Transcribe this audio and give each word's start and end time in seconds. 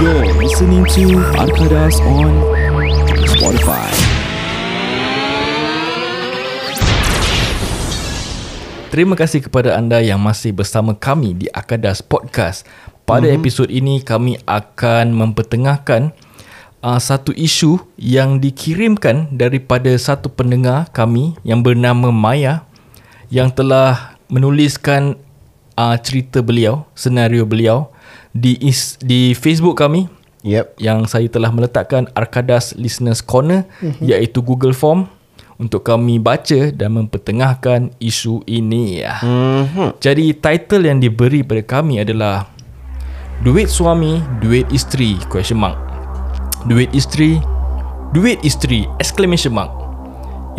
You're 0.00 0.32
listening 0.40 0.88
to 0.96 1.20
Arkadas 1.36 2.00
on 2.08 2.32
Spotify. 3.28 3.84
Terima 8.88 9.12
kasih 9.12 9.44
kepada 9.44 9.76
anda 9.76 10.00
yang 10.00 10.16
masih 10.16 10.56
bersama 10.56 10.96
kami 10.96 11.36
di 11.36 11.52
Akadas 11.52 12.00
Podcast. 12.00 12.64
Pada 13.04 13.28
mm-hmm. 13.28 13.44
episod 13.44 13.68
ini 13.68 14.00
kami 14.00 14.40
akan 14.48 15.12
mempertengahkan 15.12 16.16
uh, 16.80 16.96
satu 16.96 17.36
isu 17.36 17.84
yang 18.00 18.40
dikirimkan 18.40 19.28
daripada 19.36 19.92
satu 20.00 20.32
pendengar 20.32 20.88
kami 20.96 21.36
yang 21.44 21.60
bernama 21.60 22.08
Maya 22.08 22.64
yang 23.28 23.52
telah 23.52 24.16
menuliskan 24.32 25.20
uh, 25.76 26.00
cerita 26.00 26.40
beliau, 26.40 26.88
senario 26.96 27.44
beliau 27.44 27.92
di 28.30 28.58
is, 28.62 28.96
di 29.00 29.34
Facebook 29.34 29.78
kami 29.78 30.06
Yep. 30.40 30.80
yang 30.80 31.04
saya 31.04 31.28
telah 31.28 31.52
meletakkan 31.52 32.08
Arkadas 32.16 32.72
Listeners 32.72 33.20
Corner 33.20 33.68
mm-hmm. 33.84 34.00
iaitu 34.00 34.40
Google 34.40 34.72
Form 34.72 35.04
untuk 35.60 35.84
kami 35.84 36.16
baca 36.16 36.72
dan 36.72 36.96
mempertengahkan 36.96 37.92
isu 38.00 38.40
ini. 38.48 39.04
Mm-hmm. 39.04 40.00
Jadi 40.00 40.32
title 40.40 40.88
yang 40.88 40.96
diberi 40.96 41.44
pada 41.44 41.60
kami 41.60 42.00
adalah 42.00 42.48
Duit 43.40 43.72
suami, 43.72 44.20
duit 44.44 44.68
isteri 44.68 45.16
question 45.32 45.56
mark. 45.56 45.80
Duit 46.68 46.92
isteri, 46.92 47.40
duit 48.12 48.36
isteri 48.44 48.84
exclamation 49.00 49.56
mark. 49.56 49.72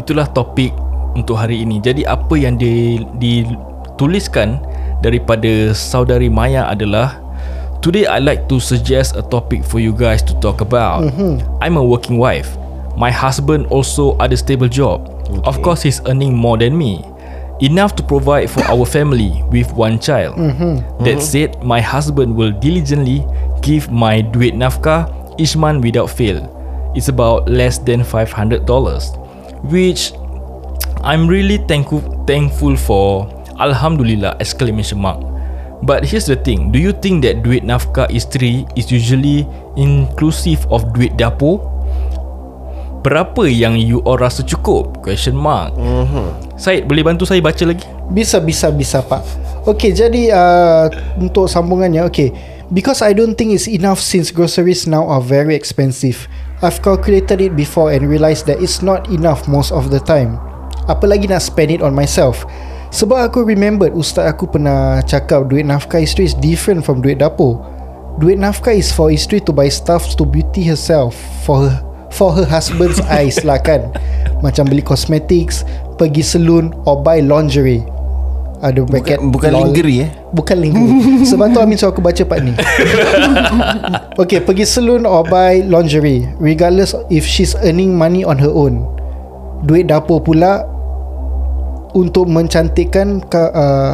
Itulah 0.01 0.25
topik 0.33 0.73
untuk 1.13 1.37
hari 1.37 1.61
ini. 1.61 1.77
Jadi 1.77 2.09
apa 2.09 2.33
yang 2.33 2.57
di, 2.57 3.05
dituliskan 3.21 4.57
daripada 5.05 5.77
saudari 5.77 6.25
Maya 6.25 6.73
adalah 6.73 7.20
Today 7.81 8.05
I 8.05 8.19
like 8.19 8.47
to 8.49 8.59
suggest 8.59 9.15
a 9.17 9.25
topic 9.25 9.65
for 9.65 9.79
you 9.79 9.89
guys 9.91 10.21
to 10.29 10.37
talk 10.39 10.61
about. 10.61 11.01
Mm-hmm. 11.01 11.41
I'm 11.63 11.77
a 11.77 11.83
working 11.83 12.21
wife. 12.21 12.53
My 12.95 13.09
husband 13.09 13.65
also 13.73 14.13
ada 14.21 14.37
stable 14.37 14.69
job. 14.69 15.09
Okay. 15.25 15.41
Of 15.49 15.65
course 15.65 15.81
he's 15.81 15.97
earning 16.05 16.37
more 16.37 16.61
than 16.61 16.77
me. 16.77 17.01
Enough 17.57 17.97
to 17.97 18.03
provide 18.05 18.53
for 18.53 18.61
our 18.69 18.85
family 18.85 19.41
with 19.49 19.73
one 19.73 19.97
child. 19.97 20.37
Mm-hmm. 20.37 21.03
That 21.05 21.25
said, 21.25 21.57
my 21.65 21.81
husband 21.81 22.37
will 22.37 22.53
diligently 22.53 23.25
give 23.65 23.89
my 23.89 24.21
duit 24.21 24.53
nafkah 24.53 25.09
each 25.41 25.57
month 25.57 25.81
without 25.81 26.13
fail. 26.13 26.45
It's 26.93 27.09
about 27.09 27.49
less 27.49 27.81
than 27.81 28.05
$500 28.05 28.61
which 29.73 30.13
I'm 31.01 31.25
really 31.25 31.57
thankful 31.65 32.01
thankful 32.29 32.77
for. 32.77 33.25
Alhamdulillah 33.61 34.37
exclamation 34.41 34.97
mark. 35.01 35.30
But 35.81 36.05
here's 36.05 36.29
the 36.29 36.37
thing, 36.37 36.69
do 36.69 36.77
you 36.77 36.93
think 36.93 37.25
that 37.25 37.41
duit 37.41 37.65
nafkah 37.65 38.05
isteri 38.13 38.69
is 38.77 38.93
usually 38.93 39.49
inclusive 39.73 40.61
of 40.69 40.85
duit 40.93 41.17
dapur? 41.17 41.57
Berapa 43.01 43.49
yang 43.49 43.81
you 43.81 44.05
all 44.05 44.21
rasa 44.21 44.45
cukup? 44.45 45.01
Question 45.01 45.33
mark. 45.33 45.73
Mm-hmm. 45.73 46.53
Syed, 46.53 46.85
boleh 46.85 47.01
bantu 47.01 47.25
saya 47.25 47.41
baca 47.41 47.65
lagi? 47.65 47.81
Bisa 48.13 48.37
bisa 48.37 48.69
bisa 48.69 49.01
pak 49.01 49.23
Okay 49.65 49.95
jadi 49.95 50.35
uh, 50.35 50.85
Untuk 51.17 51.47
sambungannya 51.47 52.05
Okay 52.11 52.29
Because 52.69 53.01
I 53.01 53.15
don't 53.17 53.33
think 53.33 53.55
it's 53.55 53.65
enough 53.65 53.97
Since 53.97 54.29
groceries 54.35 54.85
now 54.85 55.07
are 55.07 55.23
very 55.23 55.57
expensive 55.57 56.27
I've 56.61 56.83
calculated 56.85 57.41
it 57.41 57.57
before 57.57 57.89
And 57.89 58.05
realised 58.05 58.45
that 58.51 58.61
it's 58.61 58.85
not 58.85 59.09
enough 59.09 59.49
Most 59.49 59.71
of 59.73 59.89
the 59.89 60.03
time 60.03 60.37
Apa 60.85 61.07
lagi 61.07 61.25
nak 61.25 61.41
spend 61.41 61.71
it 61.73 61.81
on 61.81 61.95
myself 61.95 62.45
Sebab 62.91 63.31
aku 63.31 63.47
remembered 63.47 63.95
Ustaz 63.95 64.27
aku 64.27 64.51
pernah 64.51 64.99
cakap 65.07 65.47
Duit 65.47 65.63
nafkah 65.63 66.03
isteri 66.03 66.27
is 66.27 66.35
different 66.35 66.83
from 66.83 66.99
duit 66.99 67.23
dapur. 67.23 67.63
Duit 68.19 68.35
nafkah 68.35 68.75
is 68.75 68.91
for 68.91 69.07
isteri 69.07 69.39
to 69.39 69.55
buy 69.55 69.71
stuff 69.71 70.03
To 70.19 70.27
beauty 70.27 70.67
herself 70.67 71.15
For 71.47 71.71
her 71.71 71.75
For 72.11 72.35
her 72.35 72.43
husband's 72.43 72.99
eyes 73.07 73.39
lah 73.47 73.63
kan. 73.63 73.95
Macam 74.43 74.67
beli 74.67 74.83
cosmetics 74.83 75.63
Pergi 75.95 76.19
salon 76.19 76.75
Or 76.83 76.99
buy 76.99 77.23
lingerie. 77.23 77.87
Ada 78.59 78.83
bracket 78.83 79.23
Bukan, 79.23 79.31
bukan 79.33 79.49
lol. 79.55 79.61
lingerie 79.71 79.99
eh. 80.05 80.09
Bukan 80.35 80.57
lingerie. 80.59 81.23
Sebab 81.31 81.55
tu 81.55 81.63
Amin 81.63 81.79
suruh 81.79 81.95
aku 81.95 82.03
baca 82.03 82.21
part 82.27 82.43
ni. 82.43 82.51
Okay 84.21 84.43
pergi 84.43 84.67
salon 84.67 85.07
Or 85.07 85.23
buy 85.23 85.63
lingerie. 85.63 86.27
Regardless 86.43 86.91
if 87.07 87.23
she's 87.23 87.55
earning 87.63 87.95
money 87.95 88.27
on 88.27 88.35
her 88.35 88.51
own. 88.51 88.83
Duit 89.63 89.87
dapur 89.87 90.19
pula 90.19 90.67
Untuk 91.91 92.27
mencantikkan 92.31 93.19
ka, 93.27 93.43
uh, 93.51 93.93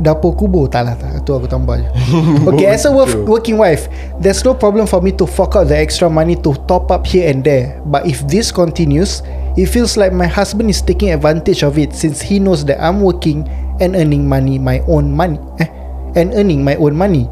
Dapur 0.00 0.32
kubur 0.32 0.64
Tak 0.72 0.82
lah 0.88 0.94
tak. 0.96 1.28
Tu 1.28 1.30
aku 1.30 1.44
tambah 1.44 1.76
je. 1.76 1.88
Okay 2.48 2.72
as 2.72 2.88
a 2.88 2.92
work, 2.92 3.12
working 3.28 3.60
wife 3.60 3.84
There's 4.16 4.40
no 4.48 4.56
problem 4.56 4.88
for 4.88 5.04
me 5.04 5.12
to 5.20 5.28
fork 5.28 5.60
out 5.60 5.68
the 5.68 5.76
extra 5.76 6.08
money 6.08 6.40
To 6.40 6.56
top 6.64 6.88
up 6.88 7.04
here 7.04 7.28
and 7.28 7.44
there. 7.44 7.76
But 7.84 8.08
if 8.08 8.24
this 8.24 8.48
continues 8.48 9.20
It 9.60 9.68
feels 9.68 10.00
like 10.00 10.16
my 10.16 10.24
husband 10.24 10.72
is 10.72 10.80
taking 10.80 11.12
advantage 11.12 11.60
of 11.60 11.76
it 11.76 11.92
Since 11.92 12.24
he 12.24 12.40
knows 12.40 12.64
that 12.64 12.80
I'm 12.80 13.04
working 13.04 13.44
And 13.76 13.92
earning 13.92 14.24
money 14.24 14.56
My 14.56 14.80
own 14.88 15.12
money 15.12 15.36
Eh 15.60 15.68
And 16.16 16.34
earning 16.34 16.66
my 16.66 16.74
own 16.74 16.98
money. 16.98 17.30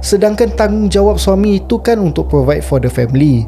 Sedangkan 0.00 0.54
tanggungjawab 0.54 1.18
suami 1.18 1.58
itu 1.58 1.82
kan 1.82 1.98
Untuk 1.98 2.30
provide 2.30 2.62
for 2.62 2.78
the 2.78 2.86
family. 2.86 3.42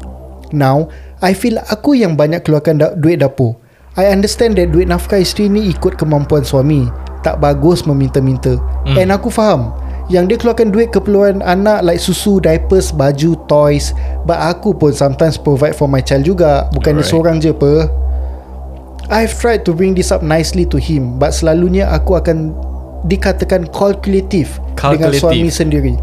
Now 0.51 0.91
I 1.23 1.31
feel 1.33 1.55
aku 1.57 1.95
yang 1.95 2.19
banyak 2.19 2.43
keluarkan 2.43 2.75
da- 2.83 2.93
duit 2.93 3.23
dapur 3.23 3.62
I 3.93 4.09
understand 4.09 4.57
that 4.57 4.73
duit 4.73 4.89
nafkah 4.89 5.21
isteri 5.21 5.53
ni 5.53 5.69
ikut 5.69 6.01
kemampuan 6.01 6.41
suami. 6.41 6.89
Tak 7.21 7.37
bagus 7.37 7.85
meminta-minta. 7.85 8.57
Mm. 8.89 8.97
And 8.97 9.09
aku 9.13 9.29
faham. 9.29 9.69
Yang 10.11 10.23
dia 10.33 10.37
keluarkan 10.43 10.69
duit 10.75 10.91
keperluan 10.91 11.39
anak 11.39 11.79
Like 11.85 12.01
susu, 12.01 12.41
diapers, 12.41 12.91
baju, 12.91 13.37
toys. 13.47 13.95
But 14.27 14.41
aku 14.41 14.75
pun 14.75 14.91
sometimes 14.91 15.37
provide 15.37 15.77
for 15.77 15.85
my 15.85 16.01
child 16.01 16.25
juga. 16.25 16.67
Bukannya 16.73 17.05
Alright. 17.05 17.13
seorang 17.13 17.35
je 17.39 17.53
apa. 17.53 17.87
I've 19.13 19.35
tried 19.37 19.61
to 19.69 19.77
bring 19.77 19.93
this 19.93 20.09
up 20.09 20.25
nicely 20.25 20.65
to 20.73 20.81
him. 20.81 21.21
But 21.21 21.37
selalunya 21.37 21.87
aku 21.87 22.17
akan 22.17 22.51
Dikatakan 23.03 23.67
calculative, 23.75 24.63
Dengan 24.79 25.11
Calculative. 25.11 25.19
suami 25.19 25.49
sendiri. 25.51 25.93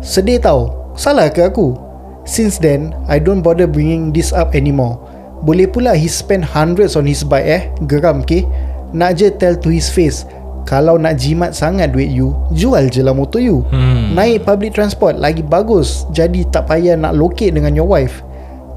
Sedih 0.00 0.40
tau. 0.40 0.72
Salah 0.96 1.28
ke 1.28 1.44
aku? 1.44 1.76
Since 2.24 2.56
then 2.62 2.96
I 3.04 3.20
don't 3.20 3.44
bother 3.44 3.68
bringing 3.68 4.16
this 4.16 4.32
up 4.32 4.56
anymore 4.56 5.01
Boleh 5.42 5.66
pula 5.66 5.98
he 5.98 6.06
spend 6.06 6.46
hundreds 6.46 6.94
on 6.94 7.02
his 7.02 7.26
bike 7.26 7.46
eh? 7.46 7.62
Geram 7.90 8.22
ke 8.22 8.46
Nak 8.94 9.18
je 9.18 9.26
tell 9.34 9.58
to 9.58 9.74
his 9.74 9.90
face 9.90 10.22
Kalau 10.62 10.94
nak 10.94 11.18
jimat 11.18 11.50
sangat 11.50 11.90
duit 11.90 12.14
you 12.14 12.30
Jual 12.54 12.86
je 12.86 13.02
lah 13.02 13.10
motor 13.10 13.42
you. 13.42 13.66
Hmm. 13.74 14.14
Naik 14.14 14.46
public 14.46 14.78
transport 14.78 15.18
Lagi 15.18 15.42
bagus. 15.42 16.06
Jadi 16.14 16.46
tak 16.54 16.70
payah 16.70 16.94
nak 16.94 17.18
locate 17.18 17.58
dengan 17.58 17.74
your 17.74 17.90
wife. 17.90 18.22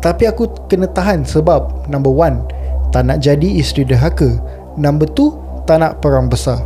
Tapi 0.02 0.26
aku 0.26 0.50
kena 0.66 0.90
tahan 0.90 1.22
sebab 1.22 1.86
Number 1.86 2.10
one 2.10 2.42
Tak 2.90 3.06
nak 3.06 3.22
jadi 3.22 3.62
isteri 3.62 3.86
derhaka. 3.86 4.42
Number 4.74 5.06
two 5.06 5.38
Tak 5.70 5.86
nak 5.86 6.02
perang 6.02 6.34
besar. 6.34 6.66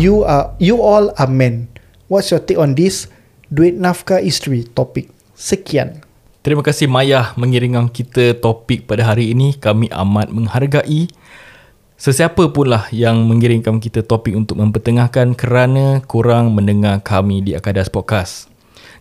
You 0.00 0.24
are 0.24 0.56
You 0.56 0.80
all 0.80 1.12
are 1.20 1.28
men. 1.28 1.68
What's 2.08 2.32
your 2.32 2.40
take 2.40 2.56
on 2.56 2.72
this? 2.72 3.12
Duit 3.52 3.76
nafkah 3.76 4.24
isteri 4.24 4.64
Topik 4.64 5.12
Sekian 5.36 6.05
Terima 6.46 6.62
kasih 6.62 6.86
Maya 6.86 7.34
mengirimkan 7.34 7.90
kita 7.90 8.38
topik 8.38 8.86
pada 8.86 9.02
hari 9.02 9.34
ini. 9.34 9.58
Kami 9.58 9.90
amat 9.90 10.30
menghargai 10.30 11.10
sesiapa 11.98 12.54
pun 12.54 12.70
lah 12.70 12.86
yang 12.94 13.26
mengirimkan 13.26 13.82
kita 13.82 14.06
topik 14.06 14.30
untuk 14.38 14.62
mempertengahkan 14.62 15.34
kerana 15.34 16.06
kurang 16.06 16.54
mendengar 16.54 17.02
kami 17.02 17.42
di 17.42 17.58
Akadas 17.58 17.90
Podcast. 17.90 18.46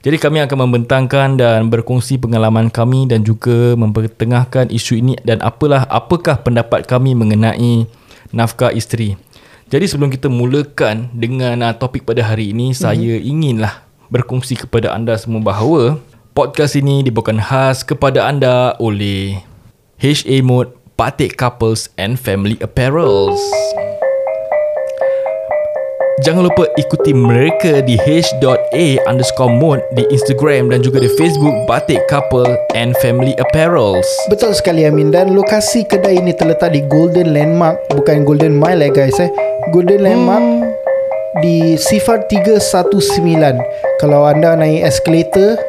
Jadi 0.02 0.18
kami 0.18 0.42
akan 0.42 0.58
membentangkan 0.66 1.38
dan 1.38 1.70
berkongsi 1.70 2.18
pengalaman 2.18 2.74
kami 2.74 3.06
dan 3.06 3.22
juga 3.22 3.78
mempertengahkan 3.78 4.74
isu 4.74 5.06
ini 5.06 5.14
dan 5.22 5.38
apalah 5.46 5.86
apakah 5.86 6.42
pendapat 6.42 6.90
kami 6.90 7.14
mengenai 7.14 7.86
nafkah 8.34 8.74
isteri. 8.74 9.22
Jadi 9.70 9.86
sebelum 9.86 10.10
kita 10.10 10.34
mulakan 10.34 11.14
dengan 11.14 11.62
uh, 11.62 11.78
topik 11.78 12.10
pada 12.10 12.26
hari 12.26 12.58
ini, 12.58 12.74
mm-hmm. 12.74 12.82
saya 12.82 13.14
inginlah 13.22 13.86
berkongsi 14.10 14.66
kepada 14.66 14.98
anda 14.98 15.14
semua 15.14 15.46
bahawa 15.46 16.02
podcast 16.36 16.76
ini 16.76 17.00
dibawakan 17.00 17.40
khas 17.40 17.88
kepada 17.88 18.28
anda 18.28 18.76
oleh 18.84 19.40
HA 20.04 20.44
Mode 20.44 20.76
Batik 21.00 21.40
Couples 21.40 21.88
and 21.96 22.20
Family 22.20 22.60
Apparels. 22.60 23.40
Jangan 26.28 26.52
lupa 26.52 26.68
ikuti 26.76 27.16
mereka 27.16 27.80
di 27.80 27.96
h.a 27.96 28.86
underscore 29.08 29.52
mode 29.52 29.84
di 29.96 30.04
Instagram 30.12 30.76
dan 30.76 30.84
juga 30.84 31.00
di 31.00 31.08
Facebook 31.16 31.56
Batik 31.72 32.04
Couple 32.12 32.52
and 32.76 32.92
Family 33.00 33.32
Apparels. 33.40 34.08
Betul 34.28 34.52
sekali 34.52 34.84
Amin. 34.84 35.16
Dan 35.16 35.40
lokasi 35.40 35.88
kedai 35.88 36.20
ini 36.20 36.36
terletak 36.36 36.76
di 36.76 36.84
Golden 36.92 37.32
Landmark. 37.32 37.80
Bukan 37.96 38.28
Golden 38.28 38.60
Mile 38.60 38.88
eh 38.88 38.92
guys 38.92 39.16
eh. 39.24 39.32
Golden 39.72 40.04
Landmark 40.04 40.46
Di 41.44 41.76
sifar 41.76 42.30
319 42.32 43.60
Kalau 44.00 44.24
anda 44.24 44.56
naik 44.56 44.88
escalator 44.88 45.60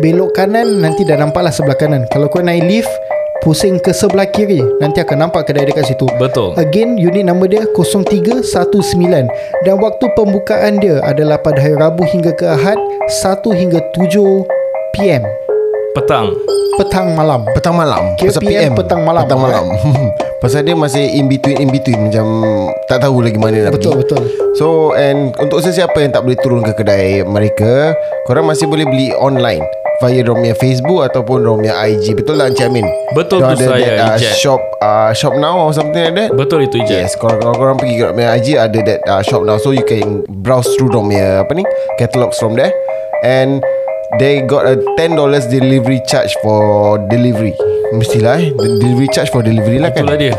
Belok 0.00 0.36
kanan 0.36 0.84
Nanti 0.84 1.02
dah 1.06 1.16
nampak 1.16 1.42
lah 1.46 1.52
sebelah 1.54 1.78
kanan. 1.78 2.04
Kalau 2.12 2.28
kau 2.28 2.44
naik 2.44 2.64
lift 2.68 2.92
Pusing 3.44 3.78
ke 3.78 3.94
sebelah 3.94 4.26
kiri 4.28 4.60
Nanti 4.82 5.00
akan 5.00 5.28
nampak 5.28 5.48
kedai 5.48 5.68
dekat 5.68 5.88
situ. 5.88 6.08
Betul. 6.18 6.56
Again 6.58 6.98
unit 6.98 7.24
number 7.24 7.46
dia 7.46 7.64
0319 7.72 8.44
Dan 9.64 9.74
waktu 9.78 10.04
pembukaan 10.18 10.82
dia 10.82 11.00
adalah 11.04 11.40
pada 11.40 11.60
hari 11.62 11.76
Rabu 11.78 12.04
hingga 12.04 12.34
ke 12.34 12.44
Ahad 12.44 12.78
1 13.08 13.40
hingga 13.54 13.80
7 13.94 14.44
PM 14.96 15.45
Petang. 15.96 16.28
Petang 16.76 17.16
malam. 17.16 17.40
Petang 17.56 17.72
malam. 17.72 18.12
Kira 18.20 18.28
Pasal 18.28 18.44
PM 18.44 18.76
petang 18.76 19.00
malam. 19.00 19.24
Petang 19.24 19.40
malam. 19.40 19.64
Pasal 20.44 20.60
dia 20.68 20.76
masih 20.76 21.00
in 21.16 21.24
between 21.24 21.56
In 21.56 21.72
between. 21.72 22.12
Macam 22.12 22.28
Tak 22.84 23.00
tahu 23.00 23.24
lagi 23.24 23.40
mana 23.40 23.64
nak 23.64 23.80
Betul 23.80 23.96
pergi. 23.96 24.00
betul. 24.04 24.22
So 24.60 24.92
and 24.92 25.32
Untuk 25.40 25.64
sesiapa 25.64 25.96
yang 26.04 26.12
tak 26.12 26.28
boleh 26.28 26.36
turun 26.36 26.60
ke 26.60 26.76
kedai 26.76 27.24
mereka 27.24 27.96
Korang 28.28 28.44
masih 28.44 28.68
boleh 28.68 28.84
beli 28.84 29.08
online. 29.16 29.64
Via 30.04 30.20
punya 30.20 30.52
Facebook 30.60 31.00
Ataupun 31.08 31.40
punya 31.64 31.72
IG 31.88 32.12
Betul 32.12 32.36
tak 32.36 32.52
Encik 32.52 32.68
Amin? 32.68 32.84
Betul 33.16 33.40
tu 33.40 33.48
ada 33.48 33.64
saya, 33.64 33.96
that, 33.96 34.20
uh. 34.20 34.36
Shop 34.36 34.60
uh, 34.84 35.10
Shop 35.16 35.32
now 35.40 35.56
or 35.56 35.72
something 35.72 36.12
like 36.12 36.12
that? 36.12 36.28
Betul 36.36 36.68
itu 36.68 36.76
je 36.84 37.08
Yes 37.08 37.16
Kalau 37.16 37.40
kalau 37.40 37.56
korang 37.56 37.80
pergi 37.80 38.04
kat 38.04 38.12
punya 38.12 38.28
IG 38.36 38.60
Ada 38.60 38.78
that 38.84 39.00
uh, 39.08 39.24
shop 39.24 39.48
now. 39.48 39.56
So 39.56 39.72
you 39.72 39.88
can 39.88 40.28
browse 40.44 40.68
through 40.76 40.92
punya 40.92 41.40
Apa 41.40 41.56
ni 41.56 41.64
Catalogs 41.96 42.36
from 42.36 42.60
there. 42.60 42.76
And 43.24 43.64
They 44.16 44.40
got 44.40 44.64
a 44.64 44.80
$10 44.96 45.12
delivery 45.52 46.00
charge 46.08 46.32
For 46.40 46.96
delivery. 47.12 47.52
Mestilah 47.92 48.40
eh? 48.40 48.48
The 48.48 48.80
Delivery 48.80 49.12
charge 49.12 49.28
for 49.28 49.44
delivery 49.44 49.76
lah 49.76 49.92
kan? 49.92 50.08
Itulah 50.08 50.16
dia. 50.16 50.32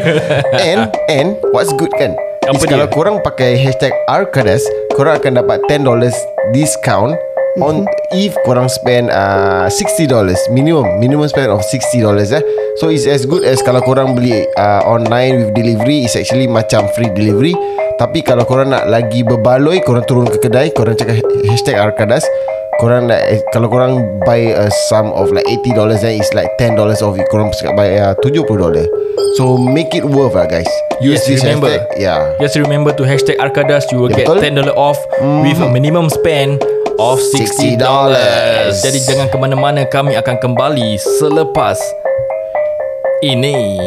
And 0.72 0.88
And 1.12 1.36
What's 1.52 1.68
good 1.76 1.92
kan? 2.00 2.16
Apa 2.48 2.56
is 2.56 2.64
dia? 2.64 2.72
Kalau 2.72 2.88
korang 2.88 3.16
pakai 3.20 3.60
Hashtag 3.60 3.92
Arkadas 4.08 4.64
Korang 4.96 5.20
akan 5.20 5.36
dapat 5.36 5.60
$10 5.68 5.84
Discount 6.56 7.12
On 7.60 7.84
If 8.08 8.32
korang 8.48 8.72
spend 8.72 9.12
uh, 9.12 9.68
$60 9.68 10.08
Minimum 10.48 10.96
Minimum 10.96 11.28
spend 11.28 11.52
of 11.52 11.60
$60 11.60 12.08
eh? 12.08 12.42
So 12.80 12.88
it's 12.88 13.04
as 13.04 13.28
good 13.28 13.44
as 13.44 13.60
Kalau 13.60 13.84
korang 13.84 14.16
beli 14.16 14.48
uh, 14.56 14.80
Online 14.88 15.44
with 15.44 15.50
delivery 15.52 16.08
It's 16.08 16.16
actually 16.16 16.48
macam 16.48 16.88
free 16.96 17.12
delivery. 17.12 17.52
Tapi 18.00 18.24
kalau 18.24 18.48
korang 18.48 18.72
nak 18.72 18.88
lagi 18.88 19.20
berbaloi 19.20 19.84
Korang 19.84 20.08
turun 20.08 20.24
ke 20.24 20.40
kedai 20.40 20.72
Korang 20.72 20.96
cakap 20.96 21.20
Hashtag 21.44 21.76
Arkadas 21.76 22.24
Korang 22.76 23.06
nak 23.06 23.22
eh, 23.22 23.40
Kalau 23.50 23.68
korang 23.68 23.96
buy 24.22 24.50
a 24.50 24.66
sum 24.90 25.14
of 25.14 25.30
like 25.30 25.46
$80 25.46 26.00
Then 26.00 26.18
it's 26.18 26.34
like 26.34 26.50
$10 26.58 26.74
off 26.78 27.14
Korang 27.30 27.54
cakap 27.54 27.74
buy 27.74 27.94
uh, 27.96 28.14
$70 28.20 28.44
So 29.34 29.58
make 29.58 29.94
it 29.94 30.06
worth 30.06 30.34
lah 30.34 30.46
guys. 30.46 30.68
Use 30.98 31.22
Yes, 31.22 31.26
this 31.26 31.40
remember. 31.42 31.70
hashtag. 31.70 31.98
Yeah. 31.98 32.20
Just 32.38 32.54
remember 32.54 32.90
to 32.94 33.02
hashtag 33.02 33.38
Arkadas 33.38 33.86
You 33.90 34.02
will 34.02 34.10
Ya, 34.10 34.22
get 34.22 34.26
betul. 34.30 34.70
$10 34.70 34.78
off 34.78 34.98
With 35.42 35.58
a 35.58 35.68
minimum 35.68 36.06
spend 36.08 36.62
Of 36.94 37.18
$60 37.34 37.78
$60. 37.78 38.82
Jadi 38.82 38.98
jangan 39.02 39.26
ke 39.26 39.36
mana-mana 39.38 39.82
Kami 39.86 40.14
akan 40.14 40.36
kembali 40.38 40.94
Selepas 41.18 41.78
Ini 43.20 43.78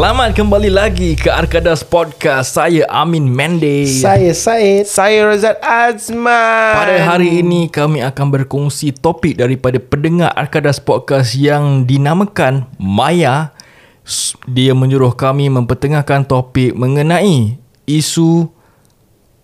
Selamat 0.00 0.32
kembali 0.32 0.72
lagi 0.72 1.12
ke 1.12 1.28
Arkadas 1.28 1.84
Podcast 1.84 2.56
Saya 2.56 2.88
Amin 2.88 3.28
Mendes 3.28 4.00
Saya 4.00 4.32
Said 4.32 4.88
Saya 4.88 5.28
Razat 5.28 5.60
Azman 5.60 6.72
Pada 6.72 7.04
hari 7.04 7.44
ini 7.44 7.68
kami 7.68 8.00
akan 8.00 8.32
berkongsi 8.32 8.96
topik 8.96 9.36
daripada 9.36 9.76
pendengar 9.76 10.32
Arkadas 10.32 10.80
Podcast 10.80 11.36
yang 11.36 11.84
dinamakan 11.84 12.64
Maya. 12.80 13.52
S- 14.00 14.32
Dia 14.48 14.72
menyuruh 14.72 15.12
kami 15.12 15.52
mempertengahkan 15.52 16.24
topik 16.24 16.72
mengenai 16.72 17.60
isu 17.84 18.48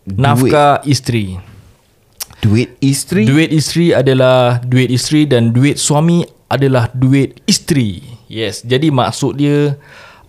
nafkah 0.08 0.80
isteri. 0.88 1.36
Duit 2.40 2.80
isteri 2.80 3.28
Duit 3.28 3.52
isteri 3.52 3.92
adalah 3.92 4.64
duit 4.64 4.88
isteri 4.88 5.28
dan 5.28 5.52
duit 5.52 5.76
suami 5.76 6.24
adalah 6.48 6.88
duit 6.96 7.44
isteri. 7.44 8.00
Yes, 8.32 8.64
jadi 8.64 8.88
maksud 8.88 9.36
dia 9.36 9.76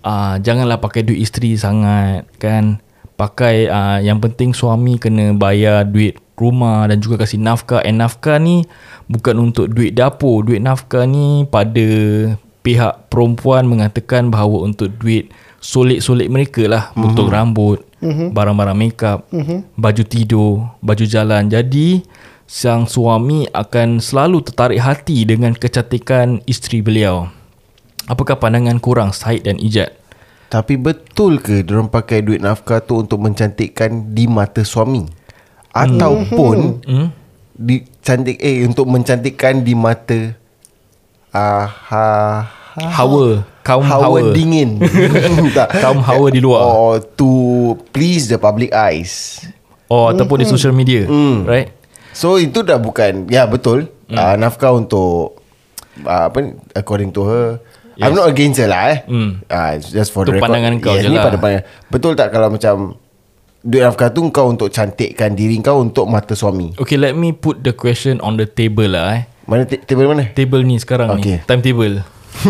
uh, 0.07 0.36
janganlah 0.39 0.80
pakai 0.80 1.04
duit 1.04 1.19
isteri 1.19 1.59
sangat 1.59 2.24
kan. 2.39 2.80
Pakai 3.18 3.68
uh, 3.68 4.00
yang 4.00 4.24
penting 4.24 4.54
suami 4.56 5.01
kena 5.01 5.33
bayar 5.36 5.83
duit 5.83 6.21
rumah 6.38 6.88
dan 6.88 7.04
juga 7.04 7.25
kasih 7.25 7.42
nafkah. 7.42 7.83
And 7.83 8.00
nafkah 8.00 8.39
ni 8.39 8.63
bukan 9.12 9.51
untuk 9.51 9.68
duit 9.74 9.98
dapur. 9.98 10.48
Duit 10.48 10.63
nafkah 10.63 11.04
ni 11.04 11.44
pada 11.50 11.88
pihak 12.62 13.09
perempuan 13.12 13.65
mengatakan 13.65 14.30
bahawa 14.30 14.69
untuk 14.69 14.94
duit 15.01 15.33
solik-solik 15.57 16.30
mereka 16.30 16.63
lah. 16.69 16.83
Mm-hmm. 16.94 17.06
Untuk 17.09 17.27
rambut, 17.33 17.80
mm-hmm. 18.00 18.27
barang-barang 18.38 18.77
makeup, 18.77 19.19
mm-hmm. 19.33 19.59
baju 19.75 20.04
tidur, 20.06 20.54
baju 20.80 21.06
jalan. 21.09 21.50
Jadi 21.50 22.06
sang 22.48 22.88
suami 22.88 23.50
akan 23.51 24.00
selalu 24.00 24.45
tertarik 24.45 24.80
hati 24.80 25.25
dengan 25.25 25.57
kecantikan 25.57 26.39
isteri 26.45 26.80
beliau. 26.86 27.37
Apakah 28.07 28.39
pandangan 28.39 28.80
kurang 28.80 29.12
Said 29.12 29.44
dan 29.44 29.59
Ijat? 29.59 29.92
Tapi 30.48 30.75
betul 30.75 31.38
ke 31.38 31.59
Diorang 31.59 31.92
pakai 31.92 32.24
duit 32.24 32.39
nafkah 32.39 32.80
tu 32.80 32.95
Untuk 32.98 33.19
mencantikkan 33.19 34.15
Di 34.15 34.25
mata 34.25 34.63
suami 34.63 35.04
Ataupun 35.69 36.57
Hmm? 36.83 37.09
di 37.57 37.81
cantik 38.00 38.38
eh 38.38 38.62
untuk 38.62 38.86
mencantikkan 38.86 39.65
di 39.65 39.74
mata 39.74 40.30
ah 41.33 41.65
ha, 41.65 42.06
ha, 42.45 42.86
Hawa, 42.94 43.42
kaum 43.65 43.81
hawa, 43.81 44.13
hawa. 44.13 44.30
dingin 44.30 44.77
tak 45.57 45.74
Kaum 45.75 45.98
hawa 46.00 46.30
di 46.30 46.38
luar. 46.38 46.62
or 46.62 47.01
to 47.01 47.25
please 47.89 48.30
the 48.30 48.38
public 48.38 48.69
eyes 48.69 49.42
Oh, 49.89 50.06
ataupun 50.06 50.38
di 50.38 50.45
social 50.45 50.69
media, 50.69 51.09
Hmm. 51.09 51.50
right? 51.50 51.74
so 52.13 52.38
itu 52.38 52.62
dah 52.62 52.77
bukan 52.77 53.25
ya 53.25 53.50
betul 53.50 53.89
hmm. 54.06 54.13
uh, 54.13 54.38
nafkah 54.38 54.77
untuk 54.77 55.42
uh, 56.04 56.30
apa 56.30 56.38
according 56.74 57.09
to 57.09 57.25
her 57.25 57.57
yes. 57.97 58.03
I'm 58.03 58.13
not 58.13 58.27
against 58.27 58.57
her 58.57 58.69
lah 58.69 58.83
eh 58.88 58.97
Hmm. 59.03 59.41
uh, 59.44 59.73
just 59.81 60.09
for 60.09 60.21
Itu 60.21 60.29
the 60.29 60.33
record 60.38 60.45
pandangan 60.47 60.73
kau 60.79 60.94
yes, 60.94 61.01
je 61.01 61.09
lah. 61.09 61.23
pada 61.23 61.38
pandangan 61.38 61.63
betul 61.89 62.13
tak 62.13 62.29
kalau 62.29 62.49
macam 62.49 62.75
duit 63.59 63.81
nafkah 63.81 64.09
tu 64.09 64.21
kau 64.29 64.47
untuk 64.47 64.69
cantikkan 64.69 65.33
diri 65.33 65.57
kau 65.59 65.81
untuk 65.81 66.05
mata 66.05 66.31
suami 66.31 66.77
Okay, 66.77 66.95
let 66.95 67.13
me 67.13 67.31
put 67.31 67.59
the 67.59 67.73
question 67.73 68.21
on 68.21 68.35
the 68.35 68.45
table 68.45 68.88
lah 68.88 69.17
eh. 69.17 69.23
mana 69.44 69.63
t- 69.63 69.81
table 69.81 70.05
mana 70.05 70.29
Table 70.31 70.61
ni 70.61 70.77
sekarang 70.77 71.17
Okay. 71.17 71.39
ni, 71.39 71.45
timetable. 71.45 72.05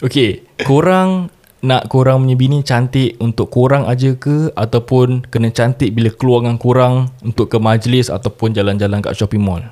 okay, 0.00 0.28
korang 0.60 1.30
nak 1.62 1.86
korang 1.86 2.18
punya 2.20 2.34
bini 2.34 2.58
cantik 2.60 3.16
untuk 3.16 3.46
korang 3.48 3.86
aja 3.86 4.12
ke 4.12 4.50
ataupun 4.52 5.22
kena 5.24 5.48
cantik 5.48 5.94
bila 5.94 6.10
keluar 6.10 6.42
dengan 6.42 6.58
korang 6.58 6.94
untuk 7.22 7.46
ke 7.46 7.56
majlis 7.56 8.10
ataupun 8.10 8.50
jalan-jalan 8.50 8.98
kat 8.98 9.14
shopping 9.14 9.38
mall? 9.40 9.62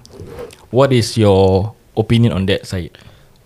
What 0.70 0.90
is 0.90 1.18
your 1.18 1.74
opinion 1.92 2.30
on 2.30 2.46
that, 2.46 2.62
Syed? 2.62 2.94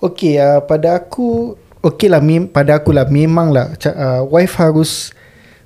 Okay 0.05 0.37
uh, 0.37 0.61
pada 0.61 1.01
aku 1.01 1.57
Okay 1.81 2.09
lah 2.09 2.21
mem- 2.21 2.47
pada 2.47 2.77
aku 2.77 2.93
lah 2.93 3.05
Memang 3.05 3.49
lah 3.49 3.73
uh, 3.73 4.21
Wife 4.25 4.57
harus 4.57 5.13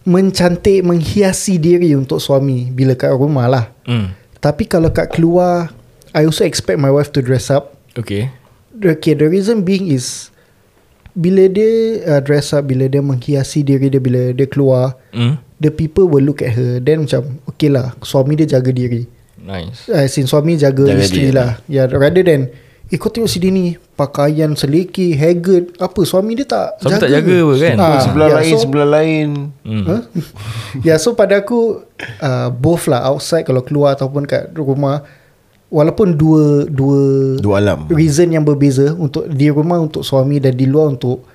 Mencantik 0.02 0.80
Menghiasi 0.80 1.58
diri 1.58 1.92
Untuk 1.92 2.18
suami 2.18 2.70
Bila 2.70 2.94
kat 2.94 3.10
rumah 3.12 3.46
lah 3.46 3.66
Hmm. 3.82 4.12
Tapi 4.36 4.64
kalau 4.64 4.92
kat 4.92 5.08
keluar 5.08 5.72
I 6.12 6.22
also 6.22 6.44
expect 6.44 6.76
my 6.76 6.88
wife 6.88 7.08
to 7.10 7.20
dress 7.20 7.48
up 7.48 7.72
Okay. 7.96 8.28
Okay 8.70 9.12
the 9.12 9.24
reason 9.24 9.64
being 9.64 9.88
is 9.88 10.28
Bila 11.10 11.48
dia 11.48 11.68
uh, 12.06 12.20
dress 12.20 12.52
up 12.52 12.64
Bila 12.64 12.84
dia 12.84 13.00
menghiasi 13.00 13.64
diri 13.64 13.88
dia 13.88 13.98
Bila 13.98 14.30
dia 14.30 14.44
keluar 14.44 14.94
Hmm. 15.10 15.40
The 15.58 15.72
people 15.72 16.06
will 16.06 16.22
look 16.22 16.38
at 16.38 16.52
her 16.52 16.78
Then 16.78 17.02
macam 17.02 17.40
Okay 17.48 17.66
lah 17.66 17.96
Suami 17.98 18.36
dia 18.36 18.46
jaga 18.46 18.70
diri 18.70 19.08
Nice. 19.38 19.88
As 19.88 20.12
in 20.14 20.28
suami 20.28 20.54
jaga, 20.54 20.84
Jaga 20.84 21.00
isteri 21.00 21.30
dia. 21.30 21.34
lah 21.34 21.50
yeah, 21.64 21.88
rather 21.88 22.20
than 22.20 22.52
Eh 22.88 22.96
kau 22.96 23.08
tengok 23.08 23.28
sini 23.28 23.48
ni 23.48 23.64
Pakaian 23.92 24.52
seleki 24.52 25.12
Haggard 25.12 25.76
Apa 25.76 26.00
suami 26.02 26.32
dia 26.32 26.44
tak 26.44 26.80
Suami 26.80 26.96
jaga 26.96 27.02
tak 27.04 27.10
jaga 27.12 27.34
apa 27.36 27.54
kan? 27.54 27.76
Ah, 27.76 28.00
sebelah 28.00 28.26
yeah, 28.26 28.36
lain 28.40 28.48
so, 28.50 28.62
sebelah 28.64 28.88
lain 28.88 29.28
Hmm. 29.60 29.84
huh? 29.84 30.02
Ya 30.86 30.94
so 30.96 31.12
pada 31.12 31.36
aku 31.36 31.84
uh, 32.18 32.48
Both 32.48 32.88
lah 32.88 33.04
Outside 33.04 33.44
kalau 33.44 33.60
keluar 33.60 33.92
Ataupun 33.92 34.24
kat 34.24 34.48
rumah 34.52 35.04
Walaupun 35.68 36.16
dua 36.16 36.64
Dua 36.64 37.00
dua 37.36 37.54
alam 37.60 37.84
Reason 37.88 38.24
yang 38.24 38.40
berbeza 38.40 38.90
Untuk 38.90 39.28
di 39.28 39.52
rumah 39.52 39.76
Untuk 39.78 40.00
suami 40.00 40.40
Dan 40.40 40.56
di 40.56 40.64
luar 40.64 40.88
untuk 40.88 41.28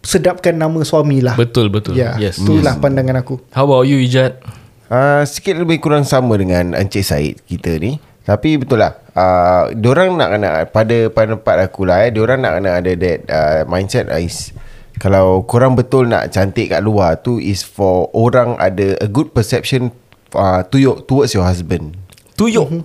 Sedapkan 0.00 0.56
nama 0.56 0.80
suami 0.80 1.20
lah 1.20 1.36
Betul 1.36 1.68
betul. 1.68 1.94
Ya 1.94 2.16
Yes. 2.16 2.40
Itulah 2.40 2.80
pandangan 2.80 3.20
aku 3.20 3.38
How 3.52 3.68
about 3.68 3.84
you 3.84 4.00
Ijat? 4.00 4.40
Uh, 4.88 5.24
sikit 5.24 5.56
lebih 5.56 5.80
kurang 5.80 6.04
sama 6.04 6.36
dengan 6.36 6.76
Encik 6.76 7.00
Said 7.00 7.40
kita 7.48 7.80
ni. 7.80 7.96
Tapi 8.22 8.54
betul 8.58 8.78
lah. 8.82 8.98
Uh, 9.12 9.74
diorang 9.76 10.16
nak 10.16 10.30
kena 10.32 10.50
pada 10.70 10.96
pendapat 11.10 11.56
aku 11.68 11.84
lah 11.84 12.06
eh. 12.06 12.10
Diorang 12.14 12.40
nak 12.40 12.62
kena 12.62 12.70
ada 12.78 12.92
that 12.94 13.18
uh, 13.28 13.60
mindset 13.66 14.08
is 14.22 14.54
kalau 15.02 15.42
korang 15.42 15.74
betul 15.74 16.06
nak 16.06 16.30
cantik 16.30 16.70
kat 16.70 16.84
luar 16.84 17.18
tu 17.18 17.42
is 17.42 17.66
for 17.66 18.12
orang 18.14 18.54
ada 18.62 18.94
a 19.02 19.08
good 19.10 19.34
perception 19.34 19.90
uh, 20.36 20.62
to 20.68 20.78
your, 20.78 21.02
towards 21.02 21.34
your 21.34 21.42
husband. 21.42 21.98
Tuyuk. 22.38 22.68
Mhm. 22.70 22.82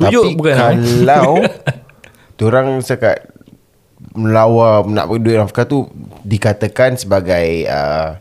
Tuyuk 0.00 0.24
Tapi 0.24 0.36
bukan? 0.38 0.54
eh? 0.56 0.62
kalau 1.04 1.44
Diorang 2.40 2.80
cakap 2.80 3.28
Melawar 4.16 4.88
Nak 4.88 5.12
duit 5.20 5.36
nafkah 5.36 5.68
tu 5.68 5.92
Dikatakan 6.24 6.96
sebagai 6.96 7.68
uh, 7.68 8.16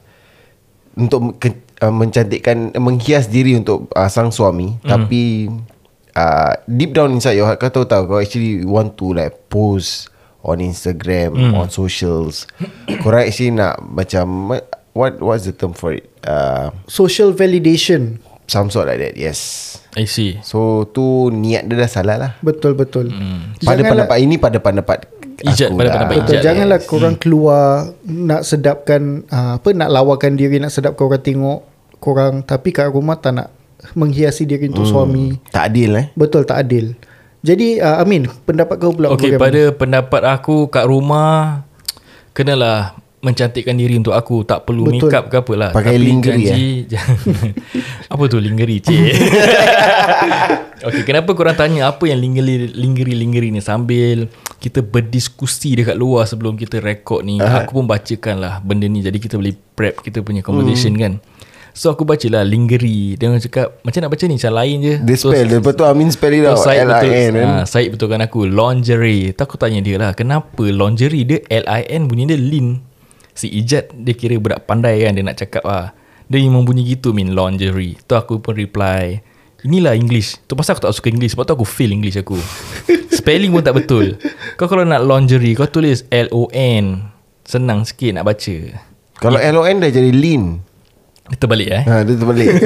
Untuk 1.00 1.40
ke, 1.40 1.56
uh, 1.80 1.88
mencantikkan 1.88 2.76
Menghias 2.76 3.32
diri 3.32 3.56
untuk 3.56 3.88
uh, 3.96 4.12
sang 4.12 4.28
suami 4.28 4.76
mm. 4.76 4.92
Tapi 4.92 5.48
uh, 6.16 6.54
Deep 6.66 6.96
down 6.96 7.14
inside 7.14 7.38
your 7.38 7.46
heart 7.50 7.60
Kau 7.62 7.70
tahu 7.70 7.86
tahu 7.86 8.16
Kau 8.16 8.20
actually 8.22 8.64
want 8.66 8.96
to 8.98 9.14
like 9.14 9.50
Post 9.52 10.10
On 10.46 10.58
Instagram 10.58 11.36
mm. 11.36 11.54
On 11.58 11.68
socials 11.68 12.48
Korang 13.04 13.28
actually 13.28 13.54
nak 13.54 13.82
Macam 13.84 14.56
What 14.96 15.20
What's 15.20 15.46
the 15.46 15.54
term 15.54 15.76
for 15.76 15.94
it 15.94 16.10
uh, 16.26 16.72
Social 16.90 17.36
validation. 17.36 18.24
Some 18.50 18.74
sort 18.74 18.90
like 18.90 18.98
that 19.04 19.14
Yes 19.20 19.78
I 19.94 20.10
see 20.10 20.42
So 20.42 20.90
tu 20.90 21.30
Niat 21.30 21.70
dia 21.70 21.76
dah 21.78 21.90
salah 21.92 22.18
lah 22.18 22.32
Betul 22.42 22.74
betul. 22.74 23.14
Hmm. 23.14 23.54
Pada 23.62 23.82
pendapat 23.86 24.18
ini 24.22 24.42
Pada 24.42 24.58
pendapat 24.58 25.20
Ijat, 25.40 25.72
pada 25.72 25.88
lah. 25.88 25.94
pendapat 25.96 26.16
Betul 26.20 26.36
Ijat, 26.36 26.44
janganlah 26.44 26.80
yes. 26.82 26.88
korang 26.90 27.16
keluar 27.16 27.64
nak 28.04 28.42
sedapkan 28.44 29.24
uh, 29.32 29.56
apa 29.62 29.70
nak 29.72 29.88
lawakan 29.88 30.36
diri 30.36 30.60
nak 30.60 30.74
sedap 30.74 31.00
korang 31.00 31.24
tengok 31.24 31.64
korang 32.00 32.44
tapi 32.44 32.72
kat 32.72 32.92
rumah 32.92 33.20
tak 33.20 33.40
nak 33.40 33.48
menghiasi 33.94 34.44
diri 34.44 34.68
untuk 34.68 34.84
Hmm. 34.84 34.94
suami. 34.94 35.26
Tak 35.48 35.64
adil 35.66 35.92
eh 35.94 36.06
Betul 36.14 36.44
tak 36.44 36.62
adil. 36.62 36.94
Jadi 37.40 37.78
uh, 37.78 37.98
Amin 37.98 38.28
pendapat 38.44 38.76
kau 38.76 38.92
pula 38.92 39.08
Okay 39.10 39.32
bagaimana? 39.32 39.40
pada 39.42 39.62
pendapat 39.72 40.22
aku 40.30 40.68
Kat 40.68 40.84
rumah 40.84 41.64
Kenalah 42.30 43.00
Mencantikkan 43.20 43.74
diri 43.74 43.96
untuk 43.96 44.12
aku 44.12 44.44
Tak 44.44 44.64
perlu 44.64 44.84
Betul. 44.86 45.08
make 45.08 45.16
up 45.16 45.26
ke 45.26 45.36
apa 45.38 45.54
lah 45.54 45.72
Pakai 45.72 45.96
Tapi 45.96 46.04
lingerie, 46.04 46.44
janji, 46.84 47.00
Apa 48.12 48.24
tu 48.26 48.38
lingerie 48.38 48.80
cik 48.80 49.00
Okay 50.82 51.04
kenapa 51.04 51.32
korang 51.32 51.56
tanya 51.56 51.88
Apa 51.88 52.08
yang 52.08 52.20
lingerie 52.20 52.68
Lingerie-lingerie 52.70 53.52
ni 53.52 53.60
Sambil 53.60 54.28
Kita 54.58 54.80
berdiskusi 54.82 55.76
Dekat 55.76 55.96
luar 55.96 56.24
Sebelum 56.26 56.56
kita 56.56 56.80
rekod 56.80 57.24
ni 57.24 57.38
uh 57.38 57.64
Aku 57.64 57.72
pun 57.74 57.86
bacakan 57.86 58.40
lah 58.40 58.60
Benda 58.60 58.84
ni 58.84 59.00
Jadi 59.00 59.16
kita 59.16 59.36
boleh 59.36 59.56
prep 59.74 60.00
Kita 60.02 60.20
punya 60.20 60.40
conversation 60.40 60.92
Hmm. 60.92 61.02
kan 61.02 61.14
So 61.80 61.96
aku 61.96 62.04
baca 62.04 62.28
lah 62.28 62.44
Lingerie 62.44 63.16
Dia 63.16 63.32
orang 63.32 63.40
cakap 63.40 63.80
Macam 63.88 64.04
nak 64.04 64.12
baca 64.12 64.24
ni 64.28 64.36
Macam 64.36 64.52
lain 64.52 64.78
je. 64.84 64.96
Dia 65.00 65.16
so, 65.16 65.32
spell 65.32 65.48
Lepas 65.48 65.74
tu 65.80 65.84
Amin 65.88 66.12
spell 66.12 66.36
it 66.36 66.44
So 66.44 66.68
out 66.68 66.76
betul. 66.76 67.08
L-I-N 67.08 67.32
kan? 67.40 67.48
Ha, 67.48 67.64
Syed 67.64 67.96
betulkan 67.96 68.20
aku. 68.20 68.44
Lingerie. 68.52 69.32
Tu 69.32 69.40
aku 69.40 69.56
tanya 69.56 69.80
dia 69.80 69.96
lah 69.96 70.12
Kenapa 70.12 70.60
lingerie 70.60 71.24
dia 71.24 71.40
L-I-N 71.48 72.12
bunyi 72.12 72.28
dia 72.28 72.36
Lin. 72.36 72.84
Si 73.32 73.48
Ijat 73.48 73.96
Dia 73.96 74.12
kira 74.12 74.36
budak 74.36 74.68
pandai 74.68 75.08
kan 75.08 75.16
Dia 75.16 75.24
nak 75.24 75.40
cakap 75.40 75.64
lah 75.64 75.96
Dia 76.28 76.44
memang 76.44 76.68
bunyi 76.68 76.84
gitu 76.84 77.16
min 77.16 77.32
Lingerie. 77.32 77.96
Tu 78.04 78.12
aku 78.12 78.44
pun 78.44 78.60
reply 78.60 79.24
Inilah 79.64 79.96
English. 79.96 80.36
Tu 80.52 80.60
pasal 80.60 80.76
aku 80.76 80.84
tak 80.84 80.92
suka 80.92 81.08
English 81.08 81.40
Sebab 81.40 81.48
tu 81.48 81.56
aku 81.56 81.64
fail 81.64 81.96
English 81.96 82.20
aku. 82.20 82.36
Spelling 83.24 83.56
pun 83.56 83.64
tak 83.64 83.80
betul. 83.80 84.20
Kau 84.60 84.68
kalau 84.68 84.84
nak 84.84 85.00
lingerie 85.08 85.56
Kau 85.56 85.72
tulis 85.72 86.04
L-O-N 86.12 87.08
Senang 87.48 87.88
sikit 87.88 88.20
nak 88.20 88.28
baca. 88.28 88.58
Kalau 89.24 89.40
L-O-N 89.40 89.80
dah 89.80 89.92
jadi 89.96 90.12
Lin 90.12 90.68
Kita 91.30 91.46
balik 91.46 91.70
eh? 91.70 91.84
Ha, 91.86 92.04
Dia 92.04 92.16
terbalik. 92.18 92.48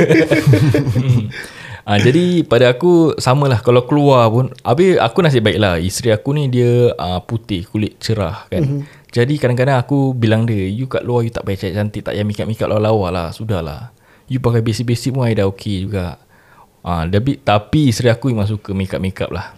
Ah, 1.84 2.00
jadi 2.00 2.48
pada 2.48 2.72
aku 2.72 3.12
samalah 3.20 3.60
kalau 3.60 3.84
keluar 3.84 4.32
pun 4.32 4.48
Habis 4.64 4.96
aku 5.04 5.20
nasib 5.20 5.44
baik 5.44 5.60
lah 5.60 5.76
Isteri 5.76 6.16
aku 6.16 6.32
ni 6.32 6.48
dia 6.48 6.96
uh, 6.96 7.20
putih 7.20 7.68
Kulit 7.68 8.00
cerah 8.00 8.48
kan. 8.48 8.64
Mm-hmm. 8.64 9.12
Jadi 9.12 9.36
kadang-kadang 9.36 9.84
aku 9.84 10.16
bilang 10.16 10.48
dia 10.48 10.64
You 10.72 10.88
kat 10.88 11.04
luar 11.04 11.28
you 11.28 11.36
tak 11.36 11.44
payah 11.44 11.76
cantik 11.76 12.08
Tak 12.08 12.16
payah 12.16 12.24
make-up-make 12.24 12.64
lawa 12.64 13.12
lah 13.12 13.28
Sudahlah. 13.36 13.92
You 14.32 14.40
pakai 14.40 14.64
basic-basic 14.64 15.12
pun 15.12 15.28
I 15.28 15.36
dah 15.36 15.44
okay 15.44 15.84
juga. 15.84 16.24
Ah, 16.88 17.04
tapi, 17.04 17.36
tapi 17.44 17.92
isteri 17.92 18.08
aku 18.08 18.32
memang 18.32 18.48
suka 18.48 18.72
make-up-make 18.72 19.20
lah 19.28 19.52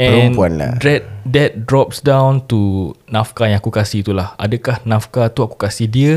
And 0.00 0.32
Perempuan 0.32 0.56
lah. 0.56 0.72
that, 0.80 1.04
that 1.28 1.68
drops 1.68 2.00
down 2.00 2.48
to 2.48 2.92
nafkah 3.12 3.52
yang 3.52 3.60
aku 3.60 3.68
kasih 3.68 4.00
tu 4.00 4.16
lah. 4.16 4.32
Adakah 4.40 4.80
nafkah 4.88 5.28
tu 5.28 5.44
aku 5.44 5.60
kasih 5.60 5.92
dia 5.92 6.12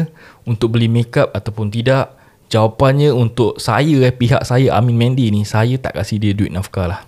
Untuk 0.47 0.79
beli 0.79 0.87
makeup 0.87 1.35
ataupun 1.35 1.67
tidak? 1.67 2.15
Jawapannya 2.47 3.11
untuk 3.11 3.59
saya 3.59 4.07
eh, 4.07 4.13
Pihak 4.15 4.47
saya 4.47 4.71
Amin 4.79 4.95
Mendy 4.95 5.27
ni 5.35 5.43
Saya 5.43 5.75
tak 5.75 5.99
kasih 5.99 6.15
dia 6.15 6.31
duit 6.31 6.47
nafkah 6.47 6.87
lah 6.87 6.99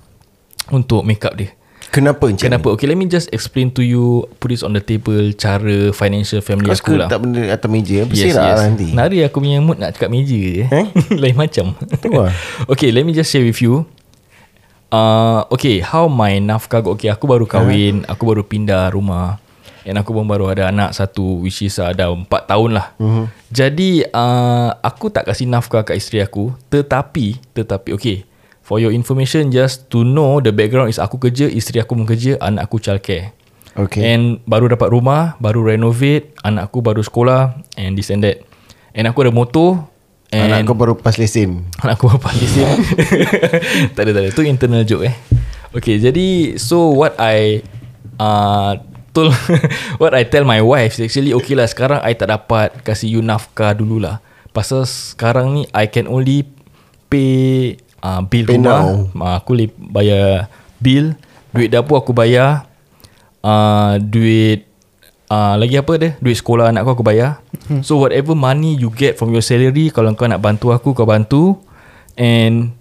Untuk 0.68 1.08
makeup 1.08 1.40
dia. 1.40 1.56
Kenapa 1.96 2.28
macam 2.28 2.44
Kenapa? 2.44 2.68
Okay 2.76 2.92
let 2.92 3.00
me 3.00 3.08
just 3.08 3.32
explain 3.32 3.72
to 3.72 3.80
you 3.80 4.28
Put 4.44 4.52
this 4.52 4.60
on 4.60 4.76
the 4.76 4.84
table 4.84 5.32
Cara 5.38 5.94
financial 5.96 6.44
family 6.44 6.68
Kau 6.68 6.76
aku 6.76 7.00
lah. 7.00 7.08
tak 7.08 7.24
benda 7.24 7.46
atas 7.56 7.70
meja 7.72 8.04
Bersihlah 8.04 8.52
yes, 8.52 8.60
nanti? 8.68 8.88
Nari 8.92 9.24
aku 9.24 9.40
punya 9.40 9.64
mood 9.64 9.80
nak 9.80 9.96
cakap 9.96 10.12
meja 10.12 10.36
je 10.36 10.66
Eh? 10.68 10.86
Lain 11.24 11.40
macam. 11.40 11.72
Tu 12.04 12.10
lah. 12.12 12.36
Okay 12.76 12.92
let 12.92 13.08
me 13.08 13.16
just 13.16 13.32
share 13.32 13.48
with 13.48 13.64
you 13.64 13.88
uh, 14.92 15.46
Okay 15.50 15.82
how 15.82 16.10
my 16.10 16.38
nafkah 16.42 16.82
got 16.82 16.98
Okay? 17.00 17.10
Aku 17.14 17.26
baru 17.26 17.46
kahwin 17.46 18.04
Aku 18.06 18.28
baru 18.28 18.46
pindah 18.46 18.92
rumah. 18.94 19.38
And 19.86 20.02
aku 20.02 20.18
pun 20.18 20.26
baru 20.26 20.50
ada 20.50 20.74
anak 20.74 20.98
satu 20.98 21.46
Which 21.46 21.62
is 21.62 21.78
uh, 21.78 21.94
dah 21.94 22.10
4 22.10 22.26
tahun 22.28 22.70
lah. 22.74 22.98
Uh-huh. 22.98 23.26
Jadi 23.54 24.06
uh, 24.10 24.70
Aku 24.82 25.14
tak 25.14 25.30
kasih 25.30 25.46
nafkah 25.46 25.86
kat 25.86 25.98
isteri 25.98 26.22
aku. 26.26 26.54
Tetapi 26.74 27.54
Tetapi 27.54 27.90
okay. 27.94 28.26
For 28.66 28.82
your 28.82 28.92
information 28.92 29.54
Just 29.54 29.90
to 29.94 30.02
know 30.02 30.42
The 30.42 30.50
background 30.50 30.90
is 30.90 30.98
Aku 30.98 31.22
kerja 31.22 31.46
Isteri 31.46 31.86
aku 31.86 31.94
pun 31.94 32.10
kerja 32.10 32.42
Anak 32.42 32.70
aku 32.70 32.82
childcare. 32.82 33.32
Okay. 33.76 34.02
And 34.08 34.42
baru 34.48 34.72
dapat 34.72 34.90
rumah 34.90 35.38
Baru 35.38 35.62
renovate 35.62 36.34
Anak 36.42 36.74
aku 36.74 36.82
baru 36.82 37.06
sekolah 37.06 37.62
And 37.78 37.94
this 37.94 38.10
and 38.10 38.26
that. 38.26 38.42
And 38.96 39.12
aku 39.12 39.28
ada 39.28 39.32
motor 39.36 39.95
And 40.36 40.52
Anak 40.52 40.68
kau 40.68 40.76
baru 40.76 41.00
pas 41.00 41.16
lesen 41.16 41.64
Anak 41.80 41.96
aku 41.96 42.12
apa 42.12 42.28
lesen 42.36 42.68
Tak 43.96 44.02
ada 44.04 44.12
tak 44.12 44.22
ada. 44.26 44.30
Itu 44.36 44.44
internal 44.44 44.84
joke 44.84 45.08
eh. 45.08 45.16
Okay 45.72 45.96
jadi 45.96 46.60
So 46.60 46.92
what 46.92 47.16
I 47.16 47.64
uh, 48.20 48.76
Told 49.16 49.32
What 50.04 50.12
I 50.12 50.28
tell 50.28 50.44
my 50.44 50.60
wife 50.60 51.00
Actually 51.00 51.32
okay 51.32 51.56
lah 51.56 51.72
Sekarang 51.72 52.04
I 52.04 52.20
tak 52.20 52.36
dapat 52.36 52.84
Kasih 52.84 53.16
you 53.16 53.24
nafkah 53.24 53.72
dululah. 53.72 54.20
Pasal 54.52 54.84
sekarang 54.84 55.56
ni 55.56 55.64
I 55.72 55.88
can 55.88 56.12
only 56.12 56.44
Pay 57.08 57.76
uh, 58.04 58.20
Bill 58.28 58.44
Pay 58.44 58.60
rumah. 58.60 59.08
uh, 59.16 59.36
Aku 59.40 59.56
boleh 59.56 59.72
bayar 59.72 60.52
Bill. 60.84 61.16
Duit 61.56 61.72
dapur 61.72 62.04
aku 62.04 62.12
bayar. 62.12 62.68
Uh, 63.40 63.96
Duit 64.04 64.68
uh, 65.30 65.56
Lagi 65.58 65.76
apa 65.80 65.94
dia? 65.98 66.10
Duit 66.22 66.38
sekolah 66.38 66.70
anak 66.70 66.86
aku 66.86 67.02
aku 67.02 67.06
bayar. 67.06 67.42
So 67.82 67.98
whatever 67.98 68.38
money 68.38 68.78
you 68.78 68.94
get 68.94 69.18
From 69.18 69.34
your 69.34 69.42
salary 69.42 69.90
Kalau 69.90 70.14
kau 70.14 70.30
nak 70.30 70.42
bantu 70.44 70.70
aku 70.70 70.94
Kau 70.94 71.08
bantu. 71.08 71.58
And 72.14 72.78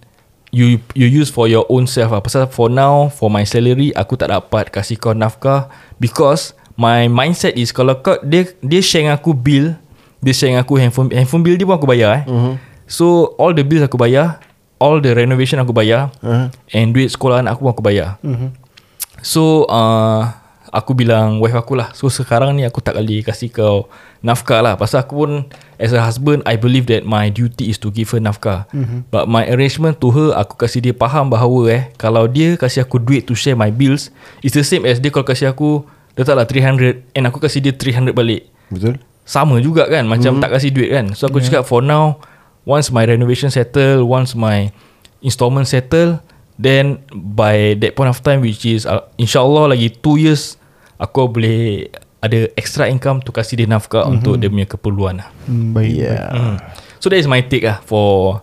You 0.54 0.78
you 0.94 1.10
use 1.10 1.34
for 1.34 1.50
your 1.50 1.66
own 1.66 1.90
self 1.90 2.14
lah. 2.14 2.22
Pasal 2.22 2.46
for 2.46 2.70
now 2.70 3.10
For 3.10 3.26
my 3.26 3.42
salary 3.42 3.90
Aku 3.96 4.14
tak 4.14 4.30
dapat 4.30 4.70
Kasih 4.70 5.00
kau 5.00 5.16
nafkah. 5.16 5.72
Because 5.98 6.52
My 6.76 7.06
mindset 7.08 7.56
is 7.56 7.72
Kalau 7.72 8.02
kau 8.04 8.20
Dia 8.22 8.46
dia 8.60 8.80
share 8.84 9.06
dengan 9.08 9.16
aku 9.16 9.32
bill 9.32 9.74
Dia 10.20 10.32
share 10.34 10.52
dengan 10.52 10.62
aku 10.62 10.78
handphone 10.78 11.10
Handphone 11.10 11.42
bill 11.42 11.56
dia 11.58 11.66
pun 11.66 11.74
aku 11.74 11.88
bayar 11.88 12.22
eh. 12.22 12.24
Uh-huh. 12.28 12.54
So 12.84 13.34
all 13.40 13.56
the 13.56 13.64
bills 13.64 13.86
aku 13.86 13.96
bayar 13.96 14.42
All 14.82 15.00
the 15.00 15.16
renovation 15.16 15.56
aku 15.62 15.72
bayar 15.72 16.12
uh-huh. 16.20 16.52
And 16.74 16.92
duit 16.92 17.14
sekolah 17.14 17.40
anak 17.40 17.56
aku 17.56 17.66
pun 17.66 17.72
aku 17.72 17.84
bayar. 17.86 18.20
Uh-huh. 18.20 18.50
So 19.24 19.64
uh, 19.72 20.43
Aku 20.74 20.90
bilang 20.90 21.38
wife 21.38 21.54
aku 21.54 21.78
lah 21.78 21.94
So 21.94 22.10
sekarang 22.10 22.58
ni 22.58 22.66
aku 22.66 22.82
tak 22.82 22.98
kali 22.98 23.22
kasih 23.22 23.54
kau 23.54 23.86
Nafkah 24.26 24.58
lah 24.58 24.74
Pasal 24.74 25.06
aku 25.06 25.22
pun 25.22 25.32
As 25.78 25.94
a 25.94 26.02
husband 26.02 26.42
I 26.42 26.58
believe 26.58 26.90
that 26.90 27.06
my 27.06 27.30
duty 27.30 27.70
is 27.70 27.78
to 27.78 27.94
give 27.94 28.10
her 28.10 28.18
nafkah 28.18 28.66
mm-hmm. 28.74 29.06
But 29.14 29.30
my 29.30 29.46
arrangement 29.46 30.02
to 30.02 30.10
her 30.10 30.34
Aku 30.34 30.58
kasih 30.58 30.82
dia 30.82 30.90
faham 30.90 31.30
bahawa 31.30 31.70
eh 31.70 31.82
Kalau 31.94 32.26
dia 32.26 32.58
kasih 32.58 32.82
aku 32.82 32.98
duit 32.98 33.22
to 33.30 33.38
share 33.38 33.54
my 33.54 33.70
bills 33.70 34.10
It's 34.42 34.58
the 34.58 34.66
same 34.66 34.82
as 34.82 34.98
dia 34.98 35.14
kalau 35.14 35.22
kasih 35.22 35.54
aku 35.54 35.86
Letaklah 36.18 36.42
300 36.42 37.14
And 37.14 37.30
aku 37.30 37.38
kasih 37.38 37.62
dia 37.62 37.70
300 37.70 38.10
balik 38.10 38.50
Betul 38.74 38.98
sama 39.24 39.56
juga 39.58 39.88
kan 39.88 40.04
Macam 40.04 40.38
mm. 40.38 40.40
tak 40.44 40.50
kasih 40.52 40.70
duit 40.70 40.92
kan 40.92 41.16
So 41.16 41.26
aku 41.26 41.40
yeah. 41.40 41.48
cakap 41.48 41.64
for 41.64 41.80
now 41.80 42.20
Once 42.68 42.92
my 42.92 43.08
renovation 43.08 43.48
settle 43.48 44.04
Once 44.04 44.36
my 44.36 44.68
installment 45.24 45.66
settle 45.66 46.20
Then 46.60 47.02
by 47.10 47.74
that 47.80 47.96
point 47.96 48.12
of 48.12 48.20
time 48.20 48.44
Which 48.44 48.68
is 48.68 48.84
uh, 48.84 49.08
InsyaAllah 49.16 49.74
lagi 49.74 49.90
2 49.90 50.22
years 50.22 50.60
Aku 50.96 51.26
boleh 51.26 51.90
Ada 52.18 52.48
extra 52.54 52.88
income 52.88 53.20
To 53.20 53.30
kasih 53.30 53.58
dia 53.58 53.68
nafkah 53.68 54.02
mm-hmm. 54.02 54.14
Untuk 54.16 54.34
dia 54.36 54.48
punya 54.48 54.66
keperluan 54.66 55.14
lah 55.20 55.28
Hmm, 55.44 55.74
baik. 55.74 55.92
Yeah 55.92 56.30
mm. 56.30 56.56
So 56.98 57.12
that 57.12 57.18
is 57.18 57.28
my 57.28 57.42
take 57.42 57.64
lah 57.64 57.84
For 57.84 58.40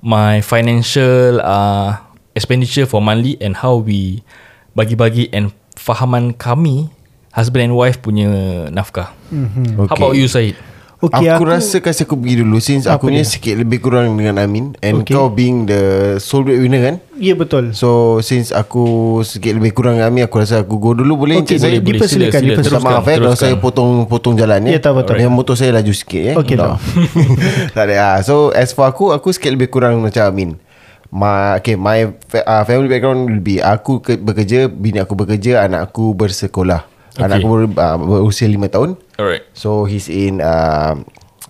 My 0.00 0.40
financial 0.40 1.38
uh, 1.40 2.00
Expenditure 2.32 2.84
for 2.84 2.98
monthly 2.98 3.38
And 3.38 3.54
how 3.54 3.78
we 3.78 4.24
Bagi-bagi 4.72 5.30
And 5.30 5.54
fahaman 5.74 6.34
kami 6.34 6.90
Husband 7.30 7.66
and 7.66 7.74
wife 7.74 7.98
punya 7.98 8.30
nafkah 8.70 9.10
Mhm. 9.30 9.74
okay. 9.74 9.90
How 9.90 9.96
about 9.96 10.14
you 10.14 10.30
Syed? 10.30 10.54
Okay, 10.96 11.26
aku, 11.26 11.42
aku 11.42 11.44
rasa 11.46 11.76
kasi 11.78 12.02
aku 12.02 12.14
pergi 12.14 12.40
dulu 12.40 12.56
Since 12.56 12.86
aku 12.86 13.06
ni 13.08 13.20
dia? 13.20 13.26
sikit 13.26 13.54
lebih 13.56 13.78
kurang 13.78 14.14
dengan 14.14 14.38
Amin 14.38 14.72
And 14.78 15.02
Okay. 15.02 15.12
kau 15.12 15.26
being 15.26 15.64
the 15.64 15.82
sole 16.16 16.42
breadwinner 16.42 16.80
kan 16.80 16.94
Ya 17.14 17.34
betul. 17.34 17.72
So 17.72 18.18
since 18.20 18.50
aku 18.50 18.84
sikit 19.20 19.52
lebih 19.52 19.70
kurang 19.70 19.96
dengan 19.96 20.08
Amin 20.08 20.22
Aku 20.22 20.38
rasa 20.38 20.60
aku 20.60 20.76
go 20.76 20.92
dulu 20.92 21.20
boleh 21.20 21.42
Okay, 21.42 21.56
saya 21.56 21.76
boleh, 21.76 21.98
dipersilakan, 21.98 22.30
Sila, 22.32 22.40
sila. 22.40 22.52
dipersilakan. 22.56 22.80
Minta 22.80 22.94
maaf 22.94 23.06
eh 23.06 23.16
Kalau 23.16 23.34
saya 23.34 23.54
potong-potong 23.54 24.34
jalan 24.34 24.60
Ya, 24.64 24.78
tak 24.78 24.92
betul. 24.94 25.18
Yang 25.18 25.32
motor 25.32 25.54
saya 25.54 25.70
laju 25.72 25.92
sikit 25.92 26.22
eh 26.24 26.34
Okay, 26.36 26.54
Minta 26.54 26.78
tak. 27.74 27.84
ada 27.84 27.94
ah. 27.98 28.16
So 28.20 28.34
as 28.50 28.70
for 28.70 28.84
aku 28.84 29.10
Aku 29.10 29.28
sikit 29.28 29.50
lebih 29.50 29.68
kurang 29.68 29.98
macam 29.98 30.24
Amin 30.24 30.50
my 31.10 31.54
okay 31.56 31.78
my 31.78 32.10
fa- 32.24 32.42
uh, 32.42 32.62
family 32.64 32.90
background 32.90 33.22
will 33.24 33.38
be 33.38 33.62
aku 33.62 34.02
ke, 34.02 34.18
bekerja, 34.18 34.66
bini 34.66 34.98
aku 34.98 35.14
bekerja, 35.14 35.62
anak 35.62 35.86
aku 35.86 36.10
bersekolah. 36.10 36.82
Okay. 37.14 37.22
Anak 37.30 37.40
aku 37.40 37.46
ber, 37.46 37.62
uh, 37.78 37.96
berusia 37.98 38.50
5 38.50 38.58
tahun. 38.74 38.90
Alright. 39.14 39.46
So 39.54 39.86
he's 39.86 40.10
in 40.10 40.42
uh, 40.42 40.98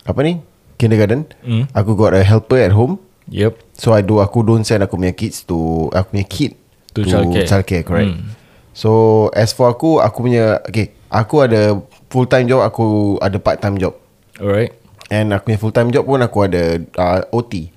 apa 0.05 0.19
ni? 0.21 0.45
Kindergarten. 0.77 1.25
Mm. 1.41 1.65
Aku 1.73 1.97
got 1.97 2.13
a 2.13 2.21
helper 2.21 2.61
at 2.61 2.69
home. 2.69 3.01
Yep. 3.33 3.57
So 3.73 3.97
I 3.97 4.05
do 4.05 4.21
aku 4.21 4.45
don't 4.45 4.61
send 4.61 4.85
aku 4.85 5.01
punya 5.01 5.17
kids 5.17 5.41
to 5.49 5.89
aku 5.89 6.13
punya 6.13 6.27
kid 6.29 6.51
To 6.93 7.01
childcare. 7.01 7.49
childcare 7.49 7.83
correct. 7.83 8.13
Mm. 8.13 8.29
So 8.77 8.91
as 9.33 9.51
for 9.57 9.73
aku 9.73 9.97
aku 9.97 10.29
punya 10.29 10.61
okay, 10.61 10.93
aku 11.09 11.41
ada 11.41 11.81
full 12.13 12.29
time 12.29 12.45
job, 12.45 12.61
aku 12.61 13.17
ada 13.17 13.41
part 13.41 13.57
time 13.57 13.81
job. 13.81 13.97
Alright. 14.37 14.77
And 15.09 15.33
aku 15.33 15.49
punya 15.49 15.59
full 15.59 15.73
time 15.73 15.89
job 15.89 16.05
pun 16.05 16.21
aku 16.21 16.45
ada 16.45 16.77
uh, 17.01 17.25
OT. 17.33 17.73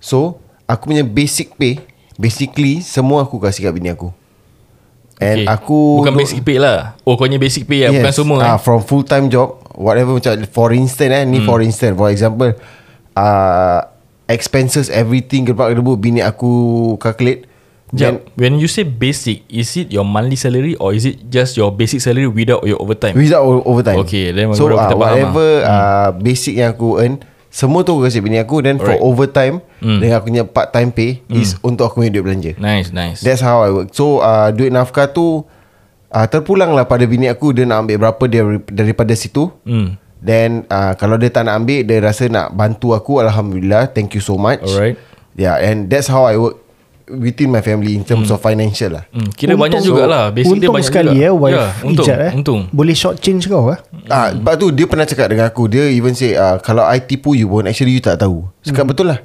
So 0.00 0.40
aku 0.64 0.96
punya 0.96 1.04
basic 1.04 1.60
pay 1.60 1.84
basically 2.16 2.80
semua 2.80 3.28
aku 3.28 3.36
kasih 3.36 3.68
kat 3.68 3.76
bini 3.76 3.92
aku. 3.92 4.08
And 5.18 5.42
Okay. 5.42 5.50
aku 5.50 6.02
Bukan 6.02 6.14
basic 6.14 6.46
pay 6.46 6.62
lah. 6.62 6.94
Oh 7.02 7.18
kau 7.18 7.26
punya 7.26 7.42
basic 7.42 7.66
pay 7.66 7.86
lah 7.86 7.90
Bukan 7.90 8.14
semua 8.14 8.38
ah, 8.38 8.54
eh? 8.54 8.58
From 8.62 8.80
full 8.86 9.02
time 9.02 9.26
job 9.26 9.58
Whatever 9.74 10.14
macam 10.14 10.38
For 10.46 10.70
instance 10.70 11.10
eh 11.10 11.24
Ni 11.26 11.42
for 11.42 11.58
instance. 11.58 11.98
For 11.98 12.06
example 12.10 12.54
uh, 13.18 13.80
Expenses 14.30 14.86
Everything 14.94 15.42
Gerbak 15.42 15.74
gerbu 15.74 15.98
Bini 15.98 16.22
aku 16.22 16.94
calculate 17.02 17.50
Then 17.88 18.20
Jap, 18.20 18.36
when 18.36 18.60
you 18.60 18.68
say 18.68 18.84
basic, 18.84 19.48
is 19.48 19.72
it 19.80 19.88
your 19.88 20.04
monthly 20.04 20.36
salary 20.36 20.76
or 20.76 20.92
is 20.92 21.08
it 21.08 21.24
just 21.32 21.56
your 21.56 21.72
basic 21.72 22.04
salary 22.04 22.28
without 22.28 22.60
your 22.68 22.76
overtime? 22.84 23.16
Without 23.16 23.48
overtime. 23.64 24.04
Okay, 24.04 24.28
then 24.28 24.52
So 24.52 24.68
uh, 24.68 24.92
whatever 24.92 25.64
uh, 25.64 26.12
Basic 26.12 26.60
yang 26.60 26.76
aku 26.76 27.00
earn 27.00 27.24
Semua 27.48 27.80
tu 27.80 27.92
aku 27.92 28.04
kasih 28.04 28.20
bini 28.20 28.36
aku 28.36 28.60
Then 28.60 28.76
for 28.76 28.92
Alright. 28.92 29.02
overtime 29.02 29.56
Mm. 29.78 29.98
Dengan 30.02 30.14
aku 30.18 30.26
punya 30.26 30.42
part 30.42 30.68
time 30.68 30.90
pay 30.90 31.22
Is 31.30 31.54
untuk 31.60 31.86
aku 31.86 32.02
punya 32.02 32.10
duit 32.10 32.24
belanja 32.26 32.52
Nice, 32.58 32.90
nice. 32.90 33.22
That's 33.22 33.38
how 33.38 33.62
I 33.62 33.70
work 33.70 33.88
So 33.90 34.18
uh, 34.18 34.50
duit 34.50 34.68
nafkah 34.68 35.06
tu 35.06 35.46
uh, 36.08 36.26
Terpulang 36.26 36.74
lah 36.74 36.84
pada 36.84 37.02
bini 37.02 37.24
aku 37.24 37.54
Dia 37.54 37.62
nak 37.62 37.86
ambil 37.86 37.96
berapa 38.04 38.22
dia 38.26 38.42
daripada 38.66 39.14
situ 39.14 39.48
Hmm. 39.62 39.94
Then 40.18 40.66
uh, 40.66 40.92
Kalau 40.94 41.14
dia 41.14 41.30
tak 41.30 41.46
nak 41.46 41.62
ambil 41.62 41.82
Dia 41.82 42.02
rasa 42.02 42.26
nak 42.26 42.52
bantu 42.52 42.90
aku 42.90 43.22
Alhamdulillah 43.22 43.86
Thank 43.88 44.12
you 44.12 44.20
so 44.20 44.34
much 44.34 44.60
Alright. 44.60 44.98
Yeah 45.32 45.54
and 45.56 45.86
that's 45.86 46.10
how 46.10 46.26
I 46.26 46.34
work 46.34 46.67
Within 47.08 47.48
my 47.48 47.64
family 47.64 47.96
In 47.96 48.04
terms 48.04 48.28
of 48.28 48.38
financial 48.44 49.00
lah. 49.00 49.04
Hmm, 49.08 49.32
kira 49.32 49.56
banyak 49.56 49.80
jugalah. 49.80 50.28
Basic 50.28 50.60
dia 50.60 50.68
untung 50.68 50.74
banyak 50.76 50.88
sekali 50.88 51.12
juga. 51.16 51.24
eh 51.24 51.32
wife 51.32 51.56
ya, 51.56 51.66
untung, 51.80 52.06
Ijat 52.06 52.18
eh. 52.20 52.32
untung. 52.36 52.60
Boleh 52.68 52.92
short 52.92 53.16
change 53.24 53.48
kau 53.48 53.72
eh? 53.72 53.80
Ah, 54.12 54.28
Sebab 54.36 54.54
tu 54.60 54.66
dia 54.68 54.84
pernah 54.84 55.08
cakap 55.08 55.32
dengan 55.32 55.48
aku 55.48 55.68
Dia 55.68 55.88
even 55.88 56.12
say 56.12 56.36
uh, 56.36 56.60
Kalau 56.60 56.84
I 56.84 57.00
tipu 57.00 57.32
you 57.32 57.48
pun 57.48 57.64
Actually 57.64 57.96
you 57.96 58.04
tak 58.04 58.20
tahu. 58.20 58.44
Cakap 58.60 58.84
betul 58.92 59.08
lah. 59.08 59.20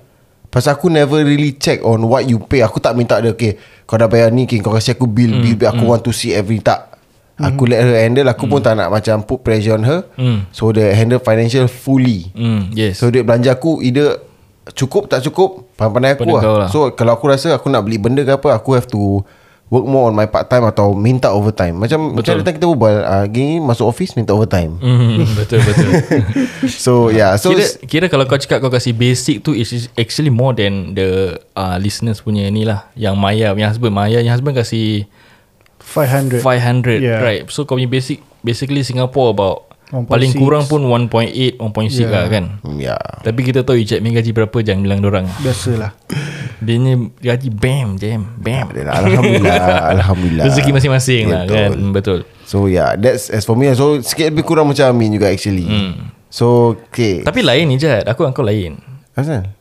Pasal 0.48 0.80
aku 0.80 0.88
never 0.88 1.24
really 1.24 1.56
check 1.60 1.84
On 1.84 2.00
what 2.08 2.24
you 2.24 2.40
pay. 2.40 2.64
Aku 2.64 2.80
tak 2.80 2.96
minta 2.96 3.20
dia 3.20 3.36
Okay 3.36 3.60
Kau 3.84 4.00
dah 4.00 4.08
bayar 4.08 4.32
ni 4.32 4.48
okay, 4.48 4.64
Kau 4.64 4.72
kasih 4.72 4.96
aku 4.96 5.08
bill, 5.08 5.44
bill, 5.44 5.56
bill 5.60 5.70
Aku 5.72 5.84
want 5.88 6.04
to 6.04 6.16
see 6.16 6.32
every 6.32 6.64
Tak. 6.64 6.94
Aku 7.34 7.66
let 7.66 7.82
her 7.82 7.98
handle. 7.98 8.30
Aku 8.30 8.46
pun 8.46 8.62
tak 8.62 8.78
nak 8.78 8.94
macam 8.94 9.26
Put 9.26 9.42
pressure 9.42 9.74
on 9.74 9.84
her. 9.84 10.06
Hmm. 10.16 10.46
So 10.54 10.70
dia 10.70 10.94
handle 10.94 11.18
financial 11.18 11.66
fully. 11.66 12.30
Hmm, 12.38 12.70
yes. 12.78 13.02
So 13.02 13.10
duit 13.10 13.26
belanja 13.26 13.58
aku 13.58 13.82
Either 13.82 14.22
Cukup 14.72 15.12
tak 15.12 15.20
cukup 15.28 15.73
Pandai-pandai 15.90 16.12
aku 16.14 16.24
Pada 16.24 16.34
kau 16.40 16.54
lah. 16.56 16.60
lah. 16.60 16.70
So 16.70 16.80
kalau 16.94 17.12
aku 17.14 17.26
rasa 17.28 17.56
Aku 17.56 17.68
nak 17.68 17.84
beli 17.84 17.98
benda 17.98 18.22
ke 18.22 18.32
apa 18.32 18.54
Aku 18.54 18.74
have 18.74 18.88
to 18.88 19.24
Work 19.68 19.90
more 19.90 20.06
on 20.06 20.14
my 20.14 20.28
part 20.28 20.46
time 20.46 20.62
Atau 20.64 20.94
minta 20.94 21.34
overtime 21.34 21.74
Macam 21.74 22.14
Macam 22.14 22.38
datang 22.38 22.54
kita 22.54 22.68
berbual 22.68 22.94
uh, 23.02 23.26
Gini 23.26 23.58
masuk 23.58 23.90
office 23.90 24.14
Minta 24.14 24.30
overtime 24.30 24.78
Hmm, 24.78 25.26
betul 25.34 25.60
betul. 25.60 25.90
So 26.86 27.10
yeah 27.10 27.34
So 27.36 27.50
kira, 27.50 27.66
kira 27.84 28.06
kalau 28.06 28.24
kau 28.24 28.38
cakap 28.38 28.62
kau 28.62 28.70
kasih 28.70 28.94
basic 28.94 29.42
tu 29.42 29.52
is 29.52 29.90
actually 29.96 30.30
more 30.30 30.54
than 30.54 30.94
the 30.94 31.42
uh, 31.54 31.82
listeners 31.82 32.22
punya 32.22 32.46
ni 32.48 32.64
lah. 32.64 32.86
Yang 32.94 33.16
Maya, 33.18 33.50
yang 33.52 33.66
husband 33.66 33.92
Maya, 33.92 34.22
yang 34.22 34.30
husband 34.30 34.54
kasih 34.54 35.10
500 35.82 36.40
500 36.40 37.02
Yeah. 37.02 37.20
right. 37.20 37.44
So 37.50 37.66
kau 37.66 37.76
punya 37.76 37.90
basic 37.90 38.22
basically 38.40 38.86
Singapore 38.86 39.34
about 39.34 39.73
1.6. 39.90 40.08
paling 40.08 40.32
kurang 40.34 40.64
pun 40.64 40.82
1.8, 40.82 41.60
1.6 41.60 41.60
Yeah. 41.94 42.10
lah 42.10 42.24
kan. 42.28 42.46
Yeah 42.74 43.02
Tapi 43.22 43.40
kita 43.42 43.62
tahu 43.62 43.78
Ijat 43.78 44.00
punya 44.00 44.18
gaji 44.18 44.32
berapa 44.32 44.58
jangan 44.60 44.82
bilang 44.82 45.00
orang. 45.02 45.26
Biasalah 45.38 45.92
Dia 46.60 46.76
ni 46.76 46.92
gaji 47.16 47.50
bam 47.50 47.96
jam 47.96 48.24
bam. 48.36 48.72
Alhamdulillah 48.72 49.68
Alhamdulillah 49.96 50.44
Rezeki 50.46 50.72
masing-masing 50.72 51.24
lah 51.28 51.44
Betul. 51.44 51.56
kan. 51.56 51.72
Betul. 51.92 52.20
So 52.44 52.66
yeah 52.66 52.94
That's 52.94 53.28
as 53.28 53.44
for 53.44 53.54
me 53.54 53.68
So 53.72 54.00
sikit 54.00 54.30
lebih 54.30 54.44
kurang 54.44 54.66
macam 54.66 54.88
Amin 54.88 55.12
juga 55.12 55.28
actually 55.28 55.66
Hmm. 55.66 56.10
So 56.28 56.74
okay 56.86 57.22
Tapi 57.22 57.42
lain 57.42 57.70
Ijat, 57.70 58.06
aku 58.06 58.24
dengan 58.24 58.34
kau 58.34 58.42
lain. 58.42 58.80
Asal 59.14 59.52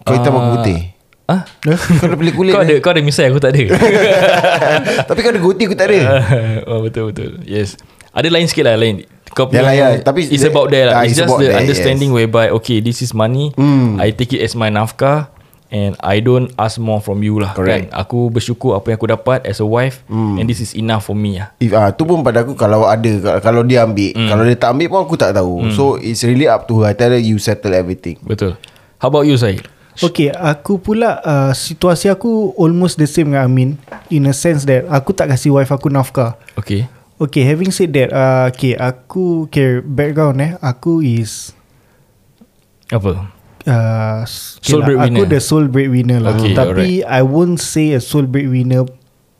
Kau 0.00 0.12
hitam 0.12 0.34
aku 0.34 0.50
putih 0.58 0.80
Ah, 1.24 1.40
Kau 1.56 1.72
ada 2.04 2.16
beli 2.16 2.36
kulit 2.36 2.52
kau 2.52 2.60
ada 2.60 2.68
eh? 2.68 2.80
kau 2.80 2.92
ada 2.92 3.00
misai 3.00 3.32
aku 3.32 3.40
tak 3.40 3.56
ada. 3.56 3.64
Tapi 5.08 5.18
kau 5.18 5.32
ada 5.32 5.40
goatee 5.40 5.64
aku 5.64 5.72
tak 5.72 5.88
ada 5.88 5.98
oh 6.68 6.84
betul 6.84 7.08
betul. 7.08 7.40
Yes. 7.44 7.80
Ada 8.12 8.28
lain 8.28 8.44
sikit 8.44 8.68
lah 8.68 8.76
lain. 8.76 9.08
Kau 9.32 9.48
Yalah, 9.48 9.72
punya 9.72 9.72
ya, 9.72 9.88
tapi 9.98 10.28
it's 10.28 10.44
the- 10.44 10.52
about 10.52 10.68
there 10.68 10.86
ah, 10.86 11.00
lah. 11.00 11.02
It's, 11.02 11.16
it's 11.16 11.20
just 11.20 11.32
the 11.34 11.48
there, 11.48 11.56
understanding 11.56 12.10
whereby 12.10 12.52
okay, 12.52 12.78
this 12.78 13.00
is 13.00 13.10
money. 13.10 13.50
Hmm. 13.54 13.96
I 13.96 14.12
take 14.12 14.30
it 14.30 14.40
as 14.40 14.52
my 14.52 14.68
nafkah 14.68 15.32
and 15.68 15.98
I 15.98 16.20
don't 16.20 16.54
ask 16.54 16.76
more 16.76 17.00
from 17.00 17.18
you 17.20 17.40
lah. 17.40 17.50
Correct. 17.50 17.90
Kan? 17.90 17.98
Aku 17.98 18.30
bersyukur 18.30 18.76
apa 18.76 18.92
yang 18.92 18.96
aku 18.96 19.10
dapat 19.10 19.42
as 19.42 19.58
a 19.58 19.66
wife 19.66 20.06
and 20.06 20.44
this 20.44 20.60
is 20.60 20.70
enough 20.72 21.02
for 21.04 21.16
me 21.16 21.40
lah. 21.40 21.50
If 21.58 21.72
ah 21.72 21.90
tu 21.90 22.04
pun 22.04 22.22
pada 22.22 22.46
aku 22.46 22.54
kalau 22.54 22.86
ada 22.86 23.10
kalau- 23.40 23.66
dia 23.66 23.82
ambil, 23.82 24.12
Hmm. 24.12 24.28
kalau 24.28 24.42
dia 24.44 24.54
tak 24.54 24.70
ambil 24.70 24.86
pun 24.86 25.00
aku 25.02 25.16
tak 25.16 25.32
tahu. 25.32 25.72
So 25.72 25.96
it's 25.96 26.22
really 26.22 26.46
up 26.46 26.68
to 26.68 26.84
her. 26.84 26.90
I 26.90 26.94
tell 26.94 27.10
her 27.10 27.18
you 27.18 27.40
settle 27.40 27.72
everything. 27.72 28.20
Betul. 28.22 28.54
How 28.98 29.08
about 29.08 29.26
you 29.26 29.34
Syed? 29.34 29.66
Okay 29.94 30.26
aku 30.26 30.82
pula 30.82 31.22
uh, 31.22 31.54
Situasi 31.54 32.10
aku 32.10 32.50
Almost 32.58 32.98
the 32.98 33.06
same 33.06 33.30
dengan 33.30 33.46
Amin 33.46 33.78
In 34.10 34.26
a 34.26 34.34
sense 34.34 34.66
that 34.66 34.90
Aku 34.90 35.14
tak 35.14 35.30
kasih 35.30 35.54
wife 35.54 35.70
aku 35.70 35.86
nafkah 35.86 36.34
Okay. 36.58 36.90
Okay 37.16 37.42
having 37.42 37.70
said 37.70 37.92
that 37.92 38.10
uh, 38.10 38.50
Okay 38.50 38.74
aku 38.74 39.46
Okay 39.46 39.78
background 39.80 40.38
eh 40.38 40.52
Aku 40.58 40.98
is 40.98 41.54
Apa? 42.88 43.30
uh, 43.64 44.22
okay 44.22 44.60
Sole 44.60 44.80
lah, 44.80 44.86
breadwinner. 44.88 45.14
Aku 45.14 45.22
the 45.24 45.40
sole 45.40 45.68
breadwinner 45.68 46.18
lah 46.18 46.34
Okay, 46.34 46.52
Tapi 46.52 46.90
I 47.00 47.22
won't 47.22 47.58
say 47.58 47.92
a 47.92 48.00
sole 48.00 48.26
breadwinner 48.26 48.84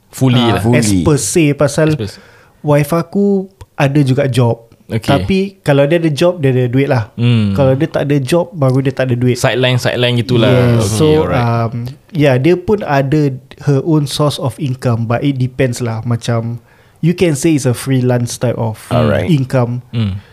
Fully 0.08 0.38
uh, 0.38 0.54
lah. 0.54 0.62
full- 0.62 0.74
As 0.74 0.86
Fully. 0.86 1.02
per 1.02 1.18
se 1.18 1.44
Pasal 1.52 1.88
As 1.90 1.98
per 1.98 2.08
se. 2.08 2.18
Wife 2.60 2.92
aku 2.92 3.50
Ada 3.74 4.00
juga 4.00 4.24
job 4.26 4.70
Okay. 4.84 5.08
Tapi 5.08 5.38
Kalau 5.58 5.88
dia 5.88 5.96
ada 5.96 6.12
job 6.12 6.36
Dia 6.38 6.52
ada 6.52 6.68
duit 6.68 6.86
lah 6.86 7.08
Hmm. 7.16 7.56
Kalau 7.56 7.72
dia 7.72 7.88
tak 7.88 8.04
ada 8.04 8.20
job 8.20 8.52
Baru 8.52 8.78
dia 8.78 8.92
tak 8.92 9.08
ada 9.08 9.16
duit 9.16 9.34
Sideline 9.34 9.80
sideline 9.80 10.12
gitulah. 10.14 10.46
Yes. 10.46 10.84
Okay, 10.84 10.92
so 10.94 11.06
alright. 11.24 11.40
um, 11.40 11.88
yeah, 12.12 12.36
dia 12.36 12.52
pun 12.54 12.84
ada 12.84 13.32
her 13.64 13.80
own 13.82 14.04
source 14.04 14.36
of 14.36 14.54
income, 14.58 15.04
but 15.04 15.18
it 15.20 15.34
depends 15.34 15.80
lah. 15.80 16.04
Macam 16.04 16.60
you 17.04 17.12
can 17.12 17.36
say 17.36 17.52
it's 17.52 17.68
a 17.68 17.76
freelance 17.76 18.40
type 18.40 18.56
of 18.56 18.80
Alright. 18.88 19.28
income. 19.28 19.84
Hmm. 19.92 20.24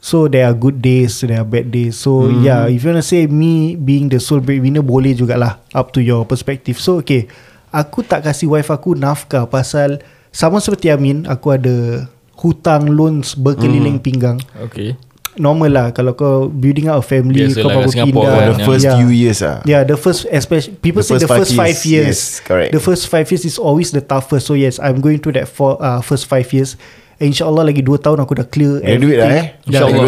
So 0.00 0.28
there 0.28 0.44
are 0.48 0.56
good 0.56 0.80
days, 0.80 1.20
there 1.20 1.40
are 1.40 1.48
bad 1.48 1.68
days. 1.68 2.00
So 2.00 2.28
Hmm. 2.28 2.40
yeah, 2.40 2.64
if 2.68 2.80
you 2.80 2.92
wanna 2.92 3.04
say 3.04 3.28
me 3.28 3.76
being 3.76 4.08
the 4.08 4.16
sole 4.16 4.40
breadwinner 4.40 4.80
boleh 4.80 5.12
jugalah 5.12 5.60
up 5.76 5.92
to 5.92 6.00
your 6.00 6.24
perspective. 6.24 6.80
So 6.80 7.04
okay, 7.04 7.28
aku 7.68 8.00
tak 8.00 8.24
kasih 8.24 8.48
wife 8.48 8.72
aku 8.72 8.96
nafkah 8.96 9.44
pasal 9.44 10.00
sama 10.32 10.60
seperti 10.60 10.88
Amin, 10.88 11.28
aku 11.28 11.56
ada 11.56 12.08
hutang 12.36 12.88
loans 12.88 13.36
berkeliling 13.36 14.00
Hmm. 14.00 14.04
pinggang. 14.04 14.38
Okay. 14.64 14.96
Normal 15.34 15.70
lah 15.70 15.86
kalau 15.90 16.14
kau 16.14 16.46
building 16.46 16.86
up 16.86 17.02
a 17.02 17.04
family, 17.04 17.50
Biasalah 17.50 17.58
kau 17.58 17.70
baru 17.74 17.90
Singapore 17.90 18.22
pindah. 18.22 18.38
kan, 18.38 18.48
The 18.54 18.62
first 18.62 18.84
Yeah. 18.84 18.96
few 18.96 19.10
years 19.10 19.38
ah. 19.42 19.56
Yeah, 19.62 19.82
the 19.82 19.98
first 19.98 20.30
especially 20.30 20.78
people 20.78 21.02
The 21.02 21.08
say 21.10 21.14
first 21.18 21.22
the 21.22 21.30
five 21.30 21.40
first 21.42 21.52
five 21.54 21.78
years, 21.82 21.86
years. 21.86 22.18
yes, 22.38 22.40
correct. 22.40 22.70
The 22.70 22.78
first 22.78 23.02
five 23.06 23.26
years 23.26 23.42
is 23.42 23.56
always 23.56 23.90
the 23.90 23.98
toughest. 23.98 24.46
So 24.46 24.54
yes, 24.54 24.78
I'm 24.78 25.02
going 25.02 25.18
through 25.18 25.34
that 25.36 25.46
for 25.46 25.74
uh, 25.78 25.98
first 26.00 26.24
five 26.24 26.46
years. 26.50 26.78
And 27.18 27.30
InsyaAllah 27.30 27.66
lagi 27.66 27.82
dua 27.82 27.98
tahun 27.98 28.22
aku 28.22 28.38
dah 28.38 28.46
clear. 28.46 28.78
Ada 28.78 28.94
duit 28.96 29.16
lah 29.16 29.26
eh. 29.26 29.46
everything. 29.58 29.70
InsyaAllah, 29.70 30.02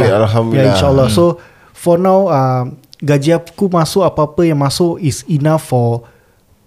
Yeah, 0.00 0.18
Alhamdulillah. 0.18 0.64
Yeah, 0.64 0.72
insyaAllah. 0.76 1.08
So 1.08 1.24
for 1.72 1.96
now, 1.96 2.28
um, 2.28 2.64
gaji 3.00 3.32
aku 3.32 3.68
masuk 3.68 4.04
apa-apa 4.04 4.44
yang 4.44 4.60
masuk 4.60 5.00
is 5.00 5.24
enough 5.26 5.68
for 5.68 6.04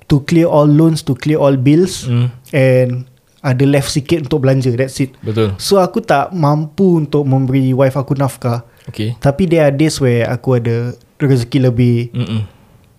to 0.06 0.22
clear 0.26 0.46
all 0.46 0.66
loans, 0.66 1.02
to 1.02 1.14
clear 1.14 1.38
all 1.38 1.54
bills, 1.56 2.06
Hmm. 2.06 2.30
and 2.50 3.06
ada 3.44 3.64
left 3.68 3.92
sikit 3.92 4.24
untuk 4.24 4.42
belanja. 4.42 4.72
That's 4.72 4.98
it. 4.98 5.14
Betul. 5.20 5.54
So 5.60 5.78
aku 5.78 6.00
tak 6.00 6.32
mampu 6.32 6.98
untuk 6.98 7.22
memberi 7.24 7.76
wife 7.76 7.94
aku 7.94 8.16
nafkah. 8.16 8.64
Okay. 8.88 9.20
Tapi 9.20 9.46
there 9.46 9.64
are 9.64 9.72
days 9.72 10.00
where 10.00 10.24
aku 10.26 10.58
ada 10.58 10.92
rezeki 11.20 11.60
lebih. 11.62 12.10
Mm-mm. 12.12 12.42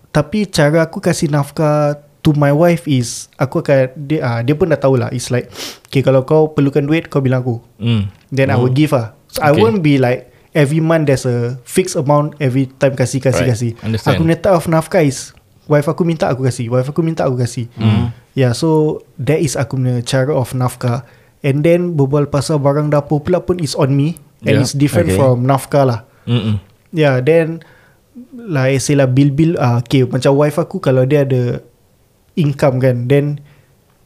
Tapi 0.09 0.47
cara 0.47 0.85
aku 0.85 1.01
kasih 1.01 1.27
nafkah 1.27 1.97
to 2.21 2.33
my 2.33 2.49
wife 2.49 2.85
is 2.85 3.29
aku 3.35 3.61
akan 3.61 3.93
dia 3.99 4.19
uh, 4.19 4.39
dia 4.41 4.53
pun 4.53 4.65
dah 4.65 4.79
tahulah 4.79 5.13
it's 5.13 5.29
like 5.29 5.45
okay 5.85 6.01
kalau 6.01 6.25
kau 6.25 6.49
perlukan 6.49 6.81
duit 6.81 7.05
kau 7.05 7.21
bilang 7.21 7.41
aku 7.41 7.61
Mm. 7.77 8.09
then 8.33 8.49
I 8.49 8.57
will 8.57 8.73
give 8.73 8.97
ah 8.97 9.13
so 9.29 9.45
I 9.45 9.53
Okay. 9.53 9.61
won't 9.61 9.85
be 9.85 10.01
like 10.01 10.33
every 10.49 10.81
month 10.81 11.05
there's 11.05 11.21
a 11.23 11.61
fixed 11.61 11.93
amount 11.93 12.33
every 12.41 12.65
time 12.71 12.97
kasih 12.97 13.21
kasih 13.21 13.45
Right. 13.45 13.53
kasih 13.53 13.71
Understand. 13.77 14.17
aku 14.17 14.25
punya 14.25 14.37
type 14.41 14.57
of 14.57 14.65
nafkah 14.65 15.05
is 15.05 15.37
wife 15.69 15.85
aku 15.85 16.01
minta 16.01 16.25
aku 16.25 16.41
kasih 16.41 16.65
wife 16.65 16.89
aku 16.89 17.05
minta 17.05 17.29
aku 17.29 17.37
kasih 17.37 17.69
Mm. 17.77 18.09
Yeah 18.35 18.51
so 18.51 18.99
that 19.17 19.39
is 19.39 19.55
aku 19.55 19.79
punya 19.79 20.03
cara 20.03 20.35
of 20.35 20.51
nafkah 20.53 21.07
and 21.41 21.63
then 21.63 21.95
berbual 21.95 22.27
pasal 22.27 22.59
barang 22.59 22.91
dapur 22.91 23.23
pula 23.23 23.39
pun 23.39 23.57
is 23.57 23.73
on 23.73 23.95
me 23.95 24.19
and 24.43 24.59
Yeah. 24.59 24.61
it's 24.61 24.75
different 24.75 25.09
Okay. 25.09 25.17
from 25.17 25.47
nafkah 25.47 25.87
lah 25.87 25.99
Mm-mm. 26.29 26.61
Yeah, 26.89 27.17
then 27.19 27.65
Like 28.31 28.79
say 28.79 28.95
lah 28.95 29.05
Bil-bil 29.05 29.57
uh, 29.57 29.81
Okay 29.83 30.05
macam 30.07 30.37
wife 30.37 30.55
aku 30.55 30.79
Kalau 30.79 31.03
dia 31.03 31.21
ada 31.21 31.59
Income 32.33 32.79
kan 32.79 32.95
Then 33.05 33.43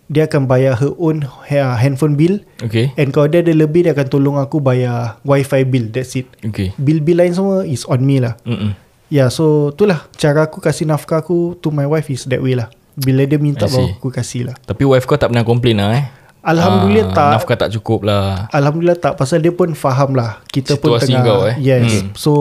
Dia 0.10 0.26
akan 0.26 0.50
bayar 0.50 0.80
her 0.82 0.92
own 0.98 1.22
uh, 1.24 1.76
Handphone 1.78 2.18
bill 2.18 2.42
Okay 2.60 2.90
And 2.98 3.14
kalau 3.14 3.30
dia 3.30 3.40
ada 3.40 3.54
lebih 3.54 3.86
Dia 3.86 3.94
akan 3.94 4.08
tolong 4.10 4.38
aku 4.42 4.58
bayar 4.58 5.22
Wifi 5.22 5.64
bill 5.64 5.94
That's 5.94 6.18
it 6.18 6.26
Okay 6.42 6.74
Bill-bill 6.76 7.22
lain 7.22 7.34
semua 7.38 7.62
Is 7.64 7.86
on 7.86 8.02
me 8.02 8.18
lah 8.18 8.34
Mm-mm. 8.44 8.74
Yeah, 9.08 9.30
so 9.30 9.70
Itulah 9.72 10.10
Cara 10.18 10.50
aku 10.50 10.60
kasih 10.60 10.90
nafkah 10.90 11.22
aku 11.22 11.56
To 11.62 11.70
my 11.70 11.86
wife 11.86 12.10
is 12.10 12.26
that 12.28 12.42
way 12.42 12.58
lah 12.58 12.74
Bila 13.00 13.24
dia 13.24 13.40
minta 13.40 13.66
baru 13.66 13.96
aku 13.96 14.12
kasih 14.12 14.52
lah. 14.52 14.56
Tapi 14.60 14.84
wife 14.84 15.08
kau 15.08 15.16
tak 15.16 15.32
pernah 15.32 15.48
complain 15.48 15.80
lah 15.80 15.90
eh? 15.96 16.06
Alhamdulillah 16.40 17.12
Ah, 17.12 17.16
tak. 17.16 17.32
Nafkah 17.40 17.58
tak 17.68 17.70
cukup 17.76 18.08
lah. 18.08 18.48
Alhamdulillah 18.52 19.00
tak. 19.00 19.14
Pasal 19.20 19.44
dia 19.44 19.52
pun 19.52 19.72
faham 19.76 20.16
lah. 20.16 20.40
Kita 20.48 20.80
pun 20.80 20.96
Situasi 20.96 21.12
tengah 21.12 21.24
kau, 21.24 21.40
eh? 21.48 21.56
Yes. 21.60 22.04
Hmm. 22.04 22.08
So 22.16 22.32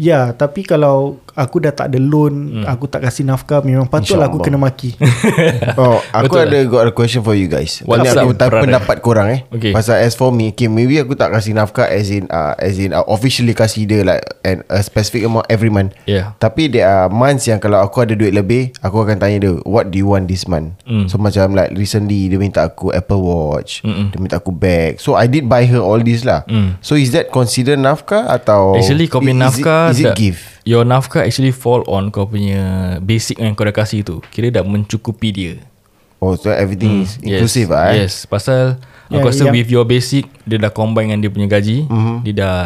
Ya 0.00 0.32
Tapi 0.32 0.64
kalau 0.64 1.20
Aku 1.36 1.62
dah 1.62 1.72
tak 1.74 1.92
ada 1.94 1.98
loan 2.00 2.64
Aku 2.66 2.88
tak 2.90 3.04
kasih 3.06 3.26
nafkah 3.26 3.62
Memang 3.62 3.86
patutlah 3.86 4.26
aku 4.26 4.42
kena 4.42 4.58
maki 4.58 4.96
Oh, 5.80 5.98
aku 6.12 6.30
Betul 6.30 6.40
ada 6.46 6.58
got 6.70 6.86
a 6.86 6.92
question 6.94 7.22
for 7.26 7.34
you 7.34 7.50
guys. 7.50 7.82
What's 7.84 8.06
Ini 8.06 8.22
aku 8.22 8.32
tak 8.38 8.52
pendapat 8.54 8.96
korang 9.02 9.28
eh. 9.32 9.40
Okay. 9.50 9.72
Pasal 9.74 10.02
as 10.04 10.14
for 10.14 10.30
me, 10.30 10.54
okay, 10.54 10.70
maybe 10.70 11.00
aku 11.02 11.18
tak 11.18 11.34
kasih 11.34 11.56
nafkah 11.56 11.88
as 11.88 12.08
in 12.08 12.30
uh, 12.30 12.54
as 12.56 12.78
in 12.78 12.94
uh, 12.94 13.04
officially 13.10 13.52
kasih 13.52 13.84
dia 13.84 14.06
like 14.06 14.22
and 14.46 14.62
a 14.70 14.80
specific 14.80 15.26
amount 15.26 15.46
every 15.50 15.68
month. 15.68 15.92
Yeah. 16.06 16.38
Tapi 16.38 16.70
there 16.70 16.86
are 16.86 17.10
months 17.10 17.50
yang 17.50 17.58
kalau 17.58 17.82
aku 17.82 18.06
ada 18.06 18.14
duit 18.14 18.32
lebih, 18.32 18.70
aku 18.80 19.02
akan 19.02 19.18
tanya 19.18 19.38
dia, 19.42 19.52
what 19.66 19.90
do 19.90 19.96
you 19.98 20.08
want 20.08 20.30
this 20.30 20.46
month? 20.46 20.78
Mm. 20.86 21.10
So 21.10 21.18
macam 21.18 21.52
like 21.56 21.74
recently 21.74 22.30
dia 22.30 22.38
minta 22.38 22.64
aku 22.64 22.94
Apple 22.94 23.20
Watch, 23.20 23.82
Mm-mm. 23.82 24.14
dia 24.14 24.18
minta 24.22 24.36
aku 24.38 24.54
bag. 24.54 25.02
So 25.02 25.18
I 25.18 25.26
did 25.26 25.50
buy 25.50 25.66
her 25.66 25.82
all 25.82 26.00
this 26.00 26.22
lah. 26.22 26.46
Mm. 26.46 26.78
So 26.84 26.94
is 26.94 27.10
that 27.16 27.34
consider 27.34 27.74
nafkah 27.74 28.30
atau 28.30 28.78
Actually 28.78 29.10
kau 29.10 29.18
punya 29.20 29.50
is 29.50 29.58
nafkah 29.58 29.90
it, 29.90 29.92
is 29.96 30.00
it 30.04 30.12
give? 30.14 30.40
Your 30.62 30.84
nafkah 30.84 31.24
actually 31.24 31.50
fall 31.50 31.80
on 31.88 32.12
kau 32.12 32.28
punya 32.28 32.96
basic 33.00 33.40
yang 33.40 33.56
kau 33.56 33.64
dah 33.64 33.72
kasih 33.72 34.04
tu. 34.04 34.20
Kira 34.28 34.52
dah 34.52 34.60
mencukupi 34.60 35.28
dia. 35.32 35.54
Oh, 36.20 36.36
so 36.36 36.52
everything 36.52 37.00
is 37.00 37.16
inclusive 37.18 37.72
ah. 37.72 37.90
eh? 37.90 38.04
Yes. 38.04 38.28
Pasal 38.28 38.76
Yeah, 39.10 39.24
Aku 39.24 39.34
rasa 39.34 39.48
yang- 39.48 39.56
with 39.58 39.66
your 39.66 39.82
basic 39.82 40.30
Dia 40.46 40.54
dah 40.54 40.70
combine 40.70 41.10
dengan 41.10 41.18
dia 41.18 41.30
punya 41.32 41.48
gaji. 41.50 41.88
Mm-hmm. 41.90 42.16
Dia 42.22 42.34
dah 42.36 42.56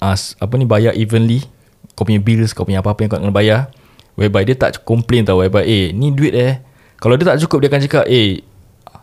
as, 0.00 0.32
Apa 0.40 0.56
ni 0.56 0.64
bayar 0.64 0.96
evenly. 0.96 1.44
Kau 1.92 2.08
punya 2.08 2.16
bills 2.16 2.56
Kau 2.56 2.64
punya 2.64 2.80
apa-apa 2.80 3.04
yang 3.04 3.10
kau 3.12 3.20
kena 3.20 3.34
bayar. 3.34 3.60
Whereby 4.16 4.48
dia 4.48 4.56
tak 4.56 4.80
complain 4.80 5.26
tau. 5.26 5.42
Whereby 5.44 5.60
eh 5.60 5.92
ni 5.92 6.14
duit 6.14 6.32
eh. 6.32 6.62
Kalau 6.96 7.18
dia 7.18 7.28
tak 7.28 7.42
cukup 7.44 7.60
Dia 7.60 7.68
akan 7.68 7.80
cakap 7.84 8.04
Eh 8.06 8.40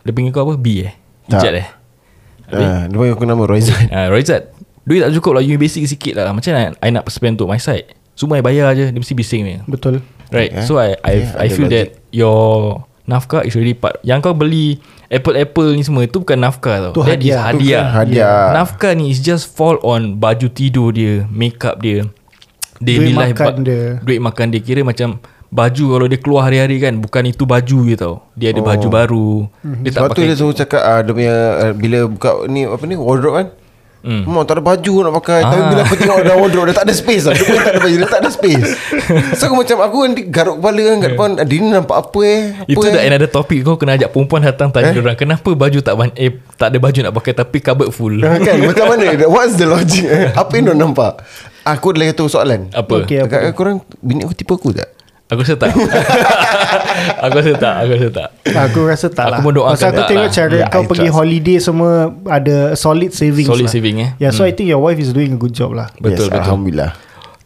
Dia 0.02 0.10
panggil 0.10 0.32
kau 0.32 0.48
apa? 0.48 0.56
B 0.56 0.88
eh. 0.88 0.94
Ijat 1.28 1.54
eh. 1.54 1.68
Ah, 2.48 2.88
dia 2.88 2.96
panggil 2.96 3.14
aku 3.14 3.28
nama 3.28 3.44
Roizat. 3.44 3.92
uh, 3.92 4.08
Roizat. 4.08 4.56
Duit 4.88 5.04
tak 5.04 5.12
cukup 5.14 5.36
lah. 5.36 5.44
You 5.44 5.60
basic 5.60 5.84
sikit 5.84 6.16
lah. 6.16 6.32
Macam 6.32 6.56
mana 6.56 6.72
I 6.80 6.90
nak 6.90 7.06
spend 7.12 7.36
untuk 7.36 7.52
my 7.52 7.60
side 7.60 7.92
Semua 8.18 8.36
I 8.36 8.44
bayar 8.44 8.74
je 8.74 8.90
Dia 8.90 8.98
mesti 8.98 9.14
bising 9.14 9.42
ni. 9.42 9.54
Betul. 9.64 10.02
Right 10.28 10.50
Okay. 10.52 10.66
So 10.66 10.76
I 10.76 10.98
I, 11.00 11.16
Okay, 11.24 11.38
I 11.38 11.48
feel 11.48 11.70
logic. 11.70 11.72
that 11.72 11.88
Your 12.10 12.42
Nafkah 13.06 13.40
is 13.42 13.56
really 13.56 13.72
part. 13.72 14.02
Yang 14.02 14.20
kau 14.22 14.36
beli 14.36 14.84
Apple-apple 15.08 15.72
ni 15.72 15.80
semua 15.80 16.04
Itu 16.04 16.20
bukan 16.20 16.36
nafkah 16.36 16.76
tau. 16.82 16.92
Tu 16.92 17.02
That 17.02 17.16
is 17.16 17.32
hadiah. 17.32 17.40
Tu 17.40 17.58
hadiah 17.62 17.80
kan 17.80 17.88
hadiah. 17.96 18.44
Nafkah 18.52 18.92
ni 18.92 19.08
is 19.08 19.22
just 19.22 19.48
fall 19.48 19.80
on 19.80 20.18
Baju 20.18 20.50
tidur 20.50 20.92
dia 20.92 21.24
Makeup 21.30 21.80
dia 21.80 22.04
Daily 22.78 23.10
Duit 23.10 23.16
life 23.16 23.34
makan 23.34 23.54
ba- 23.54 23.64
dia. 23.64 23.84
Duit 24.02 24.20
makan 24.20 24.46
dia. 24.52 24.60
Kira 24.60 24.82
macam 24.82 25.22
Baju 25.48 25.86
kalau 25.88 26.06
dia 26.06 26.20
keluar 26.20 26.42
hari-hari 26.44 26.76
kan 26.78 27.00
Bukan 27.00 27.24
itu 27.24 27.48
baju 27.48 27.80
je 27.86 27.96
tau. 27.96 28.20
Dia 28.34 28.52
ada 28.52 28.60
baju 28.60 28.88
baru. 28.92 29.30
Dia 29.80 29.90
tak 29.90 30.04
Sebab 30.04 30.10
tu 30.10 30.14
pakai 30.14 30.28
dia 30.28 30.36
selalu 30.36 30.56
cakap 30.58 30.82
uh, 30.84 31.00
Dia 31.00 31.14
punya 31.14 31.36
uh, 31.56 31.72
Bila 31.72 32.00
buka 32.06 32.30
ni 32.46 32.68
Apa 32.68 32.84
ni 32.84 32.96
Wardrobe 32.98 33.36
kan 33.38 33.48
Hmm. 33.98 34.24
Hmm. 34.24 34.42
tak 34.42 34.56
ada 34.56 34.64
baju 34.64 34.94
nak 35.02 35.14
pakai 35.18 35.40
ah. 35.40 35.48
Tapi 35.48 35.58
Ah. 35.58 35.68
bila 35.68 35.82
aku 35.82 35.96
tengok 35.96 36.18
dalam 36.22 36.38
wardrobe 36.38 36.66
Dia 36.66 36.76
tak 36.76 36.86
ada 36.86 36.94
space 36.94 37.24
lah 37.24 37.34
Dia 37.34 37.44
tak 37.44 37.70
ada 37.70 37.82
baju 37.82 37.96
Dia 37.96 38.08
tak 38.08 38.20
ada 38.20 38.30
space 38.30 38.68
So 39.38 39.44
aku 39.46 39.56
macam 39.58 39.78
Aku 39.80 39.98
nanti 40.02 40.24
garuk 40.24 40.56
kepala 40.58 40.82
kan 40.82 40.98
Kat 40.98 41.10
depan 41.12 41.30
Dia 41.40 41.58
ni 41.58 41.68
nampak 41.68 41.98
apa 42.00 42.20
eh 42.22 42.40
apa 42.56 42.68
Itu 42.68 42.84
eh? 42.84 42.92
dah 42.92 43.02
another 43.04 43.30
topic 43.30 43.60
Kau 43.62 43.76
kena 43.76 43.94
ajak 43.94 44.10
perempuan 44.10 44.42
datang 44.42 44.70
Tanya 44.70 44.92
eh? 44.92 45.00
orang 45.00 45.16
Kenapa 45.16 45.50
baju 45.50 45.80
tak 45.80 45.94
ban- 45.94 46.16
Eh 46.16 46.30
tak 46.56 46.68
ada 46.70 46.78
baju 46.78 47.00
nak 47.00 47.14
pakai 47.14 47.34
Tapi 47.34 47.58
cupboard 47.60 47.92
full 47.92 48.16
Ah, 48.20 48.38
kan 48.38 48.56
macam 48.60 48.86
mana 48.88 49.06
What's 49.34 49.56
the 49.56 49.66
logic 49.66 50.06
eh? 50.06 50.30
Apa 50.32 50.52
yang 50.54 50.66
dia 50.68 50.76
nampak 50.76 51.22
Aku 51.64 51.92
ada 51.92 51.98
lagi 52.00 52.12
satu 52.14 52.26
soalan 52.28 52.72
Apa 52.72 53.04
Okay, 53.04 53.22
apa 53.22 53.30
Dekat 53.44 53.54
korang 53.54 53.78
Bini 53.98 54.24
aku 54.24 54.34
tipu 54.34 54.56
aku 54.56 54.72
tak 54.74 54.97
Aku 55.28 55.44
rasa 55.44 55.56
tak 55.56 55.76
Aku 57.26 57.36
rasa 57.36 57.54
tak 57.54 57.74
Aku 57.78 57.92
rasa 57.92 58.10
tak 58.10 58.28
Aku 58.48 58.80
rasa 58.86 59.08
tak 59.10 59.26
Aku 59.26 59.32
lah 59.34 59.40
mendoakan 59.42 59.76
Pasal 59.76 59.90
aku 59.90 59.98
tak 59.98 60.08
tengok 60.08 60.24
lah. 60.24 60.34
cara 60.34 60.56
Yeah, 60.56 60.70
kau 60.70 60.80
I 60.80 60.88
pergi 60.88 61.02
trust. 61.04 61.18
holiday 61.20 61.58
semua 61.60 61.92
Ada 62.26 62.56
solid 62.74 63.12
savings 63.12 63.46
Solid 63.46 63.68
lah. 63.68 63.74
saving, 63.74 63.96
eh? 64.00 64.10
Yeah 64.18 64.32
so 64.32 64.42
I 64.42 64.52
think 64.52 64.68
your 64.68 64.80
wife 64.80 64.96
is 64.96 65.12
doing 65.12 65.36
a 65.36 65.38
good 65.38 65.52
job 65.52 65.76
lah 65.76 65.92
Betul 65.94 66.28
yes, 66.28 66.32
betul 66.32 66.42
Alhamdulillah 66.42 66.92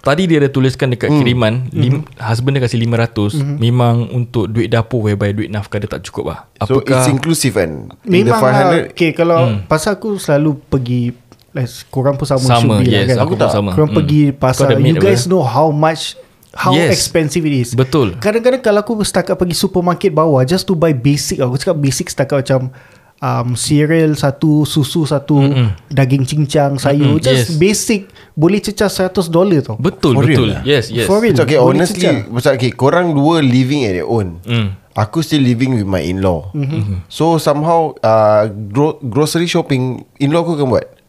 Tadi 0.02 0.26
dia 0.26 0.38
ada 0.38 0.50
tuliskan 0.50 0.89
dekat 0.89 1.10
kiriman 1.12 1.70
lim, 1.70 2.02
Husband 2.17 2.54
dia 2.54 2.62
kasih 2.62 2.78
500 2.80 3.38
Memang 3.58 4.10
untuk 4.10 4.46
duit 4.46 4.65
dapur 4.67 5.02
Whereby 5.02 5.30
duit 5.32 5.50
nafkah 5.50 5.78
dia 5.78 5.89
tak 5.89 6.02
cukup 6.04 6.26
lah 6.28 6.39
So 6.62 6.82
Apakah 6.82 7.02
it's 7.02 7.10
inclusive 7.10 7.54
kan 7.56 7.89
In 8.04 8.26
Memang 8.26 8.41
lah 8.41 8.86
500 8.89 8.94
Okay 8.94 9.10
kalau 9.12 9.41
hmm. 9.48 9.65
Pasal 9.65 9.98
aku 9.98 10.17
selalu 10.17 10.58
pergi 10.60 11.13
like, 11.52 11.70
Korang 11.89 12.13
pun 12.13 12.26
sama 12.26 12.41
Sama 12.41 12.78
be 12.78 12.89
yes 12.89 13.10
lah, 13.10 13.26
kan? 13.26 13.26
Aku 13.26 13.34
pun 13.34 13.50
sama 13.50 13.70
Korang 13.74 13.89
Hmm. 13.89 13.98
pergi 13.98 14.22
pasar 14.32 14.74
You 14.74 14.98
guys 14.98 15.26
apa? 15.26 15.30
know 15.30 15.41
how 15.41 15.70
much 15.70 16.13
How 16.54 16.76
Yes. 16.76 16.92
expensive 16.94 17.42
it 17.42 17.56
is 17.58 17.70
Betul 17.72 18.16
Kadang-kadang 18.18 18.60
kalau 18.60 18.80
aku 18.82 19.00
setakat 19.02 19.34
pergi 19.34 19.56
supermarket 19.56 20.12
bawah 20.12 20.44
Just 20.44 20.66
to 20.66 20.76
buy 20.76 20.92
basic 20.92 21.40
Aku 21.40 21.56
cakap 21.56 21.80
basic 21.80 22.08
setakat 22.08 22.44
macam 22.44 22.76
um, 23.18 23.56
Cereal 23.56 24.12
satu 24.14 24.64
Susu 24.64 25.04
satu 25.04 25.40
Mm-mm. 25.40 25.72
Daging 25.88 26.28
cincang 26.28 26.76
Sayur 26.76 27.16
Mm-mm, 27.16 27.24
Just 27.24 27.46
yes. 27.48 27.58
basic 27.58 28.02
Boleh 28.34 28.60
cecah 28.60 28.92
100 28.92 29.32
dolar 29.32 29.60
tau 29.62 29.80
Betul 29.80 30.12
For 30.12 30.24
real 30.24 30.36
betul 30.36 30.48
lah? 30.52 30.62
Yes 30.64 30.92
yes 30.92 31.08
For 31.08 31.20
real. 31.20 31.32
It's 31.32 31.40
okay 31.40 31.56
Boleh 31.56 31.72
honestly 31.80 32.04
cecah. 32.04 32.28
Pasal 32.28 32.52
okay 32.54 32.72
Korang 32.72 33.12
dua 33.12 33.40
living 33.40 33.88
at 33.88 33.96
their 33.96 34.06
own 34.06 34.44
Hmm. 34.44 34.76
Aku 34.92 35.24
still 35.24 35.40
living 35.40 35.72
with 35.72 35.88
my 35.88 36.04
in-law 36.04 36.52
Mhm. 36.52 36.68
mm-hmm. 36.68 36.98
So 37.08 37.40
somehow 37.40 37.96
uh, 37.98 38.44
gro- 38.68 39.00
Grocery 39.00 39.48
shopping 39.48 40.04
In-law 40.18 40.44
aku 40.44 40.60
akan 40.60 40.68
buat 40.70 41.00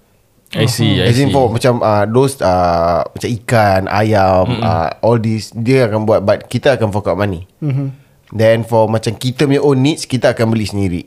I 0.53 0.69
see 0.69 1.01
I 1.01 1.09
As 1.09 1.17
see. 1.17 1.25
in 1.25 1.33
for 1.33 1.49
macam 1.49 1.81
uh, 1.81 2.05
Those 2.05 2.37
uh, 2.45 3.09
Macam 3.09 3.29
ikan 3.41 3.89
Ayam 3.89 4.45
mm-hmm. 4.45 4.63
uh, 4.63 4.89
All 5.01 5.17
this 5.17 5.49
Dia 5.57 5.89
akan 5.89 6.05
buat 6.05 6.21
But 6.29 6.53
kita 6.53 6.77
akan 6.77 6.93
fork 6.93 7.09
out 7.09 7.17
money. 7.17 7.49
Mhm. 7.65 7.89
Then 8.37 8.69
for 8.69 8.85
macam 8.85 9.17
Kita 9.17 9.49
punya 9.49 9.65
own 9.65 9.81
needs 9.81 10.05
Kita 10.05 10.37
akan 10.37 10.53
beli 10.53 10.69
sendiri. 10.69 11.03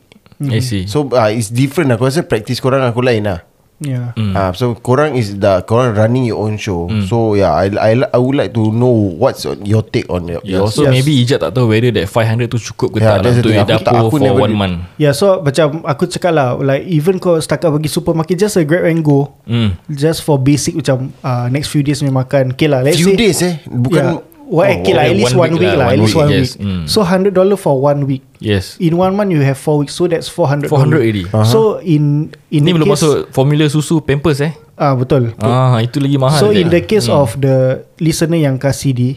I 0.49 0.59
see. 0.59 0.83
So 0.89 1.07
uh, 1.13 1.31
it's 1.31 1.53
different. 1.53 1.93
Aku 1.95 2.09
rasa 2.09 2.25
practice 2.25 2.59
korang 2.59 2.83
Aku 2.83 3.05
lain 3.05 3.23
lah 3.29 3.45
Yeah. 3.75 4.15
Mm. 4.15 4.31
Uh, 4.31 4.55
so 4.55 4.71
korang 4.73 5.19
is 5.19 5.35
the 5.35 5.59
korang 5.63 5.91
running 5.93 6.23
your 6.23 6.39
own 6.39 6.55
show. 6.55 6.87
Mm. 6.87 7.03
So 7.05 7.35
yeah, 7.35 7.51
I, 7.51 7.67
I 7.75 7.91
I 8.07 8.17
would 8.17 8.31
like 8.33 8.55
to 8.55 8.71
know 8.71 8.87
what's 8.89 9.43
your 9.43 9.83
take 9.83 10.07
on 10.07 10.31
your, 10.31 10.39
Yeah, 10.41 10.63
so 10.67 10.87
Yes. 10.87 10.95
maybe 10.95 11.11
Ijat 11.19 11.43
tak 11.43 11.51
tahu 11.51 11.67
whether 11.67 11.91
that 11.91 12.07
500 12.07 12.47
tu 12.47 12.55
cukup 12.71 12.95
ke 12.95 13.03
Yeah, 13.03 13.19
tak 13.19 13.19
lah 13.19 13.31
untuk 13.35 13.43
duit 13.43 13.57
Aku 13.59 13.67
tak- 13.67 13.83
dapur 13.83 13.99
aku 13.99 14.15
for 14.15 14.19
never 14.23 14.39
one 14.39 14.51
did- 14.55 14.61
month. 14.63 14.77
Yeah 14.95 15.11
so 15.11 15.25
macam 15.39 15.83
Aku 15.83 16.03
cakap 16.07 16.31
lah 16.31 16.55
Like 16.55 16.87
even 16.87 17.19
kau 17.19 17.35
setakat 17.35 17.67
pergi 17.67 17.89
supermarket 17.91 18.35
Just 18.39 18.55
a 18.55 18.63
grab 18.63 18.87
and 18.87 19.03
go 19.03 19.35
Hmm. 19.43 19.75
Just 19.87 20.23
for 20.23 20.39
basic 20.39 20.79
macam 20.79 21.11
uh, 21.19 21.51
Next 21.51 21.67
few 21.67 21.83
days 21.83 21.99
punya 21.99 22.15
makan 22.15 22.55
Okay 22.55 22.71
lah 22.71 22.79
let's 22.79 22.95
few 22.95 23.11
say 23.11 23.19
days 23.19 23.39
eh, 23.43 23.59
bukan 23.67 24.23
yeah. 24.23 24.34
Well, 24.45 24.69
okay 24.69 24.93
lah, 24.93 25.03
at 25.05 25.17
least 25.17 25.33
one 25.33 25.49
one 25.49 25.51
week, 25.57 25.65
week 25.65 25.73
lah, 25.73 25.77
lah, 25.77 25.87
at 25.89 25.97
one 25.97 26.01
least 26.05 26.13
week, 26.13 26.21
one 26.21 26.29
yes. 26.29 26.41
week. 26.53 26.53
Mm. 26.61 26.83
So 26.85 26.97
hundred 27.01 27.33
dollar 27.33 27.57
for 27.57 27.75
one 27.75 28.05
week. 28.05 28.21
Yes. 28.37 28.77
In 28.77 28.93
one 28.93 29.17
month 29.17 29.33
you 29.33 29.41
have 29.41 29.57
four 29.57 29.81
weeks, 29.81 29.91
so 29.91 30.05
that's 30.05 30.29
four 30.29 30.45
hundred. 30.45 30.69
400 30.69 30.93
already. 30.95 31.25
Uh-huh. 31.25 31.41
So 31.43 31.59
in 31.81 32.29
in 32.49 32.61
Ini 32.61 32.69
the 32.69 32.77
belum 32.77 32.87
masuk 32.93 33.33
formula 33.33 33.65
susu 33.65 33.97
Pampers 33.99 34.39
eh. 34.39 34.53
Ah 34.77 34.93
betul. 34.93 35.33
Ah 35.41 35.81
itu 35.81 35.97
lagi 35.97 36.15
mahal. 36.15 36.37
so 36.37 36.53
in 36.53 36.69
the 36.69 36.79
case 36.79 37.09
Hmm. 37.09 37.19
of 37.19 37.33
the 37.35 37.57
listener 37.97 38.37
yang 38.37 38.55
kasih 38.55 38.93
di, 38.93 39.09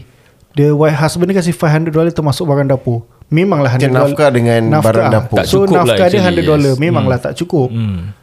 the 0.55 0.73
wife 0.73 0.97
husband 0.97 1.29
dia 1.29 1.37
kasih 1.37 1.53
five 1.53 1.71
hundred 1.71 1.93
dollar 1.93 2.09
termasuk 2.09 2.43
barang 2.43 2.65
dapur. 2.65 3.05
Memanglah 3.29 3.77
hundred 3.77 3.93
nafkah 3.93 4.33
dengan 4.33 4.81
barang 4.81 5.07
dapur. 5.13 5.37
Tak 5.37 5.45
so 5.45 5.61
cukup 5.61 5.85
lah 5.85 5.93
nafkah 5.93 6.07
dia 6.09 6.17
actually, 6.17 6.25
hundred 6.25 6.45
dollar. 6.49 6.73
yes. 6.73 6.81
Memanglah 6.81 7.17
Hmm. 7.21 7.25
tak 7.29 7.33
cukup. 7.37 7.69
Hmm. 7.69 8.17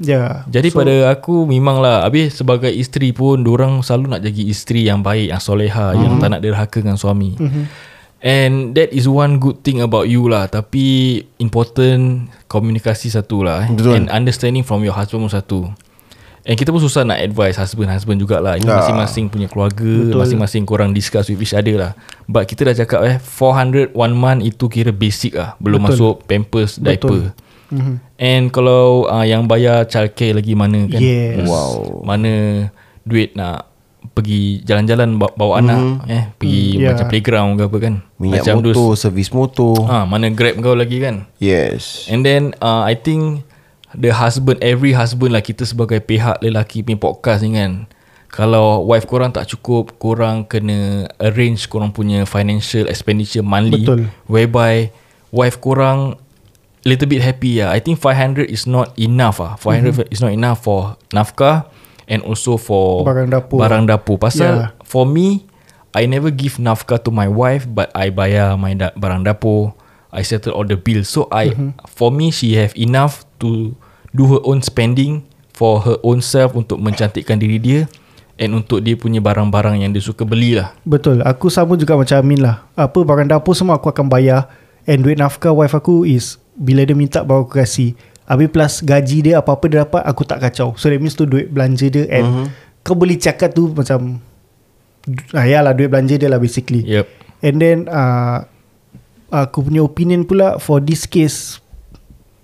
Ya. 0.00 0.48
Jadi 0.48 0.68
so, 0.68 0.80
pada 0.80 0.94
aku 1.10 1.44
memanglah 1.44 2.02
Habis 2.02 2.32
sebagai 2.34 2.68
isteri 2.68 3.12
pun 3.12 3.40
Diorang 3.40 3.80
selalu 3.80 4.16
nak 4.16 4.20
jadi 4.22 4.42
isteri 4.48 4.82
yang 4.82 5.00
baik 5.00 5.28
Yang 5.28 5.42
soleha 5.44 5.92
Yang 5.92 6.16
Mhm. 6.16 6.20
tak 6.20 6.28
nak 6.30 6.40
derhaka 6.40 6.78
dengan 6.80 6.96
suami 6.96 7.36
And 8.20 8.72
that 8.74 8.88
is 8.90 9.04
one 9.04 9.36
good 9.36 9.60
thing 9.60 9.80
about 9.80 10.04
you 10.06 10.24
lah 10.24 10.44
Tapi 10.44 11.20
Important 11.36 12.28
Komunikasi 12.46 13.08
satu 13.08 13.40
lah 13.40 13.64
eh. 13.64 13.68
Betul. 13.70 13.92
And 13.94 14.08
understanding 14.08 14.60
from 14.60 14.80
your 14.80 14.92
husband 14.92 15.20
pun 15.20 15.28
satu 15.30 15.60
And 16.40 16.56
kita 16.56 16.68
pun 16.68 16.80
susah 16.80 17.00
nak 17.02 17.16
advise 17.18 17.56
Husband-husband 17.56 18.16
jugalah 18.18 18.56
Ini 18.56 18.64
Ya. 18.64 18.80
masing-masing 18.80 19.28
punya 19.28 19.46
keluarga 19.46 19.84
Betul. 19.84 20.16
Masing-masing 20.16 20.64
korang 20.64 20.90
discuss 20.90 21.28
with 21.28 21.36
each 21.38 21.52
other 21.52 21.76
lah 21.76 21.92
But 22.24 22.44
kita 22.44 22.64
dah 22.64 22.74
cakap 22.74 23.00
eh 23.02 23.16
400 23.16 23.92
one 23.92 24.12
month 24.12 24.40
Itu 24.42 24.64
kira 24.66 24.88
basic 24.90 25.32
lah 25.34 25.56
Belum 25.56 25.76
Betul. 25.78 25.92
masuk 25.94 26.14
pampers, 26.24 26.76
diaper 26.76 27.28
Betul. 27.28 28.00
And 28.20 28.52
kalau 28.52 29.08
uh, 29.08 29.24
yang 29.24 29.48
bayar 29.48 29.88
childcare 29.88 30.36
lagi 30.36 30.52
mana 30.52 30.84
kan 30.86 31.00
Yes. 31.00 31.40
Wow. 31.42 32.04
Mana 32.04 32.68
duit 33.00 33.32
nak 33.32 33.72
pergi 34.12 34.60
jalan-jalan 34.60 35.16
bawa, 35.16 35.32
bawa 35.34 35.52
anak 35.58 35.80
eh 36.06 36.24
pergi 36.34 36.60
Hmm, 36.68 36.78
yeah. 36.78 36.90
macam 36.90 37.06
playground 37.08 37.50
ke 37.54 37.62
apa 37.64 37.78
kan 37.78 37.94
Minyak 38.16 38.42
macam 38.42 38.54
motor, 38.60 38.88
servis 38.94 39.28
motor. 39.30 39.72
ha 39.84 40.04
mana 40.04 40.28
grab 40.28 40.56
kau 40.58 40.72
lagi 40.72 40.98
kan 40.98 41.24
Yes. 41.36 42.08
and 42.08 42.20
then 42.20 42.52
uh, 42.58 42.80
I 42.82 42.92
think 42.92 43.44
the 43.92 44.10
husband 44.10 44.60
every 44.60 44.92
husband 44.92 45.32
lah 45.32 45.40
kita 45.40 45.64
sebagai 45.64 46.00
pihak 46.00 46.40
lelaki 46.40 46.80
punya 46.80 46.96
podcast 46.98 47.40
ni 47.40 47.54
kan 47.54 47.88
Kalau 48.28 48.84
wife 48.84 49.04
korang 49.04 49.34
tak 49.34 49.48
cukup 49.48 49.98
Korang 49.98 50.46
kena 50.46 51.10
arrange 51.18 51.66
Korang 51.66 51.90
punya 51.90 52.22
financial 52.24 52.86
expenditure 52.86 53.42
monthly 53.42 53.82
Betul. 53.82 54.06
Whereby 54.24 54.94
Wife 55.28 55.58
korang 55.58 56.14
Little 56.80 57.08
bit 57.12 57.20
happy 57.20 57.60
lah 57.60 57.76
I 57.76 57.80
think 57.84 58.00
500 58.00 58.48
is 58.48 58.64
not 58.64 58.96
enough 58.96 59.36
ah. 59.36 59.56
500 59.60 59.84
mm-hmm. 59.84 60.14
is 60.14 60.20
not 60.24 60.32
enough 60.32 60.64
for 60.64 60.96
nafkah 61.12 61.68
And 62.10 62.24
also 62.24 62.56
for 62.56 63.04
Barang 63.04 63.28
dapur. 63.28 63.58
Barang 63.60 63.84
dapur 63.84 64.16
Pasal 64.16 64.52
Yeah. 64.56 64.68
for 64.82 65.04
me 65.04 65.44
I 65.92 66.08
never 66.08 66.32
give 66.32 66.56
nafkah 66.56 67.02
to 67.04 67.12
my 67.12 67.28
wife 67.28 67.68
But 67.68 67.92
I 67.92 68.08
bayar 68.08 68.56
my 68.56 68.72
da- 68.72 68.96
barang 68.96 69.28
dapur 69.28 69.76
I 70.08 70.24
settle 70.24 70.56
all 70.56 70.64
the 70.64 70.80
bills 70.80 71.12
So 71.12 71.28
I 71.28 71.52
mm-hmm. 71.52 71.84
For 71.84 72.08
me 72.08 72.32
she 72.32 72.56
have 72.56 72.72
enough 72.80 73.28
To 73.44 73.76
do 74.16 74.24
her 74.32 74.42
own 74.42 74.64
spending 74.64 75.28
For 75.52 75.84
her 75.84 76.00
own 76.00 76.24
self 76.24 76.56
Untuk 76.56 76.80
mencantikkan 76.80 77.36
diri 77.36 77.60
dia 77.60 77.80
And 78.40 78.56
untuk 78.56 78.80
dia 78.80 78.96
punya 78.96 79.20
barang-barang 79.20 79.84
Yang 79.84 79.90
dia 80.00 80.04
suka 80.16 80.24
beli 80.24 80.56
lah 80.56 80.72
Betul 80.88 81.20
Aku 81.28 81.52
sama 81.52 81.76
juga 81.76 81.92
macam 81.92 82.16
Amin 82.16 82.40
lah 82.40 82.64
Apa 82.72 83.04
barang 83.04 83.28
dapur 83.28 83.52
semua 83.52 83.76
aku 83.76 83.92
akan 83.92 84.08
bayar 84.08 84.48
And 84.88 85.04
duit 85.04 85.20
nafkah 85.20 85.52
wife 85.52 85.76
aku 85.76 86.08
is 86.08 86.40
Bila 86.60 86.84
dia 86.84 86.92
minta 86.92 87.24
baru 87.24 87.48
aku 87.48 87.56
kasih 87.56 87.96
Habis 88.28 88.48
plus 88.52 88.74
gaji 88.84 89.18
dia 89.32 89.34
Apa-apa 89.40 89.64
dia 89.72 89.78
dapat 89.88 90.04
Aku 90.04 90.28
tak 90.28 90.44
kacau 90.44 90.76
So 90.76 90.92
that 90.92 91.00
means 91.00 91.16
tu 91.16 91.24
duit 91.24 91.48
belanja 91.48 91.88
dia 91.88 92.04
And 92.12 92.26
uh-huh. 92.28 92.46
Kau 92.84 92.92
boleh 92.92 93.16
cakap 93.16 93.56
tu 93.56 93.72
macam 93.72 94.20
ah, 95.32 95.46
Yalah 95.48 95.72
duit 95.72 95.88
belanja 95.88 96.20
dia 96.20 96.28
lah 96.28 96.36
basically 96.36 96.84
Yep 96.84 97.06
And 97.40 97.56
then 97.56 97.78
uh, 97.88 98.44
Aku 99.32 99.64
punya 99.64 99.80
opinion 99.80 100.28
pula 100.28 100.60
For 100.60 100.84
this 100.84 101.08
case 101.08 101.64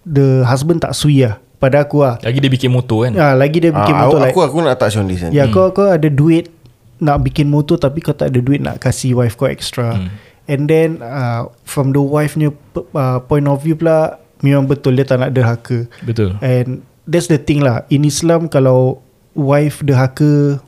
The 0.08 0.48
husband 0.48 0.80
tak 0.80 0.96
sui 0.96 1.20
lah 1.20 1.36
Pada 1.60 1.84
aku 1.84 2.00
lah 2.00 2.16
Lagi 2.24 2.40
dia 2.40 2.48
bikin 2.48 2.72
motor 2.72 3.04
kan 3.04 3.12
ah, 3.20 3.36
Lagi 3.36 3.60
dia 3.60 3.70
bikin 3.70 3.92
Ah, 3.92 4.08
motor 4.08 4.18
aku, 4.18 4.24
like 4.24 4.32
aku 4.32 4.40
aku 4.48 4.58
nak 4.64 4.80
touch 4.80 4.96
on 4.96 5.04
this 5.04 5.20
kan. 5.20 5.30
Ya 5.36 5.44
kau 5.52 5.68
kau 5.76 5.92
ada 5.92 6.08
duit 6.08 6.48
nak 6.96 7.20
bikin 7.24 7.48
motor 7.52 7.76
tapi 7.76 8.00
kau 8.00 8.16
tak 8.16 8.32
ada 8.32 8.40
duit 8.40 8.60
nak 8.60 8.80
kasih 8.80 9.16
wife 9.16 9.36
kau 9.36 9.48
extra. 9.48 10.00
Hmm. 10.00 10.08
And 10.46 10.70
then 10.70 11.02
uh, 11.02 11.50
from 11.66 11.90
the 11.90 12.02
wife 12.02 12.38
punya 12.38 12.54
uh, 12.94 13.18
point 13.26 13.46
of 13.50 13.66
view 13.66 13.74
pula 13.74 14.22
memang 14.46 14.70
betul 14.70 14.94
dia 14.94 15.06
tak 15.06 15.22
nak 15.22 15.34
derhaka. 15.34 15.90
Betul 16.06 16.38
And 16.38 16.86
that's 17.06 17.26
the 17.26 17.38
thing 17.38 17.62
lah. 17.66 17.82
In 17.90 18.06
Islam 18.06 18.46
kalau 18.46 19.02
wife 19.34 19.82
derhaka 19.82 20.62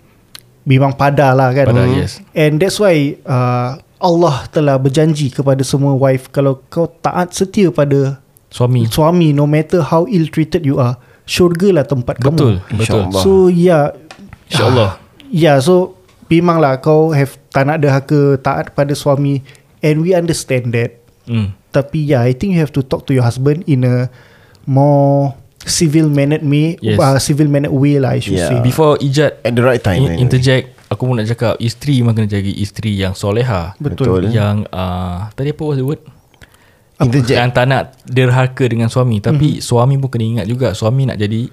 memang 0.67 0.99
pada 0.99 1.33
lah 1.33 1.55
kan. 1.55 1.71
Pada, 1.71 1.87
yes. 1.89 2.19
And 2.35 2.59
that's 2.59 2.83
why 2.83 3.17
uh, 3.23 3.79
Allah 3.99 4.47
telah 4.51 4.79
berjanji 4.79 5.31
kepada 5.31 5.63
semua 5.67 5.95
wife 5.95 6.31
kalau 6.31 6.63
kau 6.71 6.87
taat 7.03 7.35
setia 7.35 7.71
pada 7.75 8.23
Suami 8.49 8.89
suami 8.89 9.37
no 9.37 9.45
matter 9.45 9.85
how 9.85 10.09
ill 10.09 10.25
treated 10.33 10.65
you 10.65 10.81
are, 10.81 10.97
syurga 11.29 11.69
lah 11.69 11.85
tempat 11.85 12.17
Betul 12.17 12.65
kamu. 12.65 12.81
Betul 12.81 12.81
InsyaAllah. 12.81 13.21
So 13.21 13.33
yeah 13.53 13.93
InsyaAllah 14.49 14.91
Ya 15.29 15.53
yeah, 15.53 15.57
so 15.61 15.99
Memanglah 16.29 16.77
kau 16.85 17.09
have 17.17 17.41
Tak 17.49 17.65
nak 17.65 17.81
derhaka 17.81 18.37
Taat 18.41 18.77
pada 18.77 18.93
suami 18.93 19.41
And 19.81 20.03
we 20.03 20.13
understand 20.13 20.73
that 20.73 20.99
hmm. 21.25 21.55
Tapi 21.69 22.01
yeah 22.03 22.21
I 22.21 22.33
think 22.33 22.53
you 22.53 22.61
have 22.61 22.73
to 22.73 22.83
talk 22.83 23.05
to 23.05 23.13
your 23.13 23.23
husband 23.23 23.63
In 23.67 23.83
a 23.83 24.09
More 24.65 25.37
Civil 25.61 26.09
mannered 26.09 26.41
me 26.41 26.81
Yes. 26.81 26.97
uh, 26.97 27.19
Civil 27.19 27.47
mannered 27.47 27.71
way 27.71 27.97
lah 27.97 28.15
I 28.15 28.21
should 28.21 28.35
Yeah. 28.35 28.49
say 28.49 28.59
Before 28.61 28.97
Ijat 28.97 29.43
At 29.43 29.53
the 29.53 29.61
right 29.61 29.79
time. 29.79 30.03
in, 30.03 30.09
anyway. 30.09 30.23
interject 30.23 30.65
Aku 30.89 31.05
pun 31.05 31.15
nak 31.15 31.29
cakap 31.29 31.61
Isteri 31.61 32.01
memang 32.01 32.17
kena 32.17 32.29
jaga 32.31 32.49
Isteri 32.49 32.97
yang 32.97 33.13
soleha 33.13 33.77
Betul, 33.77 34.25
Betul. 34.25 34.33
Yang 34.33 34.65
uh, 34.71 35.29
Tadi 35.31 35.53
apa 35.53 35.63
was 35.63 35.77
the 35.77 35.85
word 35.85 36.01
Interject. 36.99 37.37
Yang 37.37 37.51
tak 37.53 37.65
nak 37.69 37.83
derhaka 38.03 38.65
dengan 38.65 38.89
suami 38.89 39.21
Tapi 39.21 39.61
suami 39.61 39.95
pun 39.95 40.09
kena 40.09 40.25
ingat 40.41 40.47
juga 40.49 40.73
Suami 40.73 41.05
nak 41.05 41.15
jadi 41.15 41.47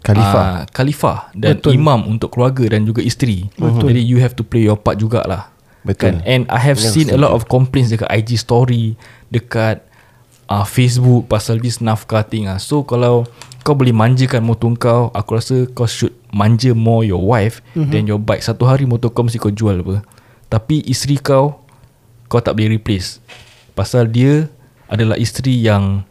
Khalifah. 0.00 0.42
uh, 0.42 0.58
Khalifah 0.66 1.18
Dan 1.30 1.60
Betul. 1.60 1.76
imam 1.76 2.00
untuk 2.08 2.32
keluarga 2.32 2.64
Dan 2.66 2.82
juga 2.82 2.98
isteri 2.98 3.46
Betul. 3.54 3.92
Jadi 3.92 4.00
you 4.00 4.18
have 4.18 4.32
to 4.32 4.42
play 4.42 4.64
your 4.64 4.74
part 4.74 4.96
jugalah 4.96 5.51
Betul. 5.82 5.98
kan? 5.98 6.14
And 6.22 6.42
I 6.46 6.62
have 6.62 6.78
seen 6.78 7.10
a 7.10 7.18
lot 7.18 7.34
of 7.34 7.50
complaints 7.50 7.90
Dekat 7.90 8.06
IG 8.10 8.38
story 8.38 8.94
Dekat 9.34 9.82
uh, 10.46 10.62
Facebook 10.62 11.26
Pasal 11.26 11.58
this 11.58 11.82
nafkah 11.82 12.22
thing 12.22 12.46
ah. 12.46 12.62
So 12.62 12.86
kalau 12.86 13.26
Kau 13.62 13.78
boleh 13.78 13.94
manjakan 13.94 14.42
motor 14.42 14.74
kau 14.78 15.02
Aku 15.14 15.30
rasa 15.38 15.66
kau 15.74 15.86
should 15.86 16.14
Manja 16.30 16.74
more 16.74 17.02
your 17.02 17.22
wife 17.22 17.62
mm-hmm. 17.74 17.90
Than 17.90 18.02
your 18.06 18.22
bike 18.22 18.42
Satu 18.42 18.66
hari 18.66 18.86
motor 18.86 19.10
kau 19.10 19.26
mesti 19.26 19.38
kau 19.42 19.50
jual 19.50 19.82
apa 19.82 20.06
Tapi 20.50 20.82
isteri 20.86 21.18
kau 21.18 21.62
Kau 22.30 22.40
tak 22.42 22.58
boleh 22.58 22.78
replace 22.78 23.18
Pasal 23.74 24.10
dia 24.10 24.46
Adalah 24.86 25.18
isteri 25.18 25.62
yang 25.62 26.06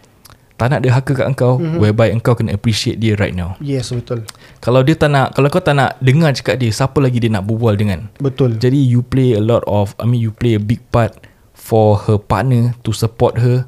Tak 0.62 0.78
nak 0.78 0.86
derhaka 0.86 1.18
kat 1.18 1.26
engkau 1.26 1.58
mm-hmm. 1.58 1.82
Whereby 1.82 2.14
engkau 2.14 2.38
kena 2.38 2.54
appreciate 2.54 3.02
dia 3.02 3.18
right 3.18 3.34
now 3.34 3.58
Yes 3.58 3.90
betul 3.90 4.30
Kalau 4.62 4.86
dia 4.86 4.94
tak 4.94 5.10
nak 5.10 5.34
Kalau 5.34 5.50
kau 5.50 5.58
tak 5.58 5.74
nak 5.74 5.98
Dengar 5.98 6.38
cakap 6.38 6.62
dia 6.62 6.70
Siapa 6.70 7.02
lagi 7.02 7.18
dia 7.18 7.34
nak 7.34 7.50
berbual 7.50 7.74
dengan 7.74 8.14
Betul 8.22 8.62
jadi 8.62 8.78
you 8.78 9.02
play 9.02 9.34
a 9.34 9.42
lot 9.42 9.66
of 9.66 9.98
I 9.98 10.06
mean 10.06 10.22
you 10.22 10.30
play 10.30 10.54
a 10.54 10.62
big 10.62 10.86
part 10.94 11.18
for 11.58 11.98
her 12.06 12.22
partner 12.22 12.78
to 12.86 12.94
support 12.94 13.42
her 13.42 13.66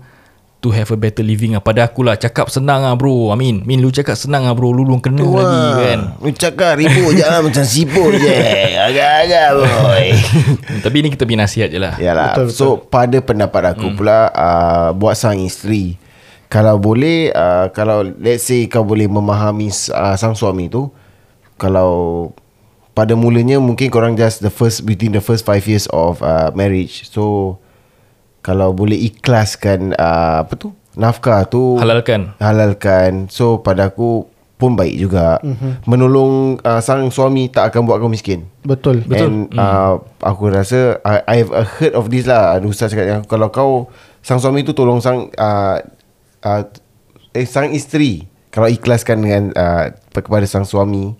to 0.63 0.71
have 0.71 0.87
a 0.95 0.97
better 0.97 1.21
living 1.21 1.53
lah. 1.53 1.61
Pada 1.61 1.83
aku 1.83 2.07
lah 2.07 2.15
cakap 2.15 2.47
senang 2.47 2.87
lah 2.87 2.95
bro. 2.95 3.29
I 3.29 3.37
mean, 3.37 3.67
Min 3.67 3.83
lu 3.83 3.91
cakap 3.91 4.15
senang 4.15 4.47
lah 4.47 4.55
bro. 4.55 4.71
Lu 4.71 4.87
belum 4.87 5.03
kena 5.03 5.19
Tu 5.19 5.27
lagi 5.27 5.43
lah. 5.43 5.75
kan. 5.75 5.99
Lu 6.23 6.29
cakap 6.31 6.71
ribut 6.79 7.11
je 7.19 7.25
lah 7.27 7.43
Macam 7.43 7.63
sibuk 7.67 8.15
je 8.15 8.31
Agak-agak 8.87 9.47
boy 9.59 10.05
Tapi 10.87 10.97
ni 11.03 11.07
kita 11.11 11.27
punya 11.27 11.43
nasihat 11.43 11.67
je 11.67 11.79
lah. 11.83 11.99
Yalah 11.99 12.31
Betul, 12.31 12.45
betul, 12.47 12.55
So 12.55 12.65
pada 12.79 13.17
pendapat 13.19 13.75
aku 13.75 13.91
hmm. 13.91 13.95
pula 13.99 14.31
uh, 14.31 14.89
Buat 14.95 15.19
sang 15.19 15.43
isteri 15.43 15.99
Kalau 16.53 16.77
boleh 16.77 17.33
uh, 17.33 17.73
Kalau 17.73 18.05
let's 18.21 18.45
say 18.45 18.69
kau 18.69 18.85
boleh 18.85 19.09
memahami 19.09 19.73
uh, 19.89 20.13
Sang 20.13 20.37
suami 20.37 20.69
tu 20.69 20.93
Kalau 21.57 22.29
Pada 22.93 23.17
mulanya 23.17 23.57
mungkin 23.57 23.89
korang 23.89 24.13
just 24.13 24.45
The 24.45 24.53
first 24.53 24.85
Between 24.85 25.17
the 25.17 25.23
first 25.25 25.41
five 25.49 25.65
years 25.65 25.89
of 25.89 26.21
uh, 26.21 26.53
marriage. 26.53 27.09
So 27.09 27.57
Kalau 28.45 28.69
boleh 28.69 29.01
ikhlaskan 29.01 29.97
uh, 29.97 30.45
Apa 30.45 30.53
tu? 30.53 30.77
Nafkah 30.93 31.49
tu 31.49 31.81
Halalkan. 31.81 32.37
Halalkan. 32.37 33.33
So 33.33 33.57
pada 33.65 33.89
aku 33.89 34.29
Pun 34.53 34.77
baik 34.77 34.95
juga. 34.95 35.41
Mm-hmm. 35.41 35.89
Menolong 35.89 36.61
uh, 36.61 36.79
Sang 36.85 37.09
suami 37.09 37.49
Tak 37.49 37.73
akan 37.73 37.89
buat 37.89 37.97
kau 37.97 38.07
miskin. 38.07 38.45
Betul. 38.61 39.01
Betul. 39.03 39.49
And 39.49 39.57
uh, 39.57 39.99
aku 40.21 40.53
rasa 40.53 41.01
I, 41.01 41.19
I 41.25 41.35
have 41.41 41.51
uh, 41.51 41.65
heard 41.65 41.97
of 41.97 42.13
this 42.13 42.29
lah. 42.29 42.55
Ada 42.55 42.69
ustaz 42.69 42.93
cakap 42.93 43.09
yang 43.09 43.21
Kalau 43.25 43.49
kau 43.49 43.89
Sang 44.21 44.37
suami 44.39 44.63
tu 44.63 44.71
tolong 44.71 45.03
sang 45.03 45.27
uh, 45.35 45.83
uh, 46.43 46.61
Eh 47.31 47.43
sang 47.43 47.69
isteri 47.69 48.27
Kalau 48.47 48.67
ikhlaskan 48.67 49.17
dengan 49.19 49.43
uh, 49.51 49.89
Kepada 50.11 50.45
sang 50.45 50.63
suami 50.63 51.17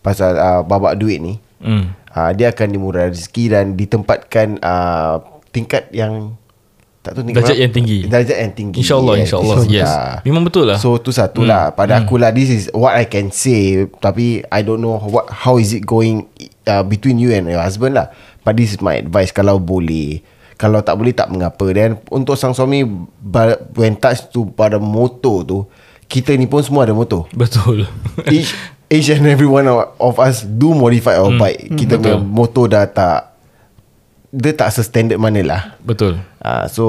Pasal 0.00 0.34
uh, 0.34 0.62
babak 0.62 0.96
duit 0.96 1.20
ni 1.20 1.36
Hmm. 1.60 1.92
uh, 2.10 2.32
Dia 2.32 2.56
akan 2.56 2.72
dimurah 2.72 3.12
rezeki 3.12 3.52
Dan 3.52 3.76
ditempatkan 3.76 4.56
uh, 4.58 5.20
Tingkat 5.52 5.92
yang 5.92 6.32
Tak 7.04 7.12
tahu 7.12 7.22
tingkat 7.22 7.44
Darjat 7.44 7.58
yang 7.60 7.68
tinggi. 7.70 7.98
Darjat 8.08 8.38
yang 8.40 8.54
tinggi 8.54 8.80
InsyaAllah, 8.80 9.14
insyaAllah. 9.20 9.58
Yes. 9.68 9.84
Ah. 9.84 10.24
Memang 10.24 10.48
betul 10.48 10.64
lah. 10.64 10.80
So 10.80 10.96
tu 10.96 11.12
satu 11.12 11.44
lah 11.44 11.76
Pada 11.76 12.00
aku 12.00 12.16
lah 12.16 12.32
This 12.32 12.48
is 12.48 12.64
what 12.72 12.96
I 12.96 13.04
can 13.04 13.28
say 13.28 13.84
Tapi 14.00 14.40
I 14.48 14.64
don't 14.64 14.80
know 14.80 14.96
what 14.96 15.28
How 15.28 15.60
is 15.60 15.76
it 15.76 15.84
going 15.84 16.32
uh, 16.64 16.80
Between 16.80 17.20
you 17.20 17.28
and 17.30 17.44
your 17.44 17.60
husband 17.60 17.92
lah 17.92 18.08
But 18.40 18.56
this 18.56 18.72
is 18.72 18.80
my 18.80 18.96
advice 18.96 19.28
Kalau 19.28 19.60
boleh 19.60 20.24
Kalau 20.60 20.84
tak 20.84 21.00
boleh 21.00 21.16
tak 21.16 21.32
mengapa. 21.32 21.64
Dan 21.72 21.96
untuk 22.12 22.36
sang 22.36 22.52
suami 22.52 22.84
When 23.72 23.96
touch 23.96 24.28
tu 24.28 24.52
Pada 24.52 24.76
motor 24.76 25.40
tu 25.48 25.58
Kita 26.04 26.36
ni 26.36 26.44
pun 26.44 26.60
semua 26.60 26.84
ada 26.84 26.92
motor. 26.92 27.24
Betul. 27.32 27.88
Each 28.34 28.52
Each 28.92 29.08
and 29.08 29.24
every 29.24 29.48
one 29.48 29.64
of, 29.70 30.20
us 30.20 30.44
Do 30.44 30.76
modify 30.76 31.16
our 31.16 31.32
bike. 31.40 31.72
Kita 31.80 31.96
punya 31.96 32.20
motor 32.20 32.68
dah 32.68 32.84
tak 32.84 33.32
Dia 34.28 34.52
tak 34.52 34.68
se-standard 34.76 35.18
mana 35.18 35.40
lah 35.42 35.62
betul. 35.82 36.22
Uh, 36.38 36.66
so 36.70 36.86